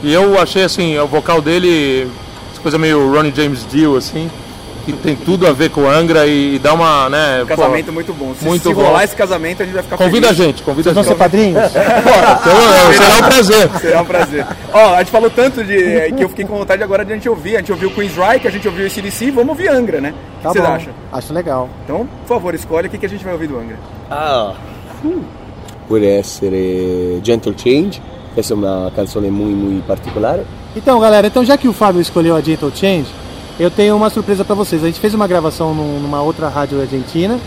E 0.03 0.13
eu 0.13 0.39
achei 0.41 0.63
assim, 0.63 0.99
o 0.99 1.07
vocal 1.07 1.41
dele, 1.41 2.09
essa 2.53 2.61
coisa 2.61 2.79
meio 2.79 3.13
Ronnie 3.13 3.33
James 3.35 3.67
Dio, 3.69 3.97
assim, 3.97 4.31
que 4.85 4.93
tem 4.93 5.17
tudo 5.17 5.47
a 5.47 5.53
ver 5.53 5.71
com 5.71 5.89
Angra 5.89 6.27
e, 6.27 6.59
dá 6.59 6.73
uma, 6.75 7.09
né, 7.09 7.43
Um 7.43 7.47
casamento 7.47 7.93
muito 7.93 8.13
bom. 8.13 8.35
Se, 8.39 8.45
muito 8.45 8.69
se 8.69 8.75
bom. 8.75 8.83
rolar 8.83 9.05
esse 9.05 9.17
casamento, 9.17 9.63
a 9.63 9.65
gente 9.65 9.75
vai 9.75 9.83
ficar 9.83 9.97
Convida 9.97 10.27
a 10.31 10.35
feliz. 10.35 10.45
gente, 10.47 10.63
convida 10.63 10.91
a 10.91 10.93
Vão 10.93 11.03
gente. 11.03 11.13
ser 11.13 11.19
padrinhos? 11.19 11.63
Então, 12.45 12.93
será 12.93 13.17
um 13.17 13.23
prazer. 13.29 13.71
Será 13.81 14.03
um 14.03 14.05
prazer. 14.05 14.47
Ó, 14.73 14.95
a 14.95 14.99
gente 14.99 15.11
falou 15.11 15.31
tanto 15.31 15.65
de 15.65 16.13
que 16.17 16.23
eu 16.25 16.29
fiquei 16.29 16.45
com 16.45 16.59
vontade 16.59 16.83
agora 16.83 17.05
de 17.05 17.13
a 17.13 17.15
gente 17.15 17.29
ouvir. 17.29 17.57
A 17.57 17.59
gente 17.61 17.73
ouviu 17.73 17.91
Queen's 17.91 18.15
Reich, 18.17 18.47
a 18.47 18.51
gente 18.51 18.67
ouviu 18.69 18.87
esse 18.87 19.01
DC, 19.01 19.31
vamos 19.31 19.51
ouvir 19.51 19.69
Angra, 19.69 20.01
né? 20.01 20.11
O 20.41 20.43
Tá 20.43 20.49
que 20.49 20.55
vocês 20.55 20.65
bom. 20.67 20.73
acham? 20.73 20.93
Acho 21.13 21.33
legal. 21.33 21.69
Então, 21.85 22.09
por 22.27 22.35
favor, 22.35 22.55
escolhe 22.55 22.87
o 22.89 22.91
que, 22.91 22.99
que 22.99 23.07
a 23.07 23.09
gente 23.09 23.25
vai 23.25 23.33
ouvir 23.33 23.47
do 23.49 23.59
Angra. 23.59 23.79
Ah, 24.11 24.53
può 25.89 25.97
essere 25.99 27.21
Gentle 27.23 27.55
Change, 27.57 28.01
questa 28.35 28.55
è 28.55 28.57
una 28.57 28.91
canzone 28.95 29.31
muy 29.31 29.53
muy 29.53 29.83
particolare. 29.87 30.45
Então, 30.77 30.99
galera, 31.01 31.27
então 31.27 31.45
já 31.45 31.57
que 31.57 31.69
o 31.69 31.73
Fábio 31.73 32.01
escolheu 32.01 32.35
a 32.37 32.41
Gentle 32.41 32.73
Change, 32.75 33.07
eu 33.59 33.71
tenho 33.71 33.97
uma 33.97 34.11
surpresa 34.11 34.45
pra 34.45 34.55
vocês. 34.55 34.83
A 34.83 34.87
gente 34.87 35.01
fez 35.01 35.15
uma 35.15 35.27
gravação 35.27 35.75
num- 35.75 36.01
numa 36.01 36.21
outra 36.23 36.49
rádio 36.49 36.81
argentina, 36.81 37.39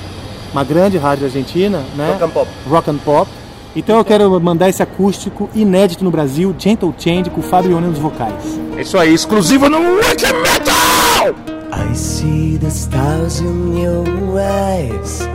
uma 0.51 0.63
grande 0.63 0.97
rádio 0.97 1.25
argentina, 1.25 1.83
né? 1.95 2.11
Rock 2.13 2.23
and 2.23 2.29
pop. 2.29 2.47
Rock 2.69 2.89
and 2.91 2.97
Pop. 2.97 3.29
Então 3.75 3.97
eu 3.97 4.05
quero 4.05 4.39
mandar 4.41 4.69
esse 4.69 4.81
acústico 4.81 5.49
inédito 5.53 6.03
no 6.03 6.09
Brasil, 6.09 6.55
Gentle 6.57 6.93
Change, 6.97 7.29
com 7.29 7.41
o 7.41 7.43
Fábio 7.43 7.71
Ione 7.71 7.87
nos 7.87 7.99
vocais. 7.99 8.59
É 8.75 8.81
isso 8.81 8.97
aí, 8.97 9.13
exclusivo 9.13 9.69
no 9.69 9.77
Wiki 9.97 10.25
Metal! 10.33 11.35
I 11.71 11.93
see 11.95 12.57
the 12.59 12.69
stars 12.69 13.39
in 13.39 13.77
your 13.79 14.03
eyes, 14.39 15.27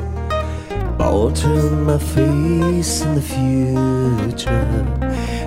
altering 0.98 1.84
my 1.84 1.98
face 1.98 3.04
in 3.04 3.14
the 3.14 3.20
future. 3.20 4.84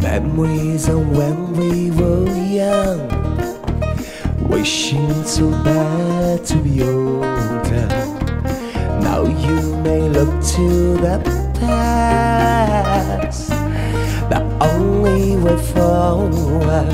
Memories 0.00 0.88
of 0.88 1.08
when 1.16 1.52
we 1.54 1.90
were 1.90 2.28
young, 2.62 3.08
wishing 4.48 5.24
so 5.24 5.50
bad 5.64 6.44
to 6.46 6.56
be 6.56 6.82
older. 6.82 7.88
Now 9.00 9.22
you 9.24 9.76
may 9.78 10.08
look 10.08 10.42
to 10.56 10.96
the 10.96 11.18
past, 11.58 13.50
the 14.28 14.42
only 14.60 15.36
way 15.36 15.56
forward. 15.72 16.92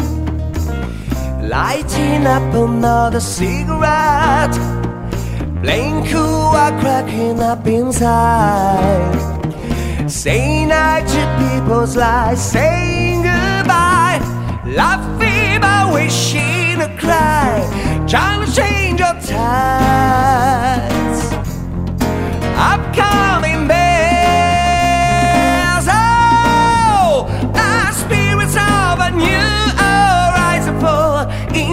Lighting 1.43 2.27
up 2.27 2.55
another 2.55 3.21
cigarette, 3.21 4.57
playing 5.63 6.07
cool 6.07 6.53
while 6.53 6.79
cracking 6.81 7.41
up 7.41 7.67
inside. 7.67 9.17
Saying 10.09 10.69
night 10.69 11.07
to 11.09 11.23
people's 11.43 11.97
lies, 11.97 12.41
saying 12.53 13.23
goodbye, 13.23 14.21
laughing 14.67 15.61
but 15.61 15.93
wishing 15.95 16.79
to 16.79 16.89
cry, 16.99 18.05
trying 18.07 18.45
to 18.45 18.53
change 18.55 19.01
your 19.01 19.15
tides. 19.21 20.98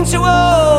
too. 0.05 0.74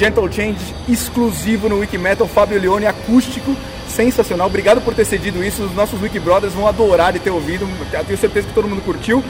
Gentle 0.00 0.32
Change, 0.32 0.74
exclusivo 0.88 1.68
no 1.68 1.80
Wikimetal, 1.80 2.26
Fábio 2.26 2.58
Leone, 2.58 2.86
acústico, 2.86 3.54
sensacional. 3.86 4.46
Obrigado 4.46 4.80
por 4.80 4.94
ter 4.94 5.04
cedido 5.04 5.44
isso, 5.44 5.62
os 5.62 5.74
nossos 5.74 6.00
Wiki 6.00 6.18
Brothers 6.18 6.54
vão 6.54 6.66
adorar 6.66 7.12
de 7.12 7.18
ter 7.18 7.28
ouvido, 7.28 7.68
tenho 8.06 8.18
certeza 8.18 8.48
que 8.48 8.54
todo 8.54 8.66
mundo 8.66 8.80
curtiu. 8.80 9.22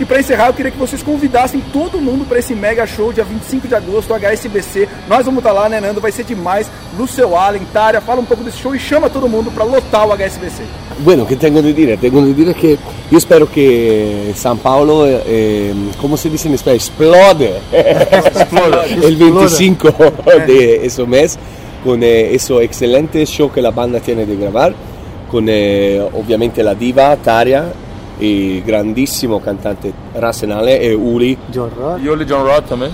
E 0.00 0.04
para 0.04 0.18
encerrar, 0.18 0.48
eu 0.48 0.52
queria 0.52 0.72
que 0.72 0.78
vocês 0.78 1.00
convidassem 1.00 1.62
todo 1.72 2.00
mundo 2.00 2.26
para 2.26 2.40
esse 2.40 2.56
mega 2.56 2.84
show 2.88 3.12
dia 3.12 3.22
25 3.22 3.68
de 3.68 3.76
agosto, 3.76 4.12
HSBC. 4.12 4.88
Nós 5.08 5.24
vamos 5.24 5.38
estar 5.38 5.52
lá, 5.52 5.68
né, 5.68 5.80
Nando? 5.80 6.00
Vai 6.00 6.10
ser 6.10 6.24
demais. 6.24 6.68
Lucio 6.98 7.36
Allen, 7.36 7.64
Tária, 7.72 8.00
fala 8.00 8.20
um 8.20 8.24
pouco 8.24 8.42
desse 8.42 8.58
show 8.58 8.74
e 8.74 8.80
chama 8.80 9.08
todo 9.08 9.28
mundo 9.28 9.52
para 9.52 9.62
lotar 9.62 10.06
o 10.08 10.12
HSBC. 10.12 10.64
Bueno, 10.98 11.24
che 11.24 11.36
tengo 11.36 11.62
da 11.62 11.70
dire? 11.70 11.96
Tengo 11.96 12.20
da 12.20 12.32
dire 12.32 12.52
che 12.52 12.76
io 13.08 13.18
spero 13.20 13.46
che 13.46 14.32
San 14.34 14.60
Paolo, 14.60 15.04
eh, 15.04 15.22
eh, 15.24 15.74
come 15.96 16.16
si 16.16 16.28
dice 16.28 16.48
in 16.48 16.56
spagnolo, 16.56 16.76
esplode. 16.76 17.60
El 19.00 19.16
25 19.16 20.12
de 20.44 20.84
ese 20.84 21.06
mes 21.06 21.38
con 21.84 22.02
eh, 22.02 22.34
ese 22.34 22.60
excelente 22.62 23.24
show 23.24 23.48
que 23.48 23.62
la 23.62 23.70
banda 23.70 24.00
tiene 24.00 24.26
de 24.26 24.36
grabar, 24.36 24.74
con 25.28 25.44
eh, 25.46 26.00
ovviamente 26.00 26.64
la 26.64 26.74
diva 26.74 27.16
Taria, 27.16 27.72
il 28.18 28.62
grandissimo 28.64 29.38
cantante 29.38 29.92
razionale 30.14 30.80
e 30.80 30.92
Uli. 30.92 31.38
John. 31.46 31.70
E 32.02 32.08
o 32.08 32.16
John 32.24 32.42
Rod 32.42 32.64
também, 32.66 32.90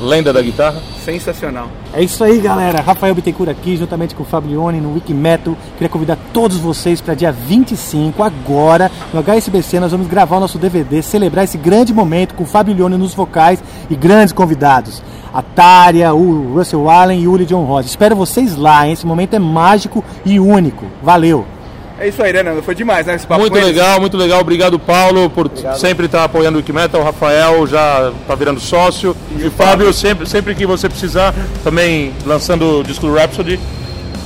lenda 0.00 0.32
da 0.32 0.40
guitarra. 0.42 0.80
Sensacional. 1.04 1.68
É 1.92 2.02
isso 2.02 2.22
aí, 2.22 2.38
galera. 2.38 2.80
Rafael 2.80 3.14
Bittencourt 3.14 3.50
aqui, 3.50 3.76
juntamente 3.76 4.14
com 4.14 4.22
o 4.22 4.26
Fablione 4.26 4.80
no 4.80 4.94
Wikimetal. 4.94 5.56
Queria 5.74 5.88
convidar 5.88 6.18
todos 6.32 6.58
vocês 6.58 7.00
para 7.00 7.14
dia 7.14 7.32
25, 7.32 8.22
agora, 8.22 8.90
no 9.12 9.20
HSBC, 9.22 9.80
nós 9.80 9.92
vamos 9.92 10.06
gravar 10.06 10.36
o 10.36 10.40
nosso 10.40 10.58
DVD, 10.58 11.02
celebrar 11.02 11.44
esse 11.44 11.58
grande 11.58 11.92
momento 11.92 12.34
com 12.34 12.44
o 12.44 12.46
Fablione 12.46 12.96
nos 12.96 13.14
vocais 13.14 13.62
e 13.88 13.96
grandes 13.96 14.32
convidados. 14.32 15.02
A 15.32 15.42
Tária, 15.42 16.14
o 16.14 16.54
Russell 16.54 16.88
Allen 16.88 17.20
e 17.20 17.28
o 17.28 17.32
Uli 17.32 17.44
John 17.44 17.64
Ross. 17.64 17.86
Espero 17.86 18.16
vocês 18.16 18.56
lá, 18.56 18.86
hein? 18.86 18.92
Esse 18.92 19.06
momento 19.06 19.34
é 19.34 19.38
mágico 19.38 20.04
e 20.24 20.40
único. 20.40 20.86
Valeu! 21.02 21.57
É 22.00 22.06
isso 22.08 22.22
aí, 22.22 22.32
né, 22.32 22.42
Nando? 22.44 22.62
Foi 22.62 22.74
demais, 22.74 23.06
né? 23.06 23.16
Esse 23.16 23.26
papo 23.26 23.40
Muito 23.40 23.56
eles. 23.56 23.68
legal, 23.68 24.00
muito 24.00 24.16
legal. 24.16 24.40
Obrigado, 24.40 24.78
Paulo, 24.78 25.28
por 25.28 25.50
sempre 25.76 26.06
estar 26.06 26.24
apoiando 26.24 26.56
o 26.56 26.60
Wikimetal. 26.60 27.00
O 27.00 27.04
Rafael 27.04 27.66
já 27.66 28.12
está 28.20 28.34
virando 28.36 28.60
sócio. 28.60 29.16
E 29.36 29.46
o 29.46 29.50
Fábio, 29.50 29.92
sempre, 29.92 30.28
sempre 30.28 30.54
que 30.54 30.64
você 30.64 30.88
precisar, 30.88 31.34
também 31.64 32.12
lançando 32.24 32.80
o 32.80 32.84
disco 32.84 33.06
do 33.06 33.14
Rhapsody, 33.14 33.58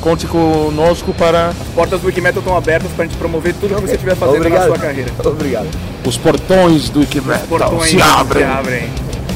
conte 0.02 0.26
conosco 0.26 1.14
para 1.14 1.48
As 1.48 1.68
portas 1.74 2.00
do 2.00 2.06
Wikimetal 2.08 2.40
estão 2.40 2.56
abertas 2.56 2.90
pra 2.92 3.06
gente 3.06 3.16
promover 3.16 3.54
tudo 3.54 3.74
que 3.76 3.80
você 3.80 3.94
estiver 3.94 4.16
fazendo 4.16 4.36
Obrigado. 4.36 4.60
na 4.60 4.66
sua 4.66 4.78
carreira. 4.78 5.10
Obrigado. 5.24 5.68
os 6.04 6.16
portões 6.18 6.90
do 6.90 7.00
Wikimetal. 7.00 7.46
Portões 7.48 7.90
se 7.90 8.02
abrem. 8.02 8.44
se 8.44 8.50
abrem. 8.50 8.90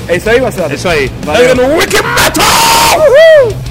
É 0.09 0.17
isso 0.17 0.29
aí, 0.29 0.41
Marcelo? 0.41 0.71
É 0.71 0.75
isso 0.75 0.89
aí. 0.89 1.11
Valeu. 1.25 1.49
Valeu 1.49 1.69
no 1.69 1.77
Wikimetal! 1.79 3.66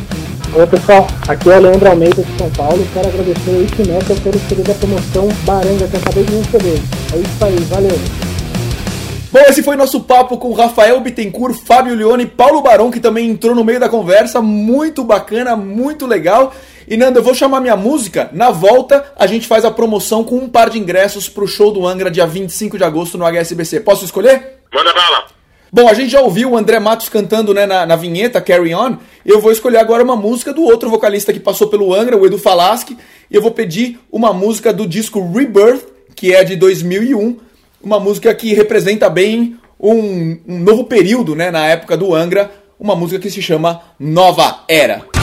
Oi 0.57 0.65
pessoal, 0.67 1.05
aqui 1.27 1.49
é 1.49 1.57
o 1.57 1.61
Leandro 1.63 1.89
Almeida 1.89 2.23
de 2.23 2.37
São 2.37 2.49
Paulo 2.51 2.81
e 2.81 2.87
quero 2.93 3.09
agradecer 3.09 3.49
o 3.49 4.21
por 4.21 4.35
escolher 4.35 4.71
a 4.71 4.75
promoção 4.75 5.27
Baranga 5.43 5.85
que 5.85 5.93
eu 5.93 5.99
acabei 5.99 6.23
de 6.23 6.35
receber. 6.37 6.81
É 7.13 7.17
isso 7.17 7.45
aí, 7.45 7.55
valeu! 7.65 7.99
Bom, 9.33 9.39
esse 9.49 9.61
foi 9.61 9.75
nosso 9.75 9.99
papo 9.99 10.37
com 10.37 10.53
Rafael 10.53 10.97
Bittencourt, 11.01 11.57
Fábio 11.65 11.93
Leone 11.93 12.23
e 12.23 12.27
Paulo 12.27 12.61
Barão, 12.61 12.89
que 12.89 13.01
também 13.01 13.29
entrou 13.29 13.53
no 13.53 13.65
meio 13.65 13.81
da 13.81 13.89
conversa. 13.89 14.41
Muito 14.41 15.03
bacana, 15.03 15.57
muito 15.57 16.07
legal. 16.07 16.53
E 16.87 16.95
Nando, 16.95 17.19
eu 17.19 17.23
vou 17.23 17.35
chamar 17.35 17.59
minha 17.59 17.75
música. 17.75 18.29
Na 18.31 18.49
volta, 18.49 19.11
a 19.17 19.27
gente 19.27 19.47
faz 19.47 19.65
a 19.65 19.71
promoção 19.71 20.23
com 20.23 20.37
um 20.37 20.47
par 20.47 20.69
de 20.69 20.79
ingressos 20.79 21.27
pro 21.27 21.45
show 21.45 21.73
do 21.73 21.85
Angra, 21.85 22.09
dia 22.09 22.25
25 22.25 22.77
de 22.77 22.83
agosto, 22.85 23.17
no 23.17 23.25
HSBC. 23.25 23.81
Posso 23.81 24.05
escolher? 24.05 24.61
Manda 24.73 24.93
bala. 24.93 25.34
Bom, 25.75 25.89
a 25.89 25.93
gente 25.93 26.09
já 26.09 26.21
ouviu 26.21 26.51
o 26.51 26.57
André 26.57 26.79
Matos 26.79 27.09
cantando 27.09 27.53
né, 27.53 27.65
na, 27.65 27.85
na 27.85 27.97
vinheta 27.97 28.39
Carry 28.39 28.73
On. 28.73 28.95
Eu 29.25 29.41
vou 29.41 29.51
escolher 29.51 29.79
agora 29.79 30.01
uma 30.01 30.15
música 30.15 30.53
do 30.53 30.63
outro 30.63 30.89
vocalista 30.89 31.33
que 31.33 31.39
passou 31.41 31.67
pelo 31.67 31.93
Angra, 31.93 32.15
o 32.15 32.25
Edu 32.25 32.37
Falaschi. 32.37 32.97
E 33.29 33.35
eu 33.35 33.41
vou 33.41 33.51
pedir 33.51 33.99
uma 34.09 34.31
música 34.31 34.71
do 34.71 34.87
disco 34.87 35.19
Rebirth, 35.33 35.83
que 36.15 36.33
é 36.33 36.45
de 36.45 36.55
2001. 36.55 37.35
Uma 37.83 37.99
música 37.99 38.33
que 38.33 38.53
representa 38.53 39.09
bem 39.09 39.57
um, 39.77 40.39
um 40.47 40.59
novo 40.59 40.85
período 40.85 41.35
né, 41.35 41.51
na 41.51 41.67
época 41.67 41.97
do 41.97 42.15
Angra. 42.15 42.49
Uma 42.79 42.95
música 42.95 43.19
que 43.19 43.29
se 43.29 43.41
chama 43.41 43.81
Nova 43.99 44.63
Era. 44.69 45.14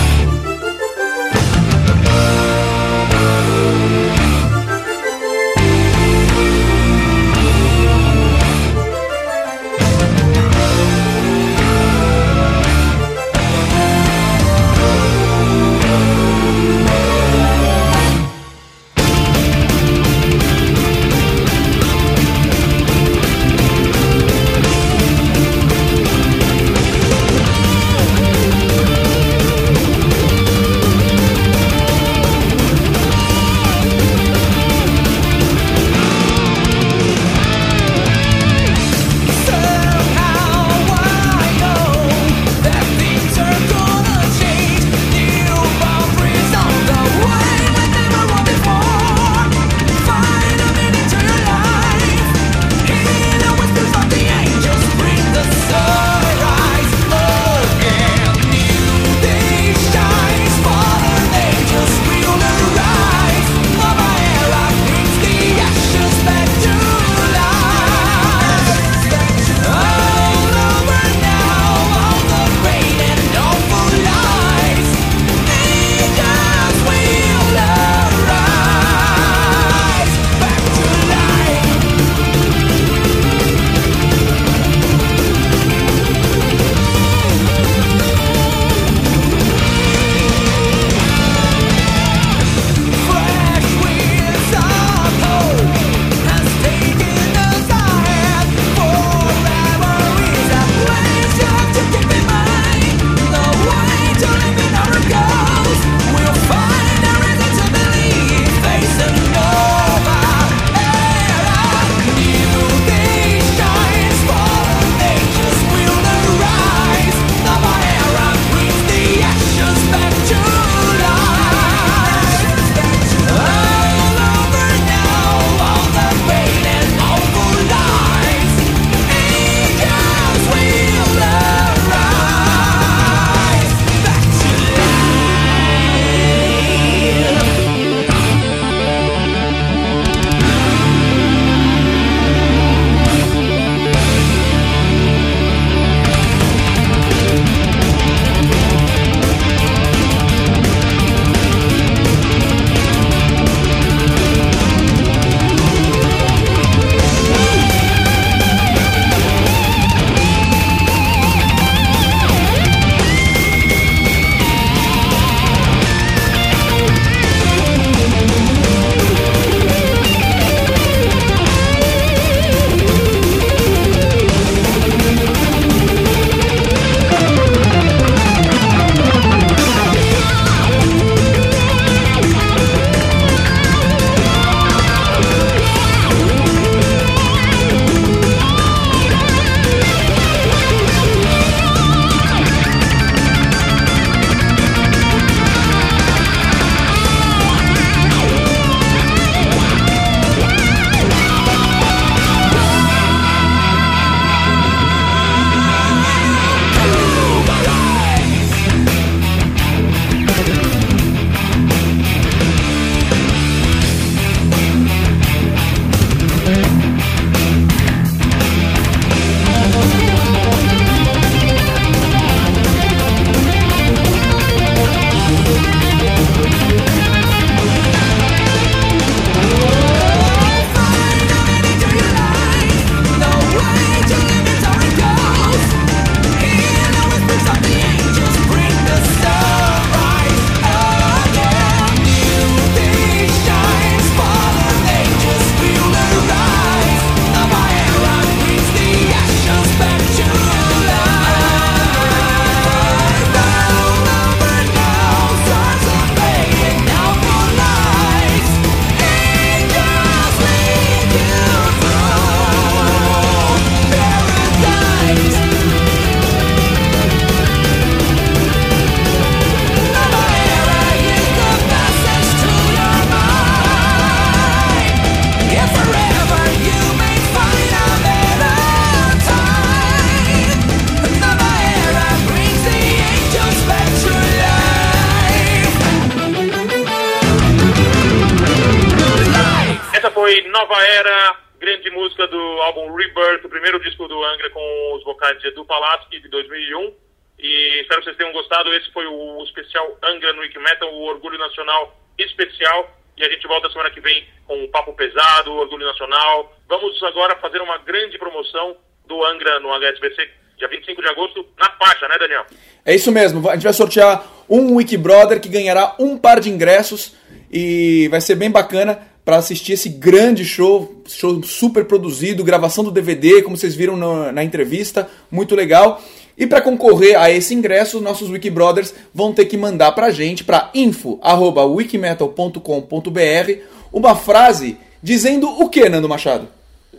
Nova 290.52 290.84
Era, 290.84 291.36
grande 291.58 291.88
música 291.90 292.26
do 292.26 292.36
álbum 292.36 292.94
Rebirth, 292.94 293.42
o 293.42 293.48
primeiro 293.48 293.80
disco 293.80 294.06
do 294.06 294.22
Angra 294.22 294.50
com 294.50 294.94
os 294.94 295.02
vocais 295.02 295.40
de 295.40 295.48
Edu 295.48 295.64
Palatsky 295.64 296.20
de 296.20 296.28
2001. 296.28 296.92
E 297.38 297.80
espero 297.80 298.00
que 298.00 298.04
vocês 298.04 298.18
tenham 298.18 298.34
gostado. 298.34 298.72
Esse 298.74 298.92
foi 298.92 299.06
o 299.06 299.42
especial 299.44 299.96
Angra 300.04 300.34
no 300.34 300.42
Wiki 300.42 300.58
Metal, 300.58 300.92
o 300.92 301.04
Orgulho 301.04 301.38
Nacional 301.38 301.98
especial. 302.18 302.86
E 303.16 303.24
a 303.24 303.30
gente 303.30 303.48
volta 303.48 303.70
semana 303.70 303.90
que 303.90 304.00
vem 304.02 304.28
com 304.46 304.62
um 304.62 304.70
papo 304.70 304.92
pesado, 304.92 305.52
o 305.52 305.56
Orgulho 305.56 305.86
Nacional. 305.86 306.54
Vamos 306.68 307.02
agora 307.02 307.34
fazer 307.36 307.62
uma 307.62 307.78
grande 307.78 308.18
promoção 308.18 308.76
do 309.06 309.24
Angra 309.24 309.58
no 309.58 309.72
HSBC, 309.72 310.30
dia 310.58 310.68
25 310.68 311.00
de 311.00 311.08
agosto, 311.08 311.48
na 311.58 311.70
faixa, 311.82 312.06
né, 312.08 312.18
Daniel? 312.18 312.44
É 312.84 312.94
isso 312.94 313.10
mesmo, 313.10 313.48
a 313.48 313.54
gente 313.54 313.64
vai 313.64 313.72
sortear 313.72 314.22
um 314.50 314.76
Wikibrother 314.76 315.40
que 315.40 315.48
ganhará 315.48 315.96
um 315.98 316.18
par 316.18 316.40
de 316.40 316.50
ingressos 316.50 317.16
e 317.50 318.06
vai 318.08 318.20
ser 318.20 318.34
bem 318.34 318.50
bacana 318.50 319.11
para 319.24 319.36
assistir 319.36 319.74
esse 319.74 319.88
grande 319.88 320.44
show, 320.44 321.00
show 321.06 321.40
super 321.44 321.84
produzido, 321.84 322.42
gravação 322.42 322.82
do 322.82 322.90
DVD, 322.90 323.40
como 323.42 323.56
vocês 323.56 323.72
viram 323.74 323.96
na, 323.96 324.32
na 324.32 324.44
entrevista, 324.44 325.08
muito 325.30 325.54
legal. 325.54 326.02
E 326.36 326.44
para 326.46 326.60
concorrer 326.60 327.18
a 327.20 327.30
esse 327.30 327.54
ingresso, 327.54 328.00
nossos 328.00 328.28
Wikibrothers 328.30 328.92
vão 329.14 329.32
ter 329.32 329.44
que 329.44 329.56
mandar 329.56 329.92
pra 329.92 330.10
gente 330.10 330.42
para 330.42 330.70
info@wikimetal.com.br 330.74 333.52
uma 333.92 334.16
frase 334.16 334.76
dizendo 335.02 335.48
o 335.48 335.68
que, 335.68 335.88
Nando 335.88 336.08
Machado? 336.08 336.48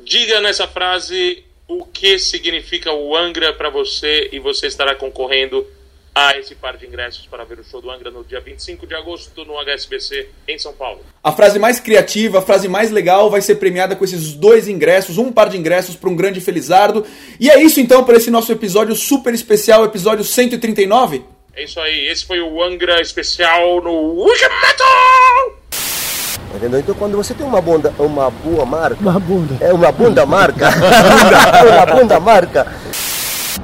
Diga 0.05 0.39
nessa 0.41 0.67
frase 0.67 1.43
o 1.67 1.86
que 1.86 2.19
significa 2.19 2.93
o 2.93 3.15
Angra 3.15 3.53
para 3.53 3.69
você 3.69 4.30
e 4.32 4.39
você 4.39 4.67
estará 4.67 4.95
concorrendo 4.95 5.65
a 6.16 6.38
esse 6.38 6.53
par 6.53 6.78
de 6.78 6.86
ingressos 6.86 7.26
para 7.26 7.43
ver 7.43 7.59
o 7.59 7.64
show 7.64 7.82
do 7.82 7.89
Angra 7.89 8.11
no 8.11 8.24
dia 8.24 8.39
25 8.39 8.86
de 8.86 8.93
agosto 8.93 9.43
no 9.45 9.57
HSBC 9.59 10.30
em 10.47 10.59
São 10.59 10.72
Paulo. 10.74 10.99
A 11.24 11.32
frase 11.32 11.57
mais 11.57 11.80
criativa, 11.80 12.38
a 12.39 12.41
frase 12.41 12.68
mais 12.68 12.91
legal 12.91 13.32
vai 13.32 13.41
ser 13.41 13.55
premiada 13.55 13.95
com 13.95 14.03
esses 14.05 14.34
dois 14.34 14.68
ingressos, 14.68 15.18
um 15.18 15.32
par 15.32 15.49
de 15.49 15.57
ingressos 15.57 15.95
para 15.95 16.09
um 16.09 16.16
grande 16.16 16.39
Felizardo. 16.39 17.05
E 17.39 17.49
é 17.49 17.61
isso 17.64 17.80
então 17.80 18.03
para 18.03 18.16
esse 18.18 18.30
nosso 18.30 18.51
episódio 18.51 18.95
super 18.95 19.34
especial, 19.34 19.84
episódio 19.86 20.24
139. 20.24 21.24
É 21.55 21.64
isso 21.64 21.80
aí, 21.80 22.07
esse 22.07 22.26
foi 22.26 22.39
o 22.41 22.64
Angra 22.64 23.01
especial 23.01 23.82
no 23.82 24.24
Wiki 24.24 24.43
Metal! 24.43 25.59
Entendeu? 26.55 26.80
Então 26.80 26.93
quando 26.95 27.18
você 27.18 27.34
tem 27.34 27.45
uma 27.45 27.59
bunda, 27.61 27.91
uma 27.97 28.30
boa 28.30 28.66
marca, 28.66 28.97
Uma 29.01 29.20
bunda. 29.20 29.57
é 29.59 29.74
uma 29.74 29.91
bunda 29.91 30.26
marca, 30.26 30.70
uma 31.68 31.86
bunda 31.95 32.20
marca, 32.20 32.72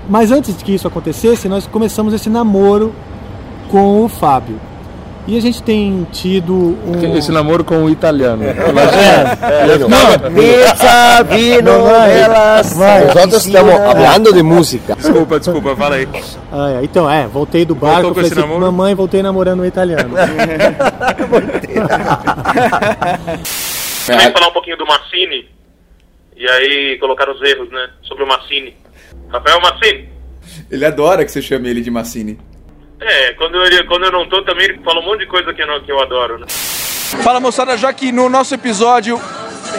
Mas 0.09 0.31
antes 0.31 0.55
que 0.61 0.73
isso 0.73 0.87
acontecesse, 0.87 1.47
nós 1.47 1.67
começamos 1.67 2.13
esse 2.13 2.29
namoro 2.29 2.93
com 3.69 4.03
o 4.03 4.09
Fábio. 4.09 4.59
E 5.27 5.37
a 5.37 5.41
gente 5.41 5.61
tem 5.61 6.07
tido 6.11 6.53
um. 6.55 7.15
Esse 7.15 7.31
namoro 7.31 7.63
com 7.63 7.83
o 7.83 7.89
italiano. 7.89 8.43
É, 8.43 8.55
pizza, 10.33 11.23
vino, 11.29 11.83
velas, 11.83 12.75
Nosotros 12.75 13.45
estamos 13.45 13.73
hablando 13.75 14.33
de 14.33 14.41
música. 14.41 14.95
Desculpa, 14.95 15.37
desculpa, 15.37 15.75
fala 15.75 15.97
aí. 15.97 16.07
Ah, 16.51 16.71
é. 16.71 16.83
Então, 16.83 17.07
é, 17.07 17.27
voltei 17.27 17.63
do 17.63 17.75
barco, 17.75 18.01
Voltou 18.01 18.09
com 18.09 18.15
falei 18.15 18.31
assim, 18.31 18.41
namoro? 18.41 18.71
mamãe, 18.71 18.95
voltei 18.95 19.21
namorando 19.21 19.59
um 19.59 19.65
italiano. 19.65 20.15
Também 24.07 24.31
falar 24.33 24.47
um 24.47 24.53
pouquinho 24.53 24.77
do 24.77 24.87
Massini. 24.87 25.47
E 26.35 26.49
aí 26.49 26.97
colocar 26.99 27.29
os 27.29 27.39
erros, 27.43 27.69
né? 27.69 27.87
Sobre 28.01 28.23
o 28.23 28.27
Massini. 28.27 28.73
Rafael 29.31 29.61
Massini. 29.61 30.09
Ele 30.69 30.85
adora 30.85 31.23
que 31.25 31.31
você 31.31 31.41
chame 31.41 31.69
ele 31.69 31.81
de 31.81 31.91
Massini. 31.91 32.39
É, 33.01 33.33
quando 33.33 33.55
eu, 33.63 33.85
quando 33.87 34.05
eu 34.05 34.11
não 34.11 34.27
tô 34.27 34.41
também 34.43 34.65
ele 34.65 34.79
fala 34.83 34.99
um 34.99 35.05
monte 35.05 35.21
de 35.21 35.27
coisa 35.27 35.53
que 35.53 35.61
eu, 35.61 35.67
não- 35.67 35.79
que 35.81 35.91
eu 35.91 35.99
adoro, 36.01 36.37
né? 36.39 36.45
Fala 36.49 37.39
moçada, 37.39 37.77
já 37.77 37.91
que 37.93 38.11
no 38.11 38.27
nosso 38.29 38.53
episódio 38.53 39.19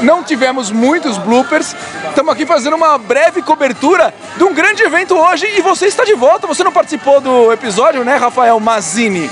não 0.02 0.22
tivemos 0.24 0.70
muitos 0.70 1.18
bloopers, 1.18 1.76
estamos 2.08 2.32
aqui 2.32 2.46
fazendo 2.46 2.76
uma 2.76 2.96
breve 2.96 3.42
cobertura 3.42 4.14
de 4.36 4.42
um 4.44 4.54
grande 4.54 4.82
evento 4.82 5.14
hoje 5.16 5.46
e 5.56 5.60
você 5.60 5.86
está 5.86 6.04
de 6.04 6.14
volta. 6.14 6.46
Você 6.46 6.64
não 6.64 6.72
participou 6.72 7.20
do 7.20 7.52
episódio, 7.52 8.04
né, 8.04 8.16
Rafael 8.16 8.58
Mazini? 8.58 9.30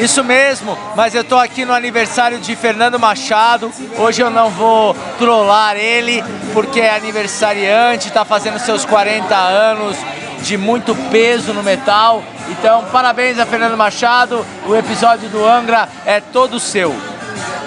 Isso 0.00 0.24
mesmo, 0.24 0.78
mas 0.96 1.14
eu 1.14 1.22
tô 1.22 1.36
aqui 1.36 1.62
no 1.66 1.74
aniversário 1.74 2.38
de 2.38 2.56
Fernando 2.56 2.98
Machado. 2.98 3.70
Hoje 3.98 4.22
eu 4.22 4.30
não 4.30 4.48
vou 4.48 4.96
trollar 5.18 5.76
ele, 5.76 6.24
porque 6.54 6.80
é 6.80 6.96
aniversariante, 6.96 8.10
tá 8.10 8.24
fazendo 8.24 8.58
seus 8.58 8.86
40 8.86 9.36
anos 9.36 9.94
de 10.40 10.56
muito 10.56 10.94
peso 11.10 11.52
no 11.52 11.62
metal. 11.62 12.22
Então, 12.48 12.86
parabéns 12.90 13.38
a 13.38 13.44
Fernando 13.44 13.76
Machado. 13.76 14.44
O 14.66 14.74
episódio 14.74 15.28
do 15.28 15.46
Angra 15.46 15.86
é 16.06 16.18
todo 16.18 16.58
seu. 16.58 16.96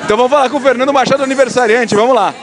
Então 0.03 0.17
vamos 0.17 0.31
falar 0.31 0.49
com 0.49 0.57
o 0.57 0.59
Fernando 0.59 0.91
Machado, 0.91 1.23
aniversariante. 1.23 1.93
Vamos 1.93 2.15
lá. 2.15 2.33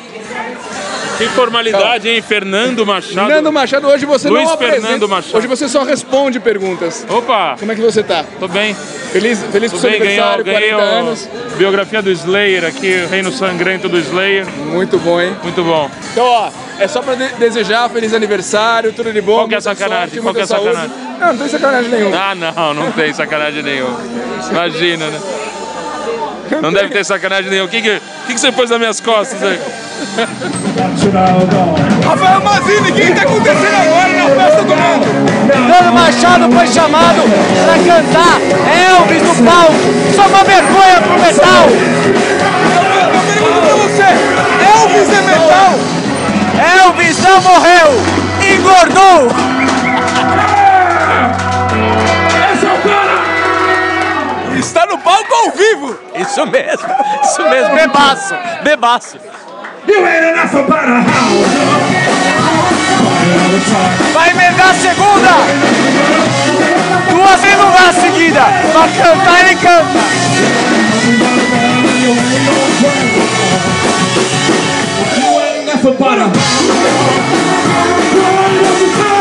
Que 1.21 1.29
formalidade, 1.35 2.09
hein? 2.09 2.23
Fernando 2.23 2.87
Machado. 2.87 3.27
Fernando 3.27 3.53
Machado, 3.53 3.87
hoje 3.89 4.07
você 4.07 4.29
Luiz 4.31 4.45
não 4.45 4.55
apresenta. 4.55 4.81
Fernando 4.83 5.09
Machado. 5.09 5.37
Hoje 5.37 5.47
você 5.47 5.69
só 5.69 5.83
responde 5.83 6.41
perguntas. 6.41 7.05
Opa, 7.09 7.57
Como 7.59 7.71
é 7.71 7.75
que 7.75 7.81
você 7.83 8.03
tá? 8.03 8.25
tô 8.39 8.49
bem. 8.49 8.75
Feliz, 9.13 9.43
feliz 9.53 9.71
Tô 9.71 9.77
o 9.77 9.81
seu 9.81 9.91
bem, 9.91 9.99
ganhei, 10.01 10.19
aniversário, 10.19 10.45
ganhei 10.45 10.71
40 10.71 10.83
a 10.83 10.99
anos. 11.01 11.29
biografia 11.59 12.01
do 12.01 12.11
Slayer 12.11 12.65
aqui, 12.65 13.07
Reino 13.11 13.31
Sangrento 13.33 13.89
do 13.89 13.99
Slayer. 13.99 14.47
Muito 14.47 14.99
bom, 14.99 15.21
hein? 15.21 15.37
Muito 15.43 15.63
bom. 15.63 15.91
Então, 16.13 16.25
ó, 16.25 16.51
é 16.79 16.89
só 16.89 17.03
pra 17.03 17.15
de- 17.17 17.35
desejar 17.35 17.91
feliz 17.91 18.15
aniversário, 18.15 18.93
tudo 18.93 19.13
de 19.13 19.21
bom. 19.21 19.35
Qual 19.41 19.49
que 19.49 19.55
é 19.57 19.61
sacanagem? 19.61 20.09
sorte, 20.09 20.21
Qual 20.23 20.35
que 20.35 20.41
é 20.41 20.47
saúde. 20.47 20.75
sacanagem? 20.75 20.97
Não, 21.21 21.27
não 21.29 21.37
tem 21.39 21.49
sacanagem 21.49 21.91
nenhuma. 21.91 22.17
Ah, 22.17 22.35
não, 22.35 22.75
não 22.75 22.93
tem 22.93 23.13
sacanagem 23.13 23.63
nenhuma. 23.63 24.01
Imagina, 24.51 25.07
né? 25.09 25.21
Não 26.61 26.73
deve 26.73 26.89
ter 26.89 27.05
sacanagem 27.05 27.51
nenhuma. 27.51 27.69
O 27.69 27.71
que, 27.71 27.81
que, 27.81 27.91
o 27.91 28.27
que, 28.27 28.35
que 28.35 28.41
você 28.41 28.51
pôs 28.51 28.71
nas 28.71 28.79
minhas 28.79 29.01
costas 29.01 29.43
aí? 29.43 29.59
Rafael 32.05 32.41
Mazini, 32.41 32.91
o 32.91 32.95
que 32.95 33.13
tá 33.13 33.23
acontecendo 33.23 33.77
agora 33.77 34.09
na 34.09 34.29
festa 34.31 34.63
do 34.63 34.77
mundo? 34.77 35.07
Fernando 35.47 35.93
Machado 35.93 36.53
foi 36.53 36.67
chamado 36.67 37.23
para 37.65 37.79
cantar 37.85 38.41
Elvis 38.91 39.23
no 39.23 39.35
palco. 39.45 39.75
Só 40.15 40.27
uma 40.27 40.45
vergonha 40.45 41.01
pro 41.03 41.19
metal. 41.21 41.69
Eu, 42.77 43.15
eu 43.15 43.21
pergunto 43.27 43.61
pra 43.67 43.77
você, 43.77 44.09
Elvis 44.75 45.09
é 45.09 45.23
metal? 45.23 45.79
Elvis 46.87 47.19
não 47.23 47.41
morreu, 47.43 47.89
engordou. 48.55 49.29
Está 54.61 54.85
no 54.85 54.99
palco 54.99 55.33
ao 55.33 55.51
vivo. 55.53 55.99
Isso 56.17 56.47
mesmo, 56.47 56.87
isso 57.25 57.43
mesmo, 57.49 57.75
bebaço, 57.75 58.35
bebaço. 58.63 59.17
Vai 64.13 64.31
emendar 64.31 64.69
a 64.69 64.75
segunda! 64.75 65.31
Duas 67.09 67.41
dá 67.41 67.89
a 67.89 67.93
seguida! 67.95 68.43
Pra 68.73 68.87
cantar 69.03 69.41
ele 69.41 69.57
canta! 69.57 70.01
Rafael 78.61 79.20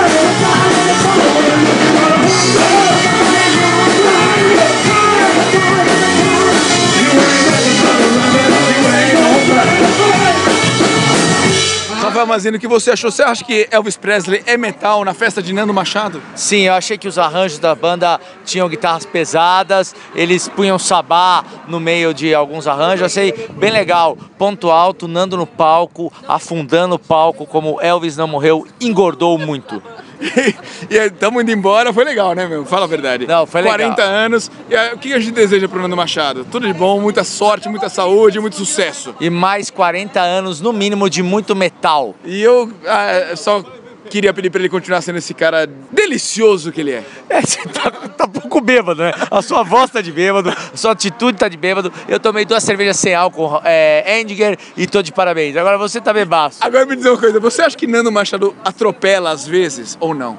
Mazini, 12.25 12.57
o 12.57 12.59
que 12.59 12.67
você 12.67 12.91
achou? 12.91 13.11
Você 13.11 13.23
acha 13.23 13.43
que 13.43 13.67
Elvis 13.71 13.97
Presley 13.97 14.43
é 14.45 14.57
metal 14.57 15.03
na 15.03 15.13
festa 15.13 15.41
de 15.41 15.53
Nando 15.53 15.73
Machado? 15.73 16.21
Sim, 16.35 16.61
eu 16.61 16.73
achei 16.73 16.97
que 16.97 17.07
os 17.07 17.17
arranjos 17.17 17.59
da 17.59 17.73
banda 17.75 18.19
tinham 18.45 18.69
guitarras 18.69 19.05
pesadas, 19.05 19.95
eles 20.15 20.47
punham 20.47 20.79
sabá 20.79 21.43
no 21.67 21.79
meio 21.79 22.13
de 22.13 22.33
alguns 22.33 22.67
arranjos, 22.67 23.05
achei 23.05 23.31
bem 23.51 23.71
legal. 23.71 24.17
Ponto 24.37 24.69
alto, 24.71 25.07
Nando 25.07 25.37
no 25.37 25.47
palco, 25.47 26.11
afundando 26.27 26.95
o 26.95 26.99
palco, 26.99 27.45
como 27.45 27.81
Elvis 27.81 28.17
não 28.17 28.27
morreu, 28.27 28.67
engordou 28.79 29.37
muito. 29.37 29.81
e 30.89 30.95
estamos 30.97 31.41
indo 31.41 31.51
embora, 31.51 31.93
foi 31.93 32.03
legal, 32.03 32.33
né, 32.33 32.45
meu? 32.45 32.65
Fala 32.65 32.85
a 32.85 32.87
verdade. 32.87 33.25
Não, 33.25 33.45
foi 33.45 33.61
legal. 33.61 33.77
40 33.77 34.03
anos. 34.03 34.51
E 34.69 34.75
aí, 34.75 34.93
o 34.93 34.97
que 34.97 35.13
a 35.13 35.19
gente 35.19 35.31
deseja 35.31 35.67
pro 35.67 35.81
Nando 35.81 35.95
Machado? 35.95 36.45
Tudo 36.45 36.67
de 36.67 36.73
bom, 36.73 36.99
muita 36.99 37.23
sorte, 37.23 37.69
muita 37.69 37.89
saúde, 37.89 38.39
muito 38.39 38.55
sucesso. 38.55 39.15
E 39.19 39.29
mais 39.29 39.69
40 39.69 40.19
anos, 40.19 40.59
no 40.59 40.73
mínimo, 40.73 41.09
de 41.09 41.23
muito 41.23 41.55
metal. 41.55 42.15
E 42.25 42.41
eu 42.41 42.71
ah, 42.85 43.35
só 43.35 43.63
queria 44.09 44.33
pedir 44.33 44.49
pra 44.49 44.59
ele 44.59 44.69
continuar 44.69 45.01
sendo 45.01 45.17
esse 45.17 45.33
cara 45.33 45.67
delicioso 45.91 46.71
que 46.71 46.81
ele 46.81 46.91
é. 46.91 47.03
É, 47.29 47.41
você 47.41 47.61
tá, 47.69 47.91
tá 47.91 48.27
pouco 48.27 48.59
bêbado, 48.59 49.03
né? 49.03 49.11
A 49.29 49.41
sua 49.41 49.63
voz 49.63 49.91
tá 49.91 50.01
de 50.01 50.11
bêbado, 50.11 50.49
a 50.49 50.77
sua 50.77 50.91
atitude 50.91 51.37
tá 51.37 51.47
de 51.47 51.57
bêbado. 51.57 51.93
Eu 52.07 52.19
tomei 52.19 52.43
duas 52.43 52.63
cervejas 52.63 52.97
sem 52.97 53.13
álcool, 53.13 53.61
é, 53.63 54.19
Endiger, 54.19 54.57
e 54.75 54.87
tô 54.87 55.01
de 55.01 55.11
parabéns. 55.11 55.55
Agora 55.55 55.77
você 55.77 56.01
tá 56.01 56.11
bebaço. 56.11 56.57
Agora 56.61 56.85
me 56.85 56.95
diz 56.95 57.05
uma 57.05 57.17
coisa, 57.17 57.39
você 57.39 57.61
acha 57.61 57.77
que 57.77 57.87
Nando 57.87 58.11
Machado 58.11 58.55
atropela 58.65 59.31
às 59.31 59.47
vezes 59.47 59.97
ou 59.99 60.13
não? 60.13 60.37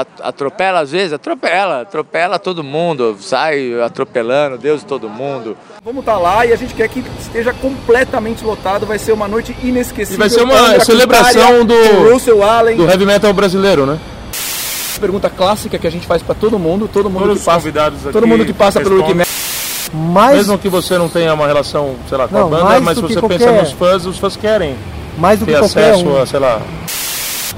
At- 0.00 0.20
Atropela 0.22 0.80
às 0.80 0.90
vezes? 0.90 1.12
Atropela, 1.12 1.82
atropela 1.82 2.38
todo 2.38 2.64
mundo, 2.64 3.16
sai 3.20 3.80
atropelando, 3.80 4.58
Deus 4.58 4.82
e 4.82 4.84
todo 4.86 5.08
mundo. 5.08 5.56
Vamos 5.84 6.00
estar 6.00 6.18
lá 6.18 6.44
e 6.44 6.52
a 6.52 6.56
gente 6.56 6.74
quer 6.74 6.88
que 6.88 7.04
esteja 7.20 7.52
completamente 7.52 8.42
lotado. 8.44 8.86
Vai 8.86 8.98
ser 8.98 9.12
uma 9.12 9.28
noite 9.28 9.56
inesquecível. 9.62 10.16
E 10.16 10.18
vai 10.18 10.28
ser 10.30 10.42
uma 10.42 10.80
celebração 10.80 11.64
do- 11.64 12.10
Russell 12.12 12.42
Allen. 12.42 12.76
Do 12.76 12.86
heavy 12.88 13.06
metal 13.06 13.32
brasileiro, 13.32 13.86
né? 13.86 13.98
Pergunta 15.00 15.28
clássica 15.28 15.78
que 15.78 15.86
a 15.86 15.90
gente 15.90 16.06
faz 16.06 16.22
pra 16.22 16.34
todo 16.34 16.58
mundo, 16.58 16.88
todo 16.92 17.10
mundo 17.10 17.20
Todos 17.22 17.34
que 17.34 17.40
os 17.40 17.44
passa, 17.44 17.58
convidados 17.58 18.02
todo 18.02 18.18
aqui 18.18 18.26
mundo 18.26 18.44
que 18.44 18.52
passa 18.52 18.80
pelo 18.80 18.96
respondem. 18.96 19.20
Wikimedia. 19.22 19.34
Mais, 20.12 20.36
Mesmo 20.38 20.58
que 20.58 20.68
você 20.68 20.96
não 20.98 21.08
tenha 21.08 21.34
uma 21.34 21.46
relação, 21.46 21.94
sei 22.08 22.16
lá, 22.18 22.26
com 22.26 22.34
Não, 22.36 22.46
a 22.46 22.50
banda, 22.50 22.80
mas 22.80 22.96
se 22.98 23.02
que 23.04 23.12
você 23.12 23.20
qualquer- 23.20 23.38
pensa 23.38 23.52
nos 23.52 23.72
fãs, 23.72 24.06
os 24.06 24.18
fãs 24.18 24.34
querem 24.36 24.74
mais 25.18 25.38
do 25.38 25.46
que 25.46 25.52
ter 25.52 25.58
qualquer 25.58 25.90
acesso 25.90 26.08
um. 26.08 26.20
a, 26.20 26.26
sei 26.26 26.40
lá. 26.40 26.60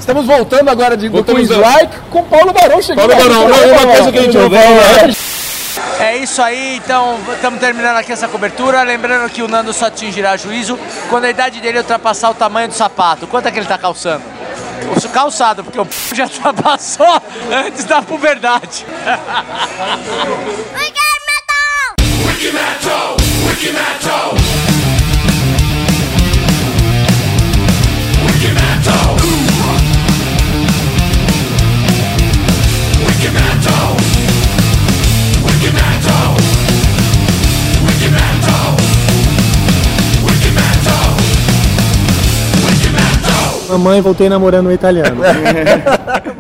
Estamos 0.06 0.24
voltando 0.24 0.68
agora 0.68 0.96
de 0.96 1.08
do 1.08 1.14
Voltamos 1.16 1.48
Queen's 1.48 1.64
a- 1.64 1.68
Like 1.68 1.98
com 2.12 2.22
Paulo 2.22 2.52
Barão 2.52 2.80
chegando. 2.80 3.08
Paulo 3.08 3.28
Barão, 3.28 3.48
não, 3.48 3.72
uma 3.72 3.86
coisa 3.92 4.12
que 4.12 4.18
a 4.18 4.22
gente 4.22 4.36
não 4.38 4.48
fala, 4.48 6.04
É 6.04 6.16
isso 6.18 6.40
aí, 6.40 6.76
então 6.76 7.18
estamos 7.34 7.58
terminando 7.58 7.96
aqui 7.96 8.12
essa 8.12 8.28
cobertura. 8.28 8.84
Lembrando 8.84 9.28
que 9.28 9.42
o 9.42 9.48
Nando 9.48 9.72
só 9.72 9.86
atingirá 9.86 10.36
juízo 10.36 10.78
quando 11.10 11.24
a 11.24 11.30
idade 11.30 11.60
dele 11.60 11.78
ultrapassar 11.78 12.30
o 12.30 12.34
tamanho 12.34 12.68
do 12.68 12.74
sapato. 12.74 13.26
Quanto 13.26 13.48
é 13.48 13.50
que 13.50 13.58
ele 13.58 13.66
tá 13.66 13.76
calçando? 13.76 14.22
O 14.96 15.08
calçado, 15.08 15.64
porque 15.64 15.80
o 15.80 15.88
já 16.14 16.24
ultrapassou 16.26 17.20
antes 17.50 17.82
da 17.84 18.00
puberdade. 18.00 18.86
Mamãe, 43.68 44.00
voltei 44.00 44.28
namorando 44.28 44.68
um 44.68 44.72
italiano. 44.72 45.20